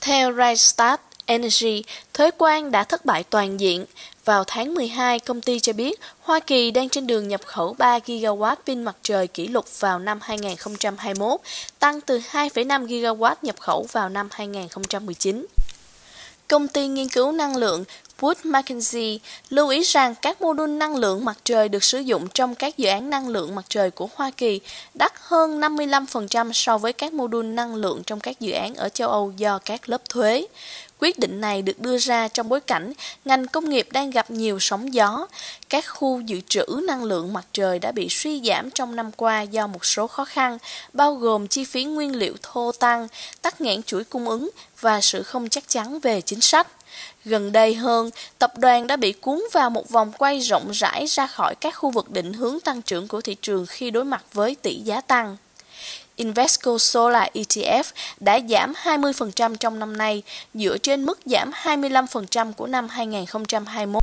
Theo 0.00 0.32
Rystad 0.32 1.00
Energy, 1.26 1.84
thuế 2.14 2.30
quan 2.38 2.70
đã 2.70 2.84
thất 2.84 3.04
bại 3.04 3.24
toàn 3.30 3.60
diện. 3.60 3.84
Vào 4.26 4.44
tháng 4.46 4.74
12, 4.74 5.18
công 5.18 5.40
ty 5.40 5.60
cho 5.60 5.72
biết 5.72 6.00
Hoa 6.20 6.40
Kỳ 6.40 6.70
đang 6.70 6.88
trên 6.88 7.06
đường 7.06 7.28
nhập 7.28 7.40
khẩu 7.46 7.74
3 7.78 7.98
GW 7.98 8.54
pin 8.66 8.82
mặt 8.82 8.96
trời 9.02 9.26
kỷ 9.26 9.46
lục 9.46 9.80
vào 9.80 9.98
năm 9.98 10.18
2021, 10.22 11.40
tăng 11.78 12.00
từ 12.00 12.20
2,5 12.30 12.86
GW 12.86 13.34
nhập 13.42 13.56
khẩu 13.60 13.86
vào 13.92 14.08
năm 14.08 14.28
2019. 14.30 15.46
Công 16.48 16.68
ty 16.68 16.88
nghiên 16.88 17.08
cứu 17.08 17.32
năng 17.32 17.56
lượng 17.56 17.84
Wood 18.20 18.34
Mackenzie 18.44 19.18
lưu 19.48 19.68
ý 19.68 19.82
rằng 19.82 20.14
các 20.22 20.42
mô 20.42 20.52
đun 20.52 20.78
năng 20.78 20.96
lượng 20.96 21.24
mặt 21.24 21.38
trời 21.44 21.68
được 21.68 21.84
sử 21.84 21.98
dụng 21.98 22.28
trong 22.34 22.54
các 22.54 22.76
dự 22.76 22.88
án 22.88 23.10
năng 23.10 23.28
lượng 23.28 23.54
mặt 23.54 23.64
trời 23.68 23.90
của 23.90 24.08
Hoa 24.14 24.30
Kỳ 24.36 24.60
đắt 24.94 25.12
hơn 25.20 25.60
55% 25.60 26.52
so 26.52 26.78
với 26.78 26.92
các 26.92 27.12
mô 27.12 27.26
đun 27.26 27.54
năng 27.54 27.74
lượng 27.74 28.02
trong 28.06 28.20
các 28.20 28.40
dự 28.40 28.52
án 28.52 28.74
ở 28.74 28.88
châu 28.88 29.08
Âu 29.08 29.32
do 29.36 29.58
các 29.58 29.88
lớp 29.88 30.08
thuế. 30.08 30.46
Quyết 31.00 31.18
định 31.18 31.40
này 31.40 31.62
được 31.62 31.80
đưa 31.80 31.98
ra 31.98 32.28
trong 32.28 32.48
bối 32.48 32.60
cảnh 32.60 32.92
ngành 33.24 33.46
công 33.46 33.70
nghiệp 33.70 33.88
đang 33.92 34.10
gặp 34.10 34.30
nhiều 34.30 34.58
sóng 34.60 34.94
gió. 34.94 35.26
Các 35.68 35.84
khu 35.88 36.20
dự 36.20 36.40
trữ 36.48 36.64
năng 36.86 37.04
lượng 37.04 37.32
mặt 37.32 37.46
trời 37.52 37.78
đã 37.78 37.92
bị 37.92 38.06
suy 38.10 38.42
giảm 38.44 38.70
trong 38.70 38.96
năm 38.96 39.12
qua 39.12 39.42
do 39.42 39.66
một 39.66 39.84
số 39.84 40.06
khó 40.06 40.24
khăn, 40.24 40.58
bao 40.92 41.14
gồm 41.14 41.48
chi 41.48 41.64
phí 41.64 41.84
nguyên 41.84 42.16
liệu 42.16 42.34
thô 42.42 42.72
tăng, 42.72 43.08
tắc 43.42 43.60
nghẽn 43.60 43.82
chuỗi 43.82 44.04
cung 44.04 44.28
ứng 44.28 44.50
và 44.80 45.00
sự 45.00 45.22
không 45.22 45.48
chắc 45.48 45.68
chắn 45.68 46.00
về 46.00 46.20
chính 46.20 46.40
sách. 46.40 46.68
Gần 47.24 47.52
đây 47.52 47.74
hơn, 47.74 48.10
tập 48.38 48.58
đoàn 48.58 48.86
đã 48.86 48.96
bị 48.96 49.12
cuốn 49.12 49.42
vào 49.52 49.70
một 49.70 49.88
vòng 49.88 50.12
quay 50.18 50.40
rộng 50.40 50.70
rãi 50.70 51.06
ra 51.06 51.26
khỏi 51.26 51.54
các 51.54 51.74
khu 51.76 51.90
vực 51.90 52.10
định 52.10 52.32
hướng 52.32 52.60
tăng 52.60 52.82
trưởng 52.82 53.08
của 53.08 53.20
thị 53.20 53.36
trường 53.42 53.66
khi 53.66 53.90
đối 53.90 54.04
mặt 54.04 54.24
với 54.32 54.56
tỷ 54.62 54.74
giá 54.74 55.00
tăng. 55.00 55.36
Invesco 56.16 56.78
Solar 56.78 57.28
ETF 57.34 57.82
đã 58.20 58.40
giảm 58.48 58.72
20% 58.82 59.56
trong 59.56 59.78
năm 59.78 59.96
nay, 59.96 60.22
dựa 60.54 60.78
trên 60.78 61.04
mức 61.04 61.20
giảm 61.24 61.50
25% 61.62 62.52
của 62.52 62.66
năm 62.66 62.88
2021. 62.88 64.02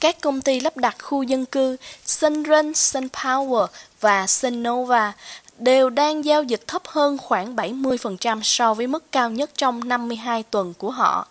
Các 0.00 0.20
công 0.20 0.40
ty 0.40 0.60
lắp 0.60 0.76
đặt 0.76 0.96
khu 1.02 1.22
dân 1.22 1.44
cư 1.44 1.76
Sunrun, 2.04 2.72
SunPower 2.72 3.66
và 4.00 4.26
Sunnova 4.26 5.12
đều 5.58 5.90
đang 5.90 6.24
giao 6.24 6.42
dịch 6.42 6.66
thấp 6.66 6.82
hơn 6.86 7.18
khoảng 7.18 7.56
70% 7.56 8.40
so 8.42 8.74
với 8.74 8.86
mức 8.86 9.12
cao 9.12 9.30
nhất 9.30 9.50
trong 9.56 9.88
52 9.88 10.42
tuần 10.42 10.74
của 10.74 10.90
họ. 10.90 11.26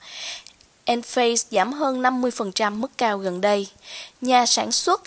Enphase 0.85 1.47
giảm 1.51 1.73
hơn 1.73 2.01
50% 2.01 2.73
mức 2.73 2.91
cao 2.97 3.17
gần 3.17 3.41
đây. 3.41 3.67
Nhà 4.21 4.45
sản 4.45 4.71
xuất 4.71 5.01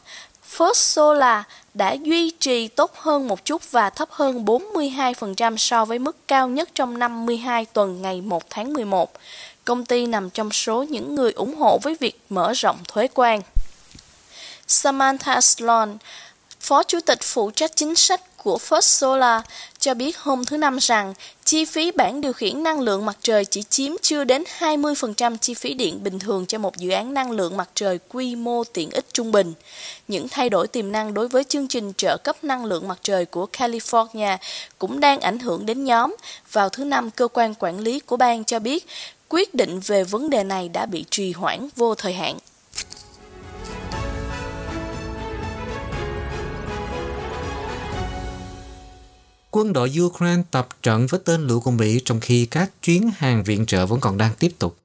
First 0.57 0.75
Solar 0.75 1.43
đã 1.75 1.93
duy 1.93 2.31
trì 2.31 2.69
tốt 2.69 2.95
hơn 2.95 3.29
một 3.29 3.45
chút 3.45 3.73
và 3.73 3.91
thấp 3.91 4.09
hơn 4.11 4.45
42% 4.45 5.57
so 5.57 5.85
với 5.85 5.99
mức 5.99 6.17
cao 6.29 6.49
nhất 6.49 6.69
trong 6.75 6.99
52 6.99 7.65
tuần 7.65 8.03
ngày 8.03 8.21
1 8.21 8.51
tháng 8.51 8.73
11. 8.73 9.13
Công 9.65 9.85
ty 9.85 10.07
nằm 10.07 10.31
trong 10.31 10.51
số 10.53 10.83
những 10.83 11.15
người 11.15 11.33
ủng 11.33 11.57
hộ 11.57 11.79
với 11.83 11.97
việc 12.01 12.21
mở 12.29 12.53
rộng 12.53 12.77
thuế 12.89 13.09
quan. 13.15 13.41
Samantha 14.67 15.41
Sloan, 15.41 15.99
Phó 16.65 16.83
Chủ 16.83 16.99
tịch 17.01 17.19
phụ 17.23 17.51
trách 17.51 17.77
chính 17.77 17.97
sách 17.97 18.37
của 18.37 18.59
First 18.69 18.81
Solar 18.81 19.43
cho 19.79 19.95
biết 19.95 20.19
hôm 20.19 20.45
thứ 20.45 20.57
Năm 20.57 20.79
rằng 20.81 21.15
chi 21.45 21.65
phí 21.65 21.91
bản 21.91 22.21
điều 22.21 22.33
khiển 22.33 22.63
năng 22.63 22.81
lượng 22.81 23.07
mặt 23.07 23.17
trời 23.21 23.45
chỉ 23.45 23.63
chiếm 23.63 23.93
chưa 24.03 24.25
đến 24.25 24.45
20% 24.59 25.37
chi 25.37 25.55
phí 25.55 25.75
điện 25.75 26.03
bình 26.03 26.19
thường 26.19 26.47
cho 26.47 26.59
một 26.59 26.77
dự 26.77 26.91
án 26.91 27.15
năng 27.15 27.31
lượng 27.31 27.57
mặt 27.57 27.71
trời 27.75 27.99
quy 28.09 28.37
mô 28.37 28.65
tiện 28.65 28.91
ích 28.91 29.05
trung 29.13 29.33
bình. 29.33 29.53
Những 30.09 30.29
thay 30.29 30.51
đổi 30.51 30.69
tiềm 30.69 30.93
năng 30.93 31.15
đối 31.15 31.29
với 31.29 31.45
chương 31.45 31.69
trình 31.69 31.93
trợ 31.97 32.17
cấp 32.25 32.45
năng 32.45 32.65
lượng 32.65 32.89
mặt 32.89 32.99
trời 33.03 33.25
của 33.25 33.47
California 33.53 34.37
cũng 34.79 35.01
đang 35.01 35.21
ảnh 35.21 35.39
hưởng 35.39 35.67
đến 35.67 35.85
nhóm. 35.85 36.17
Vào 36.53 36.69
thứ 36.69 36.85
Năm, 36.85 37.11
cơ 37.11 37.29
quan 37.29 37.55
quản 37.55 37.79
lý 37.79 38.01
của 38.01 38.17
bang 38.17 38.45
cho 38.45 38.59
biết 38.59 38.87
quyết 39.29 39.55
định 39.55 39.81
về 39.81 40.05
vấn 40.05 40.31
đề 40.31 40.45
này 40.45 40.69
đã 40.69 40.87
bị 40.87 41.05
trì 41.11 41.33
hoãn 41.33 41.69
vô 41.77 41.95
thời 41.95 42.13
hạn. 42.13 42.39
Quân 49.57 49.73
đội 49.73 49.93
Ukraine 50.01 50.43
tập 50.51 50.69
trận 50.83 51.07
với 51.07 51.21
tên 51.25 51.47
lửa 51.47 51.59
của 51.65 51.71
Mỹ 51.71 52.01
trong 52.05 52.21
khi 52.21 52.47
các 52.47 52.71
chuyến 52.83 53.11
hàng 53.17 53.45
viện 53.45 53.67
trợ 53.67 53.87
vẫn 53.87 54.01
còn 54.01 54.19
đang 54.19 54.35
tiếp 54.39 54.53
tục. 54.59 54.77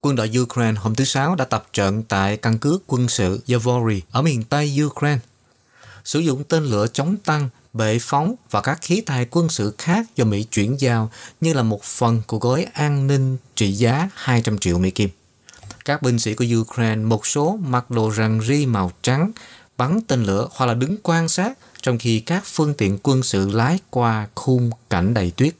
Quân 0.00 0.16
đội 0.16 0.30
Ukraine 0.38 0.80
hôm 0.80 0.94
thứ 0.94 1.04
Sáu 1.04 1.34
đã 1.34 1.44
tập 1.44 1.66
trận 1.72 2.02
tại 2.02 2.36
căn 2.36 2.58
cứ 2.58 2.78
quân 2.86 3.08
sự 3.08 3.40
Yavori 3.48 4.02
ở 4.10 4.22
miền 4.22 4.42
Tây 4.42 4.78
Ukraine. 4.84 5.18
Sử 6.04 6.18
dụng 6.18 6.44
tên 6.44 6.64
lửa 6.64 6.86
chống 6.92 7.16
tăng, 7.16 7.48
bệ 7.72 7.98
phóng 8.00 8.34
và 8.50 8.60
các 8.60 8.78
khí 8.82 9.00
tài 9.06 9.26
quân 9.30 9.48
sự 9.48 9.74
khác 9.78 10.06
do 10.16 10.24
Mỹ 10.24 10.46
chuyển 10.50 10.80
giao 10.80 11.10
như 11.40 11.52
là 11.52 11.62
một 11.62 11.82
phần 11.82 12.22
của 12.26 12.38
gói 12.38 12.66
an 12.72 13.06
ninh 13.06 13.36
trị 13.54 13.72
giá 13.72 14.08
200 14.14 14.58
triệu 14.58 14.78
Mỹ 14.78 14.90
Kim. 14.90 15.10
Các 15.84 16.02
binh 16.02 16.18
sĩ 16.18 16.34
của 16.34 16.44
Ukraine 16.60 17.02
một 17.02 17.26
số 17.26 17.58
mặc 17.62 17.90
đồ 17.90 18.10
rằn 18.10 18.40
ri 18.42 18.66
màu 18.66 18.92
trắng, 19.02 19.30
bắn 19.76 20.00
tên 20.06 20.22
lửa 20.22 20.48
hoặc 20.52 20.66
là 20.66 20.74
đứng 20.74 20.96
quan 21.02 21.28
sát 21.28 21.58
trong 21.82 21.98
khi 21.98 22.20
các 22.20 22.42
phương 22.46 22.74
tiện 22.74 22.98
quân 23.02 23.22
sự 23.22 23.48
lái 23.48 23.78
qua 23.90 24.28
khung 24.34 24.70
cảnh 24.90 25.14
đầy 25.14 25.30
tuyết. 25.30 25.54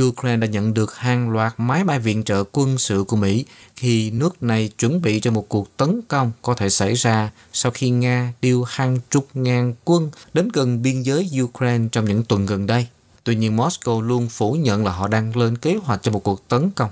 Ukraine 0.00 0.36
đã 0.36 0.46
nhận 0.46 0.74
được 0.74 0.94
hàng 0.94 1.30
loạt 1.30 1.54
máy 1.56 1.84
bay 1.84 1.98
viện 1.98 2.24
trợ 2.24 2.44
quân 2.52 2.78
sự 2.78 3.04
của 3.08 3.16
Mỹ 3.16 3.44
khi 3.76 4.10
nước 4.10 4.42
này 4.42 4.70
chuẩn 4.78 5.02
bị 5.02 5.20
cho 5.20 5.30
một 5.30 5.48
cuộc 5.48 5.76
tấn 5.76 6.00
công 6.08 6.32
có 6.42 6.54
thể 6.54 6.70
xảy 6.70 6.94
ra 6.94 7.30
sau 7.52 7.72
khi 7.72 7.90
Nga 7.90 8.32
điều 8.40 8.64
hàng 8.64 8.98
chục 9.10 9.28
ngàn 9.34 9.74
quân 9.84 10.10
đến 10.34 10.48
gần 10.52 10.82
biên 10.82 11.02
giới 11.02 11.28
Ukraine 11.42 11.88
trong 11.92 12.04
những 12.04 12.24
tuần 12.24 12.46
gần 12.46 12.66
đây. 12.66 12.86
Tuy 13.24 13.34
nhiên, 13.34 13.56
Moscow 13.56 14.00
luôn 14.00 14.28
phủ 14.28 14.52
nhận 14.52 14.84
là 14.84 14.92
họ 14.92 15.08
đang 15.08 15.36
lên 15.36 15.58
kế 15.58 15.76
hoạch 15.82 16.02
cho 16.02 16.12
một 16.12 16.24
cuộc 16.24 16.48
tấn 16.48 16.70
công. 16.70 16.90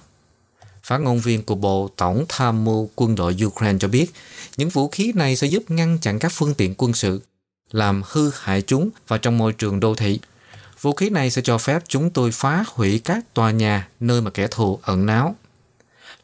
Phát 0.83 0.99
ngôn 0.99 1.21
viên 1.21 1.43
của 1.43 1.55
Bộ 1.55 1.91
Tổng 1.97 2.25
tham 2.29 2.65
mưu 2.65 2.91
quân 2.97 3.15
đội 3.15 3.37
Ukraine 3.45 3.79
cho 3.79 3.89
biết, 3.89 4.07
những 4.57 4.69
vũ 4.69 4.89
khí 4.89 5.13
này 5.15 5.37
sẽ 5.37 5.47
giúp 5.47 5.63
ngăn 5.69 5.99
chặn 5.99 6.19
các 6.19 6.33
phương 6.35 6.55
tiện 6.55 6.75
quân 6.79 6.95
sự 6.95 7.21
làm 7.73 8.03
hư 8.07 8.31
hại 8.41 8.63
chúng 8.63 8.91
và 9.09 9.19
trong 9.19 9.39
môi 9.39 9.53
trường 9.53 9.81
đô 9.81 9.95
thị. 9.95 10.21
Vũ 10.81 10.93
khí 10.93 11.11
này 11.11 11.31
sẽ 11.31 11.43
cho 11.45 11.59
phép 11.59 11.83
chúng 11.89 12.11
tôi 12.11 12.31
phá 12.33 12.65
hủy 12.67 13.01
các 13.05 13.35
tòa 13.35 13.51
nhà 13.51 13.89
nơi 14.01 14.21
mà 14.21 14.31
kẻ 14.31 14.49
thù 14.51 14.79
ẩn 14.83 15.07
náu. 15.07 15.37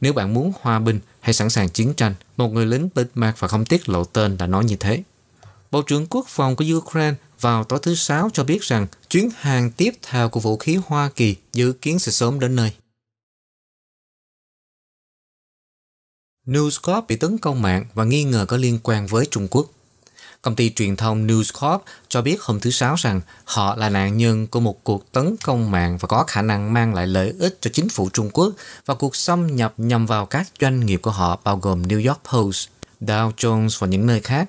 Nếu 0.01 0.13
bạn 0.13 0.35
muốn 0.35 0.53
hòa 0.61 0.79
bình 0.79 1.01
hay 1.21 1.35
sẵn 1.35 1.51
sàng 1.51 1.69
chiến 1.69 1.95
tranh, 1.95 2.15
một 2.37 2.49
người 2.49 2.67
lính 2.67 2.89
bịt 2.95 3.07
mặt 3.15 3.35
và 3.39 3.49
không 3.49 3.65
tiết 3.65 3.89
lộ 3.89 4.05
tên 4.05 4.37
đã 4.39 4.47
nói 4.47 4.65
như 4.65 4.77
thế. 4.77 5.03
Bộ 5.71 5.83
trưởng 5.83 6.07
Quốc 6.07 6.27
phòng 6.29 6.57
của 6.57 6.65
Ukraine 6.75 7.17
vào 7.41 7.65
tối 7.65 7.79
thứ 7.83 7.95
Sáu 7.95 8.31
cho 8.33 8.45
biết 8.45 8.63
rằng 8.63 8.87
chuyến 9.09 9.31
hàng 9.37 9.71
tiếp 9.71 9.91
theo 10.03 10.29
của 10.29 10.41
vũ 10.41 10.57
khí 10.57 10.79
Hoa 10.87 11.11
Kỳ 11.17 11.37
dự 11.53 11.73
kiến 11.73 11.99
sẽ 11.99 12.13
sớm 12.13 12.41
đến 12.41 12.57
nơi. 12.57 12.73
News 16.47 16.79
Corp 16.83 17.09
bị 17.09 17.17
tấn 17.17 17.39
công 17.39 17.63
mạng 17.63 17.87
và 17.95 18.05
nghi 18.05 18.25
ngờ 18.25 18.47
có 18.49 18.57
liên 18.57 18.79
quan 18.83 19.07
với 19.07 19.27
Trung 19.31 19.49
Quốc. 19.51 19.71
Công 20.43 20.57
ty 20.57 20.71
truyền 20.71 20.97
thông 20.97 21.27
News 21.27 21.43
Corp 21.61 21.85
cho 22.09 22.23
biết 22.23 22.43
hôm 22.43 22.61
thứ 22.61 22.71
Sáu 22.71 22.95
rằng 22.99 23.21
họ 23.45 23.77
là 23.77 23.89
nạn 23.89 24.17
nhân 24.17 24.47
của 24.47 24.61
một 24.61 24.85
cuộc 24.85 25.13
tấn 25.13 25.37
công 25.45 25.71
mạng 25.71 25.99
và 26.01 26.07
có 26.07 26.25
khả 26.27 26.43
năng 26.43 26.73
mang 26.73 26.95
lại 26.95 27.07
lợi 27.07 27.35
ích 27.39 27.59
cho 27.61 27.71
chính 27.75 27.89
phủ 27.89 28.09
Trung 28.13 28.31
Quốc 28.31 28.53
và 28.87 28.95
cuộc 28.95 29.17
xâm 29.17 29.57
nhập 29.57 29.75
nhằm 29.77 30.07
vào 30.07 30.27
các 30.27 30.49
doanh 30.61 30.87
nghiệp 30.87 31.03
của 31.03 31.11
họ 31.11 31.41
bao 31.45 31.57
gồm 31.57 31.83
New 31.83 32.09
York 32.09 32.21
Post, 32.33 32.69
Dow 33.01 33.33
Jones 33.33 33.77
và 33.79 33.87
những 33.87 34.07
nơi 34.07 34.21
khác. 34.21 34.49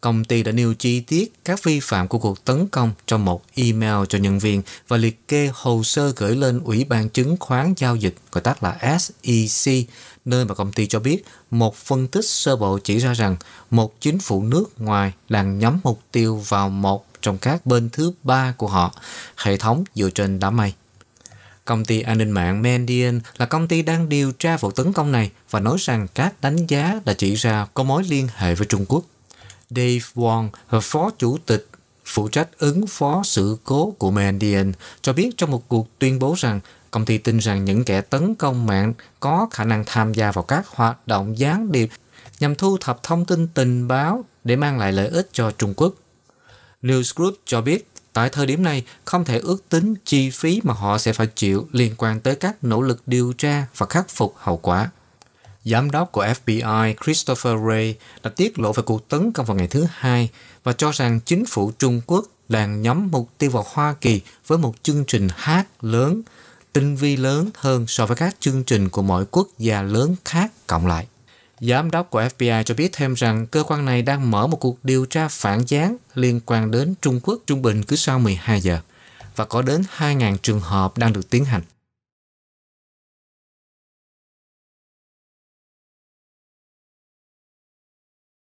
Công 0.00 0.24
ty 0.24 0.42
đã 0.42 0.52
nêu 0.52 0.74
chi 0.74 1.00
tiết 1.00 1.32
các 1.44 1.62
vi 1.62 1.80
phạm 1.80 2.08
của 2.08 2.18
cuộc 2.18 2.44
tấn 2.44 2.68
công 2.68 2.92
trong 3.06 3.24
một 3.24 3.42
email 3.54 4.04
cho 4.08 4.18
nhân 4.18 4.38
viên 4.38 4.62
và 4.88 4.96
liệt 4.96 5.28
kê 5.28 5.50
hồ 5.54 5.82
sơ 5.84 6.12
gửi 6.16 6.36
lên 6.36 6.60
Ủy 6.64 6.84
ban 6.84 7.08
chứng 7.08 7.36
khoán 7.40 7.74
giao 7.76 7.96
dịch, 7.96 8.14
gọi 8.32 8.42
tắt 8.42 8.62
là 8.62 8.98
SEC, 8.98 9.86
nơi 10.26 10.44
mà 10.44 10.54
công 10.54 10.72
ty 10.72 10.86
cho 10.86 11.00
biết 11.00 11.24
một 11.50 11.76
phân 11.76 12.08
tích 12.08 12.24
sơ 12.24 12.56
bộ 12.56 12.78
chỉ 12.84 12.98
ra 12.98 13.12
rằng 13.12 13.36
một 13.70 14.00
chính 14.00 14.18
phủ 14.18 14.42
nước 14.42 14.80
ngoài 14.80 15.12
đang 15.28 15.58
nhắm 15.58 15.80
mục 15.84 16.00
tiêu 16.12 16.42
vào 16.48 16.68
một 16.68 17.06
trong 17.22 17.38
các 17.38 17.66
bên 17.66 17.88
thứ 17.92 18.12
ba 18.22 18.54
của 18.56 18.66
họ, 18.66 18.94
hệ 19.36 19.56
thống 19.56 19.84
dựa 19.94 20.10
trên 20.10 20.40
đám 20.40 20.56
mây. 20.56 20.72
Công 21.64 21.84
ty 21.84 22.00
an 22.00 22.18
ninh 22.18 22.30
mạng 22.30 22.62
Mandiant 22.62 23.22
là 23.36 23.46
công 23.46 23.68
ty 23.68 23.82
đang 23.82 24.08
điều 24.08 24.32
tra 24.32 24.56
vụ 24.56 24.70
tấn 24.70 24.92
công 24.92 25.12
này 25.12 25.30
và 25.50 25.60
nói 25.60 25.76
rằng 25.80 26.06
các 26.14 26.40
đánh 26.40 26.66
giá 26.66 27.00
đã 27.04 27.14
chỉ 27.18 27.34
ra 27.34 27.66
có 27.74 27.82
mối 27.82 28.04
liên 28.04 28.28
hệ 28.34 28.54
với 28.54 28.66
Trung 28.66 28.84
Quốc. 28.88 29.04
Dave 29.70 30.00
Wong, 30.14 30.48
phó 30.80 31.10
chủ 31.18 31.38
tịch 31.46 31.68
phụ 32.04 32.28
trách 32.28 32.58
ứng 32.58 32.86
phó 32.86 33.22
sự 33.24 33.56
cố 33.64 33.94
của 33.98 34.10
Mandiant, 34.10 34.74
cho 35.02 35.12
biết 35.12 35.30
trong 35.36 35.50
một 35.50 35.68
cuộc 35.68 35.98
tuyên 35.98 36.18
bố 36.18 36.34
rằng 36.38 36.60
công 36.96 37.04
ty 37.04 37.18
tin 37.18 37.38
rằng 37.38 37.64
những 37.64 37.84
kẻ 37.84 38.00
tấn 38.00 38.34
công 38.34 38.66
mạng 38.66 38.94
có 39.20 39.48
khả 39.50 39.64
năng 39.64 39.84
tham 39.86 40.14
gia 40.14 40.32
vào 40.32 40.44
các 40.44 40.68
hoạt 40.68 41.06
động 41.06 41.38
gián 41.38 41.72
điệp 41.72 41.90
nhằm 42.40 42.54
thu 42.54 42.78
thập 42.80 43.02
thông 43.02 43.24
tin 43.24 43.46
tình 43.46 43.88
báo 43.88 44.24
để 44.44 44.56
mang 44.56 44.78
lại 44.78 44.92
lợi 44.92 45.08
ích 45.08 45.28
cho 45.32 45.50
Trung 45.50 45.74
Quốc. 45.76 45.94
News 46.82 47.12
Group 47.16 47.34
cho 47.44 47.60
biết 47.60 47.88
tại 48.12 48.28
thời 48.30 48.46
điểm 48.46 48.62
này 48.62 48.84
không 49.04 49.24
thể 49.24 49.38
ước 49.38 49.68
tính 49.68 49.94
chi 50.04 50.30
phí 50.30 50.60
mà 50.64 50.74
họ 50.74 50.98
sẽ 50.98 51.12
phải 51.12 51.26
chịu 51.26 51.68
liên 51.72 51.94
quan 51.98 52.20
tới 52.20 52.34
các 52.34 52.64
nỗ 52.64 52.80
lực 52.80 53.02
điều 53.06 53.32
tra 53.32 53.66
và 53.76 53.86
khắc 53.86 54.08
phục 54.08 54.34
hậu 54.36 54.56
quả. 54.56 54.90
Giám 55.64 55.90
đốc 55.90 56.12
của 56.12 56.26
FBI 56.26 56.94
Christopher 57.04 57.54
Wray 57.54 57.94
đã 58.22 58.30
tiết 58.36 58.58
lộ 58.58 58.72
về 58.72 58.82
cuộc 58.86 59.08
tấn 59.08 59.32
công 59.32 59.46
vào 59.46 59.56
ngày 59.56 59.66
thứ 59.66 59.86
Hai 59.90 60.30
và 60.64 60.72
cho 60.72 60.90
rằng 60.90 61.20
chính 61.20 61.46
phủ 61.46 61.72
Trung 61.78 62.00
Quốc 62.06 62.24
đang 62.48 62.82
nhắm 62.82 63.08
mục 63.10 63.28
tiêu 63.38 63.50
vào 63.50 63.66
Hoa 63.72 63.94
Kỳ 64.00 64.20
với 64.46 64.58
một 64.58 64.74
chương 64.82 65.04
trình 65.06 65.28
hát 65.36 65.66
lớn, 65.80 66.22
tinh 66.76 66.96
vi 66.96 67.16
lớn 67.16 67.50
hơn 67.54 67.84
so 67.88 68.06
với 68.06 68.16
các 68.16 68.36
chương 68.40 68.64
trình 68.64 68.88
của 68.88 69.02
mọi 69.02 69.24
quốc 69.30 69.48
gia 69.58 69.82
lớn 69.82 70.16
khác 70.24 70.52
cộng 70.66 70.86
lại. 70.86 71.06
Giám 71.60 71.90
đốc 71.90 72.10
của 72.10 72.22
FBI 72.22 72.62
cho 72.62 72.74
biết 72.74 72.90
thêm 72.92 73.14
rằng 73.14 73.46
cơ 73.46 73.62
quan 73.62 73.84
này 73.84 74.02
đang 74.02 74.30
mở 74.30 74.46
một 74.46 74.56
cuộc 74.56 74.84
điều 74.84 75.06
tra 75.06 75.28
phản 75.28 75.64
gián 75.66 75.96
liên 76.14 76.40
quan 76.46 76.70
đến 76.70 76.94
Trung 77.02 77.20
Quốc 77.22 77.38
trung 77.46 77.62
bình 77.62 77.82
cứ 77.82 77.96
sau 77.96 78.18
12 78.18 78.60
giờ 78.60 78.80
và 79.36 79.44
có 79.44 79.62
đến 79.62 79.82
2.000 79.96 80.36
trường 80.42 80.60
hợp 80.60 80.98
đang 80.98 81.12
được 81.12 81.30
tiến 81.30 81.44
hành. 81.44 81.62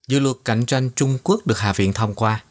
Dự 0.08 0.18
luật 0.18 0.36
cạnh 0.44 0.66
tranh 0.66 0.90
Trung 0.96 1.18
Quốc 1.22 1.46
được 1.46 1.58
Hạ 1.58 1.72
viện 1.72 1.92
thông 1.92 2.14
qua. 2.14 2.44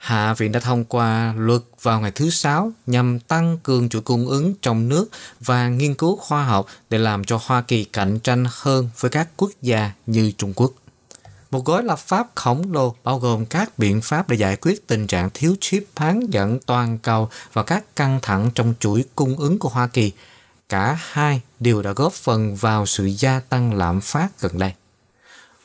Hạ 0.00 0.34
viện 0.34 0.52
đã 0.52 0.60
thông 0.60 0.84
qua 0.84 1.34
luật 1.36 1.62
vào 1.82 2.00
ngày 2.00 2.10
thứ 2.10 2.30
Sáu 2.30 2.72
nhằm 2.86 3.20
tăng 3.20 3.58
cường 3.62 3.88
chuỗi 3.88 4.02
cung 4.02 4.26
ứng 4.26 4.54
trong 4.62 4.88
nước 4.88 5.08
và 5.40 5.68
nghiên 5.68 5.94
cứu 5.94 6.16
khoa 6.16 6.44
học 6.44 6.66
để 6.90 6.98
làm 6.98 7.24
cho 7.24 7.40
Hoa 7.44 7.62
Kỳ 7.62 7.84
cạnh 7.84 8.18
tranh 8.18 8.44
hơn 8.50 8.88
với 8.98 9.10
các 9.10 9.28
quốc 9.36 9.50
gia 9.62 9.92
như 10.06 10.32
Trung 10.38 10.52
Quốc. 10.56 10.72
Một 11.50 11.64
gói 11.64 11.82
lập 11.82 11.98
pháp 11.98 12.26
khổng 12.34 12.72
lồ 12.72 12.94
bao 13.04 13.18
gồm 13.18 13.46
các 13.46 13.78
biện 13.78 14.00
pháp 14.00 14.28
để 14.28 14.36
giải 14.36 14.56
quyết 14.56 14.86
tình 14.86 15.06
trạng 15.06 15.30
thiếu 15.34 15.56
chip 15.60 15.84
bán 16.00 16.20
dẫn 16.30 16.58
toàn 16.66 16.98
cầu 16.98 17.28
và 17.52 17.62
các 17.62 17.96
căng 17.96 18.18
thẳng 18.22 18.50
trong 18.54 18.74
chuỗi 18.80 19.04
cung 19.14 19.36
ứng 19.36 19.58
của 19.58 19.68
Hoa 19.68 19.86
Kỳ. 19.86 20.12
Cả 20.68 20.98
hai 21.00 21.40
đều 21.60 21.82
đã 21.82 21.92
góp 21.92 22.12
phần 22.12 22.56
vào 22.56 22.86
sự 22.86 23.04
gia 23.04 23.40
tăng 23.40 23.74
lạm 23.74 24.00
phát 24.00 24.40
gần 24.40 24.58
đây. 24.58 24.72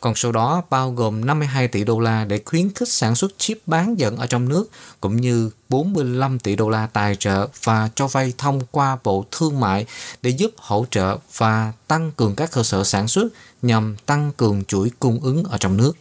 Con 0.01 0.15
số 0.15 0.31
đó 0.31 0.63
bao 0.69 0.91
gồm 0.91 1.25
52 1.25 1.67
tỷ 1.67 1.83
đô 1.83 1.99
la 1.99 2.25
để 2.25 2.41
khuyến 2.45 2.73
khích 2.73 2.89
sản 2.89 3.15
xuất 3.15 3.31
chip 3.37 3.61
bán 3.65 3.99
dẫn 3.99 4.17
ở 4.17 4.27
trong 4.27 4.49
nước, 4.49 4.69
cũng 5.01 5.21
như 5.21 5.49
45 5.69 6.39
tỷ 6.39 6.55
đô 6.55 6.69
la 6.69 6.87
tài 6.87 7.15
trợ 7.15 7.47
và 7.63 7.89
cho 7.95 8.07
vay 8.07 8.33
thông 8.37 8.61
qua 8.71 8.97
Bộ 9.03 9.25
Thương 9.31 9.59
mại 9.59 9.85
để 10.21 10.29
giúp 10.29 10.51
hỗ 10.57 10.85
trợ 10.91 11.17
và 11.35 11.73
tăng 11.87 12.11
cường 12.11 12.35
các 12.35 12.51
cơ 12.51 12.63
sở 12.63 12.83
sản 12.83 13.07
xuất 13.07 13.27
nhằm 13.61 13.95
tăng 14.05 14.31
cường 14.37 14.63
chuỗi 14.63 14.91
cung 14.99 15.19
ứng 15.19 15.43
ở 15.43 15.57
trong 15.57 15.77
nước. 15.77 15.93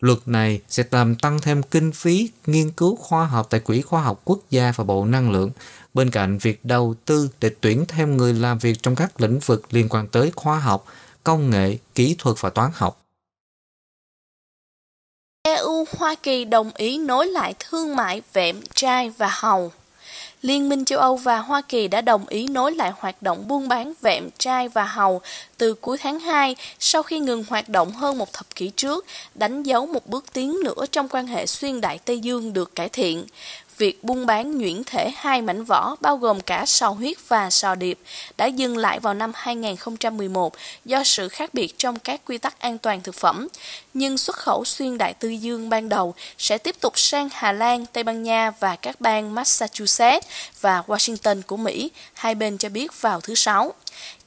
Luật 0.00 0.18
này 0.26 0.60
sẽ 0.68 0.84
làm 0.90 1.14
tăng 1.14 1.40
thêm 1.40 1.62
kinh 1.62 1.92
phí 1.92 2.30
nghiên 2.46 2.70
cứu 2.70 2.96
khoa 2.96 3.26
học 3.26 3.46
tại 3.50 3.60
Quỹ 3.60 3.82
Khoa 3.82 4.02
học 4.02 4.20
Quốc 4.24 4.38
gia 4.50 4.72
và 4.76 4.84
Bộ 4.84 5.04
Năng 5.04 5.30
lượng, 5.30 5.50
bên 5.94 6.10
cạnh 6.10 6.38
việc 6.38 6.64
đầu 6.64 6.94
tư 7.04 7.30
để 7.40 7.50
tuyển 7.60 7.84
thêm 7.88 8.16
người 8.16 8.34
làm 8.34 8.58
việc 8.58 8.82
trong 8.82 8.96
các 8.96 9.20
lĩnh 9.20 9.38
vực 9.38 9.62
liên 9.70 9.88
quan 9.88 10.06
tới 10.08 10.32
khoa 10.36 10.58
học, 10.58 10.84
công 11.24 11.50
nghệ, 11.50 11.78
kỹ 11.94 12.14
thuật 12.18 12.36
và 12.40 12.50
toán 12.50 12.70
học. 12.74 13.07
Hoa 15.96 16.14
Kỳ 16.14 16.44
đồng 16.44 16.70
ý 16.76 16.98
nối 16.98 17.26
lại 17.26 17.54
thương 17.58 17.96
mại 17.96 18.22
vẹm 18.32 18.60
trai 18.74 19.10
và 19.10 19.28
hầu. 19.32 19.72
Liên 20.42 20.68
minh 20.68 20.84
châu 20.84 20.98
Âu 20.98 21.16
và 21.16 21.38
Hoa 21.38 21.60
Kỳ 21.60 21.88
đã 21.88 22.00
đồng 22.00 22.26
ý 22.26 22.48
nối 22.48 22.74
lại 22.74 22.92
hoạt 22.98 23.22
động 23.22 23.48
buôn 23.48 23.68
bán 23.68 23.92
vẹm, 24.02 24.30
trai 24.38 24.68
và 24.68 24.84
hầu 24.84 25.20
từ 25.56 25.74
cuối 25.74 25.98
tháng 25.98 26.20
2 26.20 26.56
sau 26.78 27.02
khi 27.02 27.18
ngừng 27.18 27.44
hoạt 27.48 27.68
động 27.68 27.92
hơn 27.92 28.18
một 28.18 28.32
thập 28.32 28.54
kỷ 28.54 28.70
trước, 28.76 29.06
đánh 29.34 29.62
dấu 29.62 29.86
một 29.86 30.06
bước 30.06 30.32
tiến 30.32 30.56
nữa 30.64 30.86
trong 30.92 31.08
quan 31.08 31.26
hệ 31.26 31.46
xuyên 31.46 31.80
đại 31.80 31.98
Tây 31.98 32.18
Dương 32.18 32.52
được 32.52 32.74
cải 32.74 32.88
thiện 32.88 33.24
việc 33.78 34.04
buôn 34.04 34.26
bán 34.26 34.58
nhuyễn 34.58 34.82
thể 34.84 35.10
hai 35.16 35.42
mảnh 35.42 35.64
vỏ 35.64 35.96
bao 36.00 36.16
gồm 36.16 36.40
cả 36.40 36.66
sò 36.66 36.88
huyết 36.88 37.16
và 37.28 37.50
sò 37.50 37.74
điệp 37.74 37.98
đã 38.36 38.46
dừng 38.46 38.76
lại 38.76 39.00
vào 39.00 39.14
năm 39.14 39.32
2011 39.34 40.54
do 40.84 41.04
sự 41.04 41.28
khác 41.28 41.54
biệt 41.54 41.78
trong 41.78 41.98
các 41.98 42.20
quy 42.26 42.38
tắc 42.38 42.60
an 42.60 42.78
toàn 42.78 43.00
thực 43.00 43.14
phẩm. 43.14 43.48
Nhưng 43.94 44.18
xuất 44.18 44.36
khẩu 44.36 44.64
xuyên 44.64 44.98
đại 44.98 45.14
tư 45.14 45.28
dương 45.28 45.68
ban 45.68 45.88
đầu 45.88 46.14
sẽ 46.38 46.58
tiếp 46.58 46.76
tục 46.80 46.98
sang 46.98 47.28
Hà 47.32 47.52
Lan, 47.52 47.86
Tây 47.86 48.04
Ban 48.04 48.22
Nha 48.22 48.50
và 48.60 48.76
các 48.76 49.00
bang 49.00 49.34
Massachusetts 49.34 50.28
và 50.60 50.82
Washington 50.86 51.42
của 51.46 51.56
Mỹ, 51.56 51.90
hai 52.12 52.34
bên 52.34 52.58
cho 52.58 52.68
biết 52.68 53.00
vào 53.00 53.20
thứ 53.20 53.34
Sáu. 53.34 53.74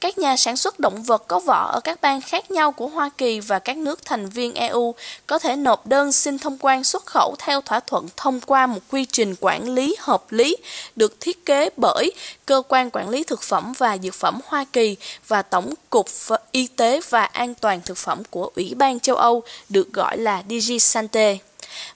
Các 0.00 0.18
nhà 0.18 0.36
sản 0.36 0.56
xuất 0.56 0.80
động 0.80 1.02
vật 1.02 1.24
có 1.28 1.38
vỏ 1.38 1.70
ở 1.72 1.80
các 1.80 2.00
bang 2.00 2.20
khác 2.20 2.50
nhau 2.50 2.72
của 2.72 2.86
Hoa 2.86 3.10
Kỳ 3.18 3.40
và 3.40 3.58
các 3.58 3.76
nước 3.76 4.04
thành 4.04 4.28
viên 4.28 4.54
EU 4.54 4.94
có 5.26 5.38
thể 5.38 5.56
nộp 5.56 5.86
đơn 5.86 6.12
xin 6.12 6.38
thông 6.38 6.58
quan 6.60 6.84
xuất 6.84 7.06
khẩu 7.06 7.34
theo 7.38 7.60
thỏa 7.60 7.80
thuận 7.80 8.06
thông 8.16 8.40
qua 8.40 8.66
một 8.66 8.80
quy 8.90 9.04
trình 9.04 9.34
quản 9.40 9.68
lý 9.68 9.96
hợp 9.98 10.32
lý 10.32 10.56
được 10.96 11.20
thiết 11.20 11.46
kế 11.46 11.70
bởi 11.76 12.12
Cơ 12.46 12.62
quan 12.68 12.90
Quản 12.90 13.08
lý 13.08 13.24
Thực 13.24 13.42
phẩm 13.42 13.72
và 13.78 13.98
Dược 13.98 14.14
phẩm 14.14 14.40
Hoa 14.46 14.64
Kỳ 14.72 14.96
và 15.28 15.42
Tổng 15.42 15.74
cục 15.90 16.06
Y 16.52 16.66
tế 16.66 17.00
và 17.10 17.24
An 17.24 17.54
toàn 17.54 17.80
Thực 17.84 17.98
phẩm 17.98 18.22
của 18.30 18.50
Ủy 18.56 18.74
ban 18.74 19.00
châu 19.00 19.16
Âu 19.16 19.42
được 19.68 19.92
gọi 19.92 20.18
là 20.18 20.42
DG 20.48 20.78
Sante. 20.78 21.38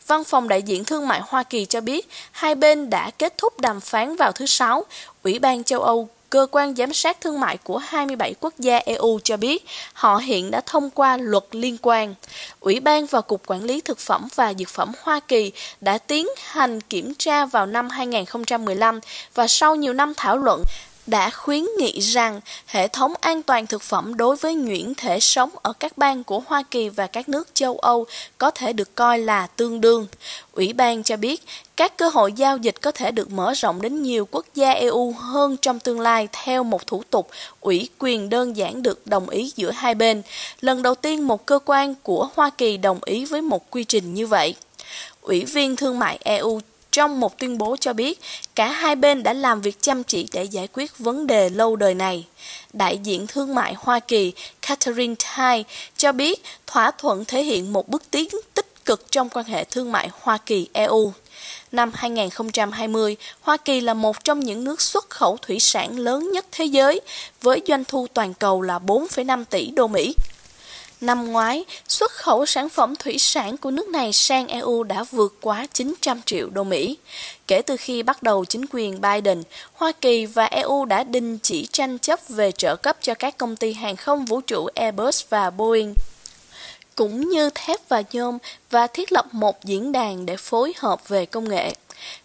Văn 0.06 0.24
phòng 0.24 0.48
đại 0.48 0.62
diện 0.62 0.84
thương 0.84 1.08
mại 1.08 1.20
Hoa 1.28 1.42
Kỳ 1.42 1.64
cho 1.64 1.80
biết, 1.80 2.08
hai 2.30 2.54
bên 2.54 2.90
đã 2.90 3.10
kết 3.10 3.38
thúc 3.38 3.60
đàm 3.60 3.80
phán 3.80 4.16
vào 4.16 4.32
thứ 4.32 4.46
Sáu. 4.46 4.84
Ủy 5.22 5.38
ban 5.38 5.64
châu 5.64 5.82
Âu 5.82 6.08
Cơ 6.30 6.46
quan 6.50 6.74
giám 6.74 6.92
sát 6.92 7.20
thương 7.20 7.40
mại 7.40 7.56
của 7.56 7.78
27 7.78 8.34
quốc 8.40 8.54
gia 8.58 8.76
EU 8.76 9.18
cho 9.24 9.36
biết 9.36 9.64
họ 9.92 10.16
hiện 10.16 10.50
đã 10.50 10.60
thông 10.66 10.90
qua 10.90 11.16
luật 11.16 11.44
liên 11.52 11.76
quan. 11.82 12.14
Ủy 12.60 12.80
ban 12.80 13.06
và 13.06 13.20
Cục 13.20 13.42
Quản 13.46 13.64
lý 13.64 13.80
Thực 13.80 13.98
phẩm 13.98 14.28
và 14.34 14.54
Dược 14.54 14.68
phẩm 14.68 14.92
Hoa 15.02 15.20
Kỳ 15.20 15.52
đã 15.80 15.98
tiến 15.98 16.26
hành 16.46 16.80
kiểm 16.80 17.14
tra 17.14 17.46
vào 17.46 17.66
năm 17.66 17.90
2015 17.90 19.00
và 19.34 19.48
sau 19.48 19.74
nhiều 19.74 19.92
năm 19.92 20.12
thảo 20.16 20.38
luận, 20.38 20.62
đã 21.06 21.30
khuyến 21.30 21.64
nghị 21.78 22.00
rằng 22.00 22.40
hệ 22.66 22.88
thống 22.88 23.14
an 23.20 23.42
toàn 23.42 23.66
thực 23.66 23.82
phẩm 23.82 24.16
đối 24.16 24.36
với 24.36 24.54
nhuyễn 24.54 24.94
thể 24.94 25.20
sống 25.20 25.50
ở 25.62 25.72
các 25.72 25.98
bang 25.98 26.24
của 26.24 26.42
Hoa 26.46 26.62
Kỳ 26.70 26.88
và 26.88 27.06
các 27.06 27.28
nước 27.28 27.48
châu 27.54 27.78
Âu 27.78 28.06
có 28.38 28.50
thể 28.50 28.72
được 28.72 28.94
coi 28.94 29.18
là 29.18 29.46
tương 29.46 29.80
đương. 29.80 30.06
Ủy 30.52 30.72
ban 30.72 31.02
cho 31.02 31.16
biết, 31.16 31.42
các 31.76 31.96
cơ 31.96 32.08
hội 32.08 32.32
giao 32.32 32.56
dịch 32.56 32.80
có 32.80 32.90
thể 32.90 33.10
được 33.10 33.30
mở 33.30 33.52
rộng 33.52 33.82
đến 33.82 34.02
nhiều 34.02 34.28
quốc 34.30 34.46
gia 34.54 34.70
EU 34.70 35.12
hơn 35.12 35.56
trong 35.62 35.80
tương 35.80 36.00
lai 36.00 36.28
theo 36.32 36.64
một 36.64 36.86
thủ 36.86 37.02
tục 37.10 37.30
ủy 37.60 37.88
quyền 37.98 38.28
đơn 38.28 38.56
giản 38.56 38.82
được 38.82 39.06
đồng 39.06 39.28
ý 39.28 39.52
giữa 39.56 39.70
hai 39.70 39.94
bên. 39.94 40.22
Lần 40.60 40.82
đầu 40.82 40.94
tiên 40.94 41.26
một 41.26 41.46
cơ 41.46 41.58
quan 41.64 41.94
của 42.02 42.28
Hoa 42.34 42.50
Kỳ 42.50 42.76
đồng 42.76 42.98
ý 43.04 43.24
với 43.24 43.42
một 43.42 43.70
quy 43.70 43.84
trình 43.84 44.14
như 44.14 44.26
vậy. 44.26 44.54
Ủy 45.22 45.44
viên 45.44 45.76
thương 45.76 45.98
mại 45.98 46.18
EU 46.24 46.60
trong 46.96 47.20
một 47.20 47.38
tuyên 47.38 47.58
bố 47.58 47.76
cho 47.80 47.92
biết 47.92 48.20
cả 48.54 48.68
hai 48.68 48.96
bên 48.96 49.22
đã 49.22 49.32
làm 49.32 49.60
việc 49.60 49.82
chăm 49.82 50.02
chỉ 50.02 50.26
để 50.32 50.44
giải 50.44 50.68
quyết 50.72 50.98
vấn 50.98 51.26
đề 51.26 51.50
lâu 51.50 51.76
đời 51.76 51.94
này. 51.94 52.26
Đại 52.72 52.98
diện 52.98 53.26
thương 53.26 53.54
mại 53.54 53.74
Hoa 53.78 53.98
Kỳ 53.98 54.32
Catherine 54.62 55.14
Tai 55.36 55.64
cho 55.96 56.12
biết 56.12 56.42
thỏa 56.66 56.90
thuận 56.90 57.24
thể 57.24 57.42
hiện 57.42 57.72
một 57.72 57.88
bước 57.88 58.10
tiến 58.10 58.28
tích 58.54 58.84
cực 58.84 59.12
trong 59.12 59.28
quan 59.28 59.46
hệ 59.46 59.64
thương 59.64 59.92
mại 59.92 60.10
Hoa 60.20 60.38
Kỳ-EU. 60.38 61.12
Năm 61.72 61.90
2020, 61.94 63.16
Hoa 63.40 63.56
Kỳ 63.56 63.80
là 63.80 63.94
một 63.94 64.24
trong 64.24 64.40
những 64.40 64.64
nước 64.64 64.80
xuất 64.80 65.10
khẩu 65.10 65.36
thủy 65.42 65.60
sản 65.60 65.98
lớn 65.98 66.30
nhất 66.32 66.46
thế 66.52 66.64
giới, 66.64 67.00
với 67.42 67.62
doanh 67.68 67.84
thu 67.84 68.06
toàn 68.14 68.34
cầu 68.34 68.62
là 68.62 68.78
4,5 68.78 69.44
tỷ 69.44 69.70
đô 69.70 69.88
Mỹ. 69.88 70.14
Năm 71.00 71.32
ngoái, 71.32 71.64
xuất 71.88 72.12
khẩu 72.12 72.46
sản 72.46 72.68
phẩm 72.68 72.96
thủy 72.96 73.18
sản 73.18 73.56
của 73.56 73.70
nước 73.70 73.88
này 73.88 74.12
sang 74.12 74.48
EU 74.48 74.82
đã 74.82 75.04
vượt 75.10 75.34
quá 75.40 75.66
900 75.72 76.20
triệu 76.26 76.50
đô 76.50 76.64
Mỹ. 76.64 76.98
Kể 77.46 77.62
từ 77.62 77.76
khi 77.76 78.02
bắt 78.02 78.22
đầu 78.22 78.44
chính 78.44 78.64
quyền 78.70 79.00
Biden, 79.00 79.42
Hoa 79.72 79.92
Kỳ 79.92 80.26
và 80.26 80.44
EU 80.44 80.84
đã 80.84 81.04
đình 81.04 81.38
chỉ 81.38 81.66
tranh 81.72 81.98
chấp 81.98 82.28
về 82.28 82.52
trợ 82.52 82.76
cấp 82.76 82.96
cho 83.00 83.14
các 83.14 83.38
công 83.38 83.56
ty 83.56 83.72
hàng 83.72 83.96
không 83.96 84.24
vũ 84.24 84.40
trụ 84.40 84.68
Airbus 84.74 85.24
và 85.28 85.50
Boeing 85.50 85.94
cũng 86.94 87.28
như 87.28 87.50
thép 87.54 87.88
và 87.88 88.02
nhôm 88.12 88.38
và 88.70 88.86
thiết 88.86 89.12
lập 89.12 89.26
một 89.32 89.64
diễn 89.64 89.92
đàn 89.92 90.26
để 90.26 90.36
phối 90.36 90.72
hợp 90.76 91.08
về 91.08 91.26
công 91.26 91.48
nghệ. 91.48 91.72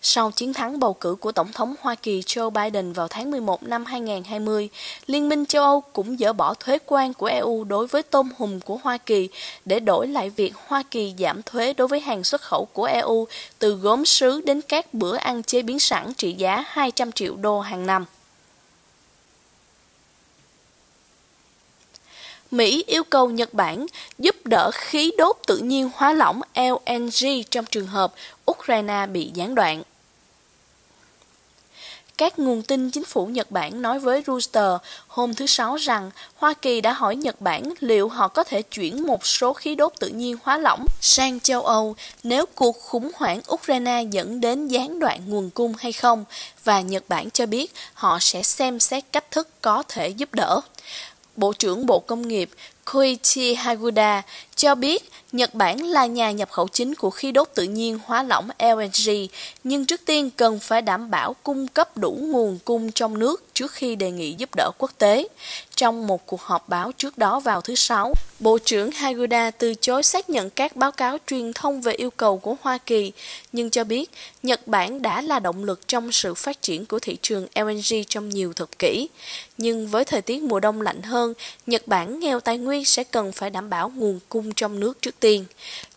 Sau 0.02 0.32
chiến 0.32 0.54
thắng 0.54 0.80
bầu 0.80 0.94
cử 0.94 1.16
của 1.16 1.32
Tổng 1.32 1.52
thống 1.54 1.76
Hoa 1.82 1.96
Kỳ 1.96 2.20
Joe 2.20 2.50
Biden 2.50 2.94
vào 2.94 3.08
tháng 3.08 3.32
11 3.32 3.64
năm 3.64 3.86
2020, 3.86 4.70
Liên 5.08 5.30
minh 5.30 5.46
châu 5.46 5.64
Âu 5.64 5.82
cũng 5.82 6.18
dỡ 6.18 6.34
bỏ 6.34 6.54
thuế 6.54 6.78
quan 6.86 7.14
của 7.14 7.26
EU 7.26 7.64
đối 7.64 7.88
với 7.88 8.04
tôm 8.04 8.30
hùm 8.38 8.60
của 8.60 8.80
Hoa 8.84 8.98
Kỳ 8.98 9.30
để 9.66 9.80
đổi 9.80 10.08
lại 10.08 10.30
việc 10.30 10.54
Hoa 10.68 10.84
Kỳ 10.92 11.14
giảm 11.20 11.42
thuế 11.44 11.74
đối 11.74 11.88
với 11.88 12.00
hàng 12.00 12.24
xuất 12.24 12.42
khẩu 12.42 12.66
của 12.66 12.86
EU 12.86 13.28
từ 13.60 13.74
gốm 13.74 14.06
sứ 14.06 14.42
đến 14.42 14.62
các 14.62 14.94
bữa 14.94 15.16
ăn 15.16 15.44
chế 15.44 15.62
biến 15.62 15.80
sẵn 15.80 16.14
trị 16.14 16.34
giá 16.34 16.64
200 16.68 17.12
triệu 17.12 17.36
đô 17.36 17.60
hàng 17.60 17.86
năm. 17.86 18.06
Mỹ 22.52 22.84
yêu 22.88 23.04
cầu 23.04 23.30
Nhật 23.30 23.54
Bản 23.54 23.86
giúp 24.20 24.36
đỡ 24.46 24.72
khí 24.74 25.12
đốt 25.18 25.38
tự 25.48 25.58
nhiên 25.58 25.90
hóa 25.94 26.14
lỏng 26.14 26.42
LNG 26.56 27.44
trong 27.50 27.66
trường 27.66 27.88
hợp 27.88 28.14
Ukraine 28.52 29.06
bị 29.06 29.32
gián 29.34 29.56
đoạn. 29.56 29.84
Các 32.18 32.40
nguồn 32.40 32.62
tin 32.62 32.92
chính 32.92 33.04
phủ 33.04 33.26
Nhật 33.26 33.52
Bản 33.52 33.82
nói 33.82 34.00
với 34.00 34.24
Reuters 34.28 34.84
hôm 35.08 35.34
thứ 35.34 35.46
Sáu 35.46 35.76
rằng 35.76 36.12
Hoa 36.36 36.54
Kỳ 36.54 36.82
đã 36.82 36.94
hỏi 36.94 37.16
Nhật 37.16 37.42
Bản 37.42 37.74
liệu 37.80 38.10
họ 38.10 38.28
có 38.28 38.44
thể 38.44 38.62
chuyển 38.62 39.08
một 39.08 39.26
số 39.26 39.54
khí 39.54 39.76
đốt 39.76 39.94
tự 40.00 40.08
nhiên 40.08 40.38
hóa 40.44 40.58
lỏng 40.58 40.86
sang 41.02 41.40
châu 41.40 41.62
Âu 41.66 41.96
nếu 42.24 42.46
cuộc 42.56 42.80
khủng 42.82 43.12
hoảng 43.16 43.42
Ukraine 43.52 44.04
dẫn 44.12 44.42
đến 44.42 44.68
gián 44.68 45.00
đoạn 45.00 45.22
nguồn 45.28 45.50
cung 45.50 45.74
hay 45.80 45.92
không, 45.92 46.26
và 46.64 46.82
Nhật 46.82 47.04
Bản 47.08 47.32
cho 47.32 47.46
biết 47.46 47.74
họ 47.94 48.18
sẽ 48.22 48.44
xem 48.44 48.80
xét 48.80 49.04
cách 49.12 49.32
thức 49.32 49.48
có 49.62 49.84
thể 49.88 50.08
giúp 50.08 50.34
đỡ. 50.34 50.62
Bộ 51.42 51.54
trưởng 51.54 51.86
Bộ 51.86 52.00
Công 52.00 52.28
nghiệp 52.28 52.50
Koichi 52.86 53.54
Haguda 53.54 54.22
cho 54.62 54.76
biết 54.76 55.10
Nhật 55.32 55.54
Bản 55.54 55.84
là 55.84 56.06
nhà 56.06 56.32
nhập 56.32 56.50
khẩu 56.52 56.68
chính 56.68 56.96
của 56.96 57.10
khí 57.10 57.32
đốt 57.32 57.50
tự 57.56 57.64
nhiên 57.64 58.00
hóa 58.06 58.24
lỏng 58.24 58.50
LNG, 58.60 59.12
nhưng 59.64 59.86
trước 59.86 60.02
tiên 60.06 60.30
cần 60.30 60.60
phải 60.60 60.82
đảm 60.82 61.12
bảo 61.12 61.36
cung 61.44 61.68
cấp 61.68 61.98
đủ 61.98 62.18
nguồn 62.22 62.60
cung 62.66 62.92
trong 62.92 63.20
nước 63.20 63.44
trước 63.54 63.72
khi 63.72 63.96
đề 63.96 64.12
nghị 64.12 64.36
giúp 64.38 64.50
đỡ 64.56 64.72
quốc 64.78 64.92
tế. 64.98 65.28
Trong 65.76 66.08
một 66.08 66.26
cuộc 66.26 66.42
họp 66.42 66.70
báo 66.70 66.92
trước 66.98 67.18
đó 67.18 67.40
vào 67.40 67.62
thứ 67.62 67.76
Sáu, 67.76 68.14
Bộ 68.40 68.58
trưởng 68.58 68.92
Haguda 68.92 69.52
từ 69.52 69.74
chối 69.82 70.04
xác 70.04 70.30
nhận 70.30 70.50
các 70.50 70.76
báo 70.76 70.92
cáo 70.92 71.18
truyền 71.28 71.54
thông 71.54 71.82
về 71.82 71.94
yêu 71.94 72.12
cầu 72.12 72.38
của 72.38 72.56
Hoa 72.62 72.78
Kỳ, 72.78 73.12
nhưng 73.52 73.70
cho 73.70 73.84
biết 73.84 74.10
Nhật 74.44 74.68
Bản 74.68 75.02
đã 75.02 75.22
là 75.22 75.40
động 75.40 75.64
lực 75.64 75.88
trong 75.88 76.12
sự 76.12 76.34
phát 76.34 76.62
triển 76.62 76.86
của 76.86 77.00
thị 77.00 77.18
trường 77.22 77.48
LNG 77.56 78.04
trong 78.08 78.30
nhiều 78.30 78.54
thập 78.54 78.80
kỷ. 78.80 79.10
Nhưng 79.58 79.88
với 79.88 80.06
thời 80.06 80.22
tiết 80.22 80.42
mùa 80.44 80.60
đông 80.60 80.82
lạnh 80.82 81.02
hơn, 81.02 81.34
Nhật 81.68 81.88
Bản 81.88 82.20
nghèo 82.20 82.40
tài 82.40 82.58
nguyên 82.58 82.86
sẽ 82.86 83.04
cần 83.04 83.32
phải 83.32 83.50
đảm 83.50 83.70
bảo 83.70 83.92
nguồn 83.96 84.20
cung 84.30 84.51
trong 84.54 84.80
nước 84.80 85.02
trước 85.02 85.20
tiên. 85.20 85.46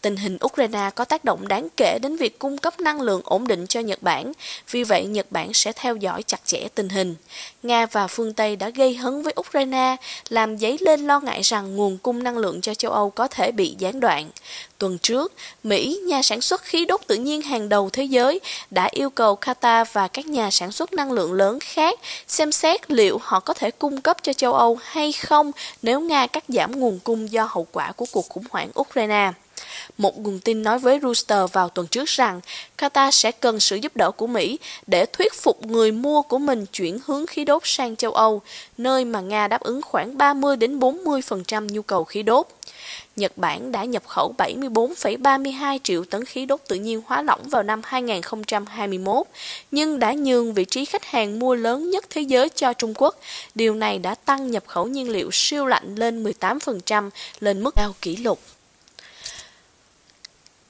Tình 0.05 0.17
hình 0.17 0.39
Ukraine 0.45 0.91
có 0.95 1.05
tác 1.05 1.25
động 1.25 1.49
đáng 1.49 1.69
kể 1.77 1.99
đến 2.03 2.17
việc 2.17 2.39
cung 2.39 2.59
cấp 2.59 2.81
năng 2.81 3.01
lượng 3.01 3.21
ổn 3.25 3.47
định 3.47 3.67
cho 3.67 3.81
Nhật 3.81 4.03
Bản, 4.03 4.33
vì 4.71 4.85
vậy 4.85 5.05
Nhật 5.05 5.27
Bản 5.31 5.53
sẽ 5.53 5.73
theo 5.73 5.97
dõi 5.97 6.23
chặt 6.23 6.41
chẽ 6.45 6.69
tình 6.75 6.89
hình. 6.89 7.15
Nga 7.63 7.87
và 7.87 8.07
phương 8.07 8.33
Tây 8.33 8.57
đã 8.57 8.69
gây 8.69 8.95
hấn 8.95 9.23
với 9.23 9.35
Ukraine, 9.41 9.97
làm 10.29 10.59
dấy 10.59 10.79
lên 10.81 11.07
lo 11.07 11.21
ngại 11.21 11.41
rằng 11.43 11.77
nguồn 11.77 11.99
cung 11.99 12.23
năng 12.23 12.39
lượng 12.39 12.61
cho 12.61 12.75
châu 12.75 12.93
Âu 12.93 13.11
có 13.11 13.29
thể 13.29 13.53
bị 13.53 13.75
gián 13.79 14.01
đoạn. 14.01 14.31
Tuần 14.79 14.99
trước, 14.99 15.33
Mỹ, 15.63 16.01
nhà 16.07 16.23
sản 16.23 16.41
xuất 16.41 16.63
khí 16.63 16.85
đốt 16.85 17.01
tự 17.07 17.17
nhiên 17.17 17.43
hàng 17.43 17.69
đầu 17.69 17.91
thế 17.91 18.05
giới, 18.05 18.41
đã 18.71 18.89
yêu 18.93 19.11
cầu 19.11 19.39
Qatar 19.41 19.85
và 19.93 20.09
các 20.09 20.27
nhà 20.27 20.51
sản 20.51 20.73
xuất 20.73 20.93
năng 20.93 21.13
lượng 21.13 21.33
lớn 21.33 21.59
khác 21.61 22.01
xem 22.29 22.53
xét 22.53 22.91
liệu 22.91 23.19
họ 23.23 23.41
có 23.41 23.55
thể 23.55 23.71
cung 23.71 24.01
cấp 24.01 24.17
cho 24.23 24.33
châu 24.33 24.53
Âu 24.53 24.79
hay 24.83 25.13
không 25.13 25.53
nếu 25.83 26.01
Nga 26.01 26.27
cắt 26.27 26.45
giảm 26.49 26.81
nguồn 26.81 26.99
cung 27.05 27.33
do 27.33 27.49
hậu 27.51 27.67
quả 27.73 27.93
của 27.93 28.07
cuộc 28.13 28.29
khủng 28.29 28.45
hoảng 28.51 28.71
Ukraine. 28.81 29.33
Một 29.99 30.19
nguồn 30.19 30.39
tin 30.39 30.63
nói 30.63 30.79
với 30.79 31.01
Reuters 31.03 31.53
vào 31.53 31.69
tuần 31.69 31.87
trước 31.87 32.09
rằng 32.09 32.41
Qatar 32.79 33.11
sẽ 33.11 33.33
cần 33.33 33.61
sự 33.61 33.77
giúp 33.77 33.97
đỡ 33.97 34.11
của 34.11 34.27
Mỹ 34.27 34.59
để 34.87 35.07
thuyết 35.07 35.35
phục 35.35 35.67
người 35.67 35.93
mua 35.93 36.23
của 36.23 36.39
mình 36.39 36.67
chuyển 36.67 36.99
hướng 37.07 37.27
khí 37.27 37.45
đốt 37.45 37.63
sang 37.65 37.97
châu 37.97 38.13
Âu, 38.13 38.43
nơi 38.79 39.05
mà 39.05 39.21
Nga 39.21 39.49
đáp 39.49 39.61
ứng 39.61 39.83
khoảng 39.83 40.19
30 40.19 40.57
đến 40.57 40.79
40% 40.79 41.69
nhu 41.69 41.83
cầu 41.83 42.05
khí 42.05 42.23
đốt. 42.23 42.47
Nhật 43.17 43.33
Bản 43.37 43.73
đã 43.73 43.85
nhập 43.85 44.03
khẩu 44.07 44.35
74,32 44.39 45.79
triệu 45.83 46.05
tấn 46.05 46.25
khí 46.25 46.47
đốt 46.47 46.61
tự 46.69 46.77
nhiên 46.77 47.03
hóa 47.07 47.23
lỏng 47.23 47.49
vào 47.49 47.63
năm 47.63 47.81
2021, 47.85 49.27
nhưng 49.71 49.99
đã 49.99 50.13
nhường 50.13 50.55
vị 50.55 50.65
trí 50.65 50.85
khách 50.85 51.05
hàng 51.05 51.39
mua 51.39 51.55
lớn 51.55 51.91
nhất 51.91 52.05
thế 52.11 52.21
giới 52.21 52.49
cho 52.49 52.73
Trung 52.73 52.95
Quốc. 52.97 53.21
Điều 53.55 53.75
này 53.75 53.99
đã 53.99 54.15
tăng 54.15 54.51
nhập 54.51 54.65
khẩu 54.67 54.87
nhiên 54.87 55.11
liệu 55.11 55.31
siêu 55.33 55.67
lạnh 55.67 55.95
lên 55.95 56.25
18%, 56.25 57.11
lên 57.41 57.63
mức 57.63 57.75
cao 57.75 57.95
kỷ 58.01 58.17
lục. 58.17 58.41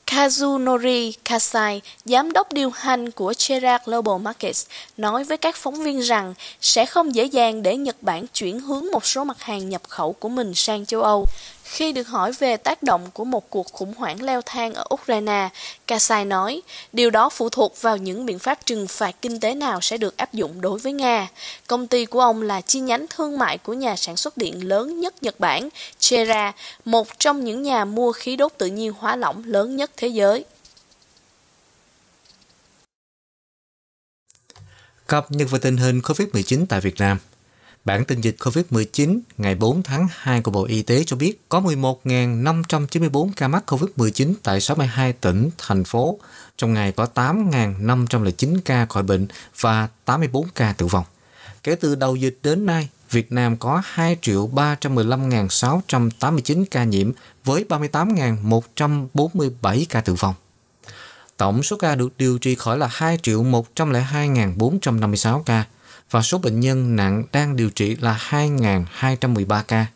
Kazunori 0.07 1.13
Kasai, 1.25 1.81
giám 2.05 2.33
đốc 2.33 2.53
điều 2.53 2.71
hành 2.71 3.11
của 3.11 3.35
Chera 3.35 3.79
Global 3.85 4.21
Markets, 4.21 4.67
nói 4.97 5.25
với 5.25 5.37
các 5.37 5.57
phóng 5.57 5.83
viên 5.83 6.01
rằng 6.01 6.35
sẽ 6.61 6.87
không 6.87 7.15
dễ 7.15 7.25
dàng 7.25 7.63
để 7.63 7.77
Nhật 7.77 7.97
Bản 8.03 8.27
chuyển 8.35 8.61
hướng 8.61 8.87
một 8.93 9.07
số 9.07 9.25
mặt 9.25 9.43
hàng 9.43 9.69
nhập 9.69 9.83
khẩu 9.89 10.13
của 10.13 10.29
mình 10.29 10.55
sang 10.55 10.87
châu 10.87 11.03
Âu. 11.03 11.27
Khi 11.65 11.93
được 11.93 12.09
hỏi 12.09 12.33
về 12.33 12.57
tác 12.57 12.83
động 12.83 13.11
của 13.13 13.25
một 13.25 13.51
cuộc 13.51 13.73
khủng 13.73 13.95
hoảng 13.95 14.23
leo 14.23 14.43
thang 14.47 14.75
ở 14.75 14.85
Ukraine, 14.95 15.49
Kasai 15.87 16.25
nói, 16.25 16.63
điều 16.93 17.11
đó 17.11 17.29
phụ 17.29 17.49
thuộc 17.49 17.83
vào 17.83 17.97
những 17.97 18.27
biện 18.27 18.39
pháp 18.39 18.67
trừng 18.67 18.87
phạt 18.89 19.17
kinh 19.23 19.41
tế 19.41 19.55
nào 19.55 19.81
sẽ 19.81 19.99
được 19.99 20.17
áp 20.17 20.33
dụng 20.33 20.61
đối 20.61 20.79
với 20.79 20.93
Nga. 20.93 21.29
Công 21.67 21.87
ty 21.87 22.07
của 22.07 22.21
ông 22.21 22.43
là 22.43 22.61
chi 22.61 22.81
nhánh 22.81 23.07
thương 23.11 23.39
mại 23.39 23.59
của 23.59 23.73
nhà 23.73 23.97
sản 23.97 24.17
xuất 24.17 24.37
điện 24.37 24.69
lớn 24.69 25.01
nhất 25.01 25.23
Nhật 25.23 25.41
Bản, 25.41 25.69
Chera, 25.99 26.53
một 26.85 27.19
trong 27.19 27.45
những 27.45 27.63
nhà 27.63 27.85
mua 27.85 28.13
khí 28.13 28.37
đốt 28.37 28.53
tự 28.59 28.67
nhiên 28.67 28.93
hóa 28.99 29.17
lỏng 29.17 29.43
lớn 29.47 29.77
nhất 29.77 29.91
thế 29.97 30.09
giới. 30.09 30.45
Cập 35.07 35.31
nhật 35.31 35.51
về 35.51 35.59
tình 35.63 35.77
hình 35.77 36.01
COVID-19 36.01 36.67
tại 36.69 36.81
Việt 36.81 37.01
Nam 37.01 37.19
Bản 37.85 38.05
tin 38.05 38.21
dịch 38.21 38.37
COVID-19 38.39 39.21
ngày 39.39 39.55
4 39.55 39.83
tháng 39.83 40.09
2 40.11 40.43
của 40.43 40.51
Bộ 40.51 40.65
Y 40.65 40.83
tế 40.83 41.05
cho 41.05 41.17
biết 41.17 41.49
có 41.49 41.61
11.594 41.61 43.31
ca 43.37 43.49
mắc 43.49 43.65
COVID-19 43.67 44.35
tại 44.43 44.61
62 44.61 45.13
tỉnh, 45.13 45.51
thành 45.59 45.85
phố. 45.85 46.19
Trong 46.57 46.75
ngày 46.75 46.93
có 46.93 47.07
8.509 47.15 48.59
ca 48.65 48.87
khỏi 48.87 49.03
bệnh 49.03 49.27
và 49.61 49.89
84 50.05 50.49
ca 50.55 50.73
tử 50.73 50.87
vong. 50.87 51.05
Kể 51.63 51.75
từ 51.75 51.95
đầu 51.95 52.17
dịch 52.17 52.39
đến 52.43 52.67
nay, 52.67 52.89
Việt 53.11 53.33
Nam 53.33 53.57
có 53.57 53.83
2 53.85 54.17
315.689 54.23 56.65
ca 56.71 56.85
nhiễm 56.85 57.13
với 57.45 57.65
38.147 57.69 59.85
ca 59.89 60.01
tử 60.01 60.15
vong. 60.15 60.35
Tổng 61.37 61.63
số 61.63 61.77
ca 61.77 61.95
được 61.95 62.13
điều 62.19 62.39
trị 62.39 62.55
khỏi 62.55 62.79
là 62.79 62.89
2 62.93 63.19
102.456 63.25 65.43
ca 65.43 65.65
và 66.15 66.23
số 66.23 66.39
bệnh 66.39 66.61
nhân 66.61 66.97
nặng 66.97 67.25
đang 67.33 67.57
điều 67.57 67.71
trị 67.71 67.97
là 67.97 68.19
2.213 68.31 69.63
ca. 69.69 69.87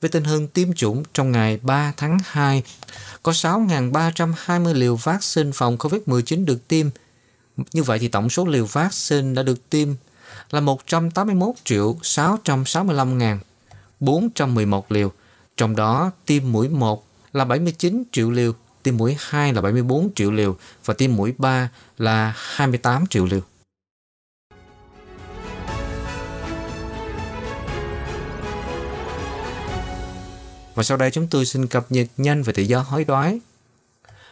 Về 0.00 0.08
tình 0.08 0.24
hình 0.24 0.48
tiêm 0.48 0.72
chủng 0.72 1.02
trong 1.12 1.32
ngày 1.32 1.58
3 1.62 1.92
tháng 1.96 2.18
2, 2.24 2.62
có 3.22 3.32
6.320 3.32 4.74
liều 4.74 4.96
vaccine 4.96 5.50
phòng 5.54 5.76
COVID-19 5.76 6.44
được 6.44 6.68
tiêm. 6.68 6.86
Như 7.72 7.82
vậy 7.82 7.98
thì 7.98 8.08
tổng 8.08 8.30
số 8.30 8.46
liều 8.46 8.64
vaccine 8.64 9.34
đã 9.34 9.42
được 9.42 9.70
tiêm 9.70 9.88
là 10.50 10.60
181 10.60 11.54
triệu 11.64 11.96
665.411 12.02 14.82
liều, 14.88 15.12
trong 15.56 15.76
đó 15.76 16.10
tiêm 16.26 16.52
mũi 16.52 16.68
1 16.68 17.06
là 17.32 17.44
79 17.44 18.02
triệu 18.12 18.30
liều, 18.30 18.52
tiêm 18.82 18.96
mũi 18.96 19.16
2 19.18 19.52
là 19.52 19.60
74 19.60 20.14
triệu 20.14 20.30
liều 20.30 20.56
và 20.84 20.94
tiêm 20.94 21.16
mũi 21.16 21.34
3 21.38 21.68
là 21.98 22.32
28 22.36 23.06
triệu 23.06 23.26
liều. 23.26 23.40
Và 30.80 30.84
sau 30.84 30.96
đây 30.96 31.10
chúng 31.10 31.26
tôi 31.26 31.46
xin 31.46 31.66
cập 31.66 31.92
nhật 31.92 32.06
nhanh 32.16 32.42
về 32.42 32.52
tỷ 32.52 32.64
giá 32.64 32.78
hối 32.78 33.04
đoái. 33.04 33.40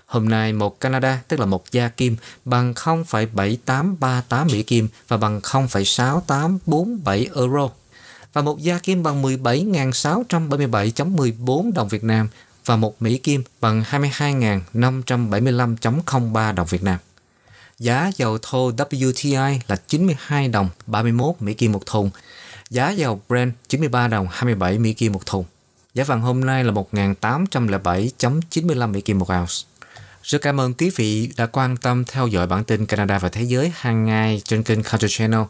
Hôm 0.06 0.28
nay 0.28 0.52
một 0.52 0.80
Canada, 0.80 1.22
tức 1.28 1.40
là 1.40 1.46
một 1.46 1.72
gia 1.72 1.88
kim, 1.88 2.16
bằng 2.44 2.72
0,7838 2.72 4.46
Mỹ 4.46 4.62
Kim 4.62 4.88
và 5.08 5.16
bằng 5.16 5.40
0,6847 5.40 7.26
euro. 7.34 7.68
Và 8.32 8.42
một 8.42 8.58
gia 8.58 8.78
kim 8.78 9.02
bằng 9.02 9.22
17.677.14 9.22 11.72
đồng 11.72 11.88
Việt 11.88 12.04
Nam 12.04 12.28
và 12.64 12.76
một 12.76 13.02
Mỹ 13.02 13.18
Kim 13.18 13.42
bằng 13.60 13.84
22.575.03 13.90 16.54
đồng 16.54 16.66
Việt 16.66 16.82
Nam. 16.82 16.98
Giá 17.78 18.10
dầu 18.16 18.38
thô 18.42 18.70
WTI 18.70 19.58
là 19.68 19.76
92 19.76 20.48
đồng 20.48 20.68
31 20.86 21.34
Mỹ 21.40 21.54
Kim 21.54 21.72
một 21.72 21.86
thùng. 21.86 22.10
Giá 22.70 22.90
dầu 22.90 23.20
Brent 23.28 23.52
93 23.68 24.08
đồng 24.08 24.26
27 24.30 24.78
Mỹ 24.78 24.92
Kim 24.92 25.12
một 25.12 25.26
thùng. 25.26 25.44
Giá 25.98 26.04
vàng 26.04 26.20
hôm 26.20 26.40
nay 26.40 26.64
là 26.64 26.72
1.807.95 26.72 28.90
Mỹ 28.90 29.00
Kim 29.00 29.18
một 29.18 29.30
ounce. 29.30 29.54
Rất 30.22 30.42
cảm 30.42 30.60
ơn 30.60 30.74
quý 30.74 30.90
vị 30.96 31.30
đã 31.36 31.46
quan 31.46 31.76
tâm 31.76 32.04
theo 32.04 32.26
dõi 32.26 32.46
bản 32.46 32.64
tin 32.64 32.86
Canada 32.86 33.18
và 33.18 33.28
Thế 33.28 33.42
giới 33.42 33.72
hàng 33.74 34.04
ngày 34.04 34.42
trên 34.44 34.62
kênh 34.62 34.82
Culture 34.82 35.08
Channel. 35.08 35.40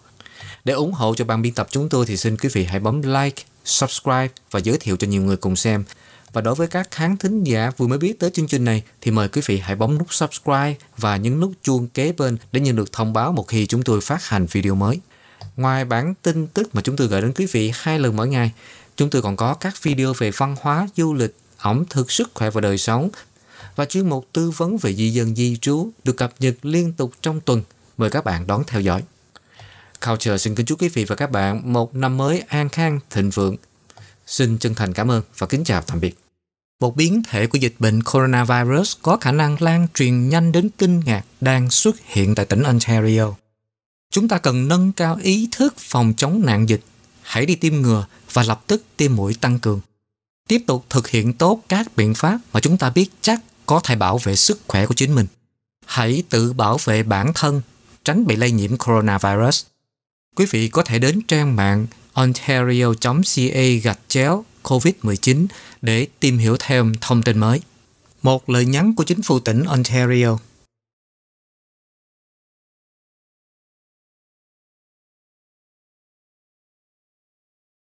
Để 0.65 0.73
ủng 0.73 0.93
hộ 0.93 1.15
cho 1.15 1.25
ban 1.25 1.43
biên 1.43 1.55
tập 1.55 1.67
chúng 1.71 1.89
tôi 1.89 2.07
thì 2.07 2.17
xin 2.17 2.37
quý 2.37 2.49
vị 2.53 2.65
hãy 2.65 2.81
bấm 2.81 3.03
like, 3.03 3.43
subscribe 3.65 4.29
và 4.51 4.61
giới 4.61 4.77
thiệu 4.81 4.97
cho 4.97 5.07
nhiều 5.07 5.23
người 5.23 5.37
cùng 5.37 5.57
xem. 5.57 5.85
Và 6.33 6.41
đối 6.41 6.55
với 6.55 6.67
các 6.67 6.91
khán 6.91 7.17
thính 7.17 7.45
giả 7.45 7.71
vừa 7.77 7.87
mới 7.87 7.99
biết 7.99 8.19
tới 8.19 8.31
chương 8.31 8.47
trình 8.47 8.65
này 8.65 8.83
thì 9.01 9.11
mời 9.11 9.29
quý 9.29 9.43
vị 9.47 9.59
hãy 9.59 9.77
bấm 9.77 9.99
nút 9.99 10.15
subscribe 10.15 10.75
và 10.97 11.17
nhấn 11.17 11.41
nút 11.41 11.53
chuông 11.63 11.89
kế 11.89 12.13
bên 12.13 12.37
để 12.53 12.61
nhận 12.61 12.77
được 12.77 12.93
thông 12.93 13.13
báo 13.13 13.33
một 13.33 13.49
khi 13.49 13.67
chúng 13.67 13.83
tôi 13.83 14.01
phát 14.01 14.29
hành 14.29 14.47
video 14.47 14.75
mới. 14.75 15.01
Ngoài 15.57 15.85
bản 15.85 16.15
tin 16.23 16.47
tức 16.47 16.75
mà 16.75 16.83
chúng 16.83 16.97
tôi 16.97 17.07
gửi 17.07 17.23
đến 17.23 17.33
quý 17.33 17.47
vị 17.53 17.73
hai 17.75 17.99
lần 17.99 18.17
mỗi 18.17 18.29
ngày, 18.29 18.53
Chúng 18.99 19.11
tôi 19.11 19.23
còn 19.23 19.37
có 19.37 19.55
các 19.55 19.83
video 19.83 20.13
về 20.19 20.31
văn 20.31 20.57
hóa, 20.61 20.89
du 20.97 21.15
lịch, 21.15 21.37
ẩm 21.59 21.85
thực, 21.91 22.13
sức 22.13 22.31
khỏe 22.35 22.51
và 22.51 22.61
đời 22.61 22.79
sống 22.79 23.11
và 23.77 23.85
chuyên 23.85 24.09
mục 24.09 24.27
tư 24.33 24.51
vấn 24.51 24.77
về 24.77 24.95
di 24.95 25.11
dân 25.11 25.37
di 25.37 25.57
trú 25.57 25.91
được 26.05 26.17
cập 26.17 26.33
nhật 26.39 26.55
liên 26.63 26.93
tục 26.93 27.13
trong 27.23 27.41
tuần. 27.41 27.63
Mời 27.97 28.11
các 28.11 28.25
bạn 28.25 28.47
đón 28.47 28.63
theo 28.67 28.81
dõi. 28.81 29.03
Culture 30.07 30.39
xin 30.39 30.55
kính 30.55 30.67
chúc 30.67 30.83
quý 30.83 30.89
vị 30.89 31.05
và 31.05 31.17
các 31.17 31.31
bạn 31.31 31.73
một 31.73 31.95
năm 31.95 32.17
mới 32.17 32.43
an 32.49 32.69
khang, 32.69 33.01
thịnh 33.11 33.31
vượng. 33.31 33.57
Xin 34.27 34.59
chân 34.59 34.75
thành 34.75 34.93
cảm 34.93 35.11
ơn 35.11 35.23
và 35.39 35.47
kính 35.47 35.65
chào 35.65 35.83
tạm 35.83 36.01
biệt. 36.01 36.19
Một 36.81 36.97
biến 36.97 37.23
thể 37.29 37.47
của 37.47 37.59
dịch 37.59 37.75
bệnh 37.79 38.03
coronavirus 38.03 38.97
có 39.03 39.17
khả 39.17 39.33
năng 39.33 39.63
lan 39.63 39.87
truyền 39.95 40.29
nhanh 40.29 40.53
đến 40.53 40.69
kinh 40.79 41.01
ngạc 41.01 41.23
đang 41.41 41.71
xuất 41.71 41.97
hiện 42.05 42.35
tại 42.35 42.47
tỉnh 42.47 42.63
Ontario. 42.63 43.35
Chúng 44.11 44.29
ta 44.29 44.39
cần 44.39 44.69
nâng 44.69 44.93
cao 44.93 45.19
ý 45.23 45.49
thức 45.53 45.75
phòng 45.79 46.13
chống 46.17 46.43
nạn 46.45 46.69
dịch 46.69 46.81
hãy 47.29 47.47
đi 47.47 47.55
tiêm 47.55 47.75
ngừa 47.75 48.07
và 48.33 48.43
lập 48.43 48.63
tức 48.67 48.83
tiêm 48.97 49.17
mũi 49.17 49.35
tăng 49.41 49.59
cường. 49.59 49.81
Tiếp 50.49 50.63
tục 50.67 50.85
thực 50.91 51.09
hiện 51.09 51.33
tốt 51.33 51.63
các 51.69 51.97
biện 51.97 52.15
pháp 52.15 52.39
mà 52.53 52.61
chúng 52.61 52.79
ta 52.79 52.91
biết 52.91 53.11
chắc 53.21 53.41
có 53.67 53.81
thể 53.85 53.97
bảo 53.97 54.19
vệ 54.19 54.37
sức 54.37 54.61
khỏe 54.67 54.87
của 54.87 54.95
chính 54.95 55.15
mình. 55.15 55.27
Hãy 55.87 56.23
tự 56.29 56.53
bảo 56.53 56.79
vệ 56.85 57.03
bản 57.03 57.33
thân, 57.35 57.63
tránh 58.05 58.27
bị 58.27 58.37
lây 58.37 58.51
nhiễm 58.51 58.77
coronavirus. 58.77 59.65
Quý 60.37 60.47
vị 60.51 60.69
có 60.69 60.83
thể 60.83 60.99
đến 60.99 61.21
trang 61.29 61.57
mạng 61.57 61.87
ontario.ca 62.13 63.63
gạch 63.83 63.99
chéo 64.09 64.45
COVID-19 64.63 65.47
để 65.83 66.07
tìm 66.21 66.39
hiểu 66.39 66.57
thêm 66.59 66.95
thông 67.01 67.23
tin 67.23 67.39
mới. 67.39 67.61
Một 68.23 68.51
lời 68.51 68.67
nhắn 68.67 68.95
của 68.95 69.05
chính 69.05 69.23
phủ 69.23 69.41
tỉnh 69.41 69.65
Ontario 69.65 70.39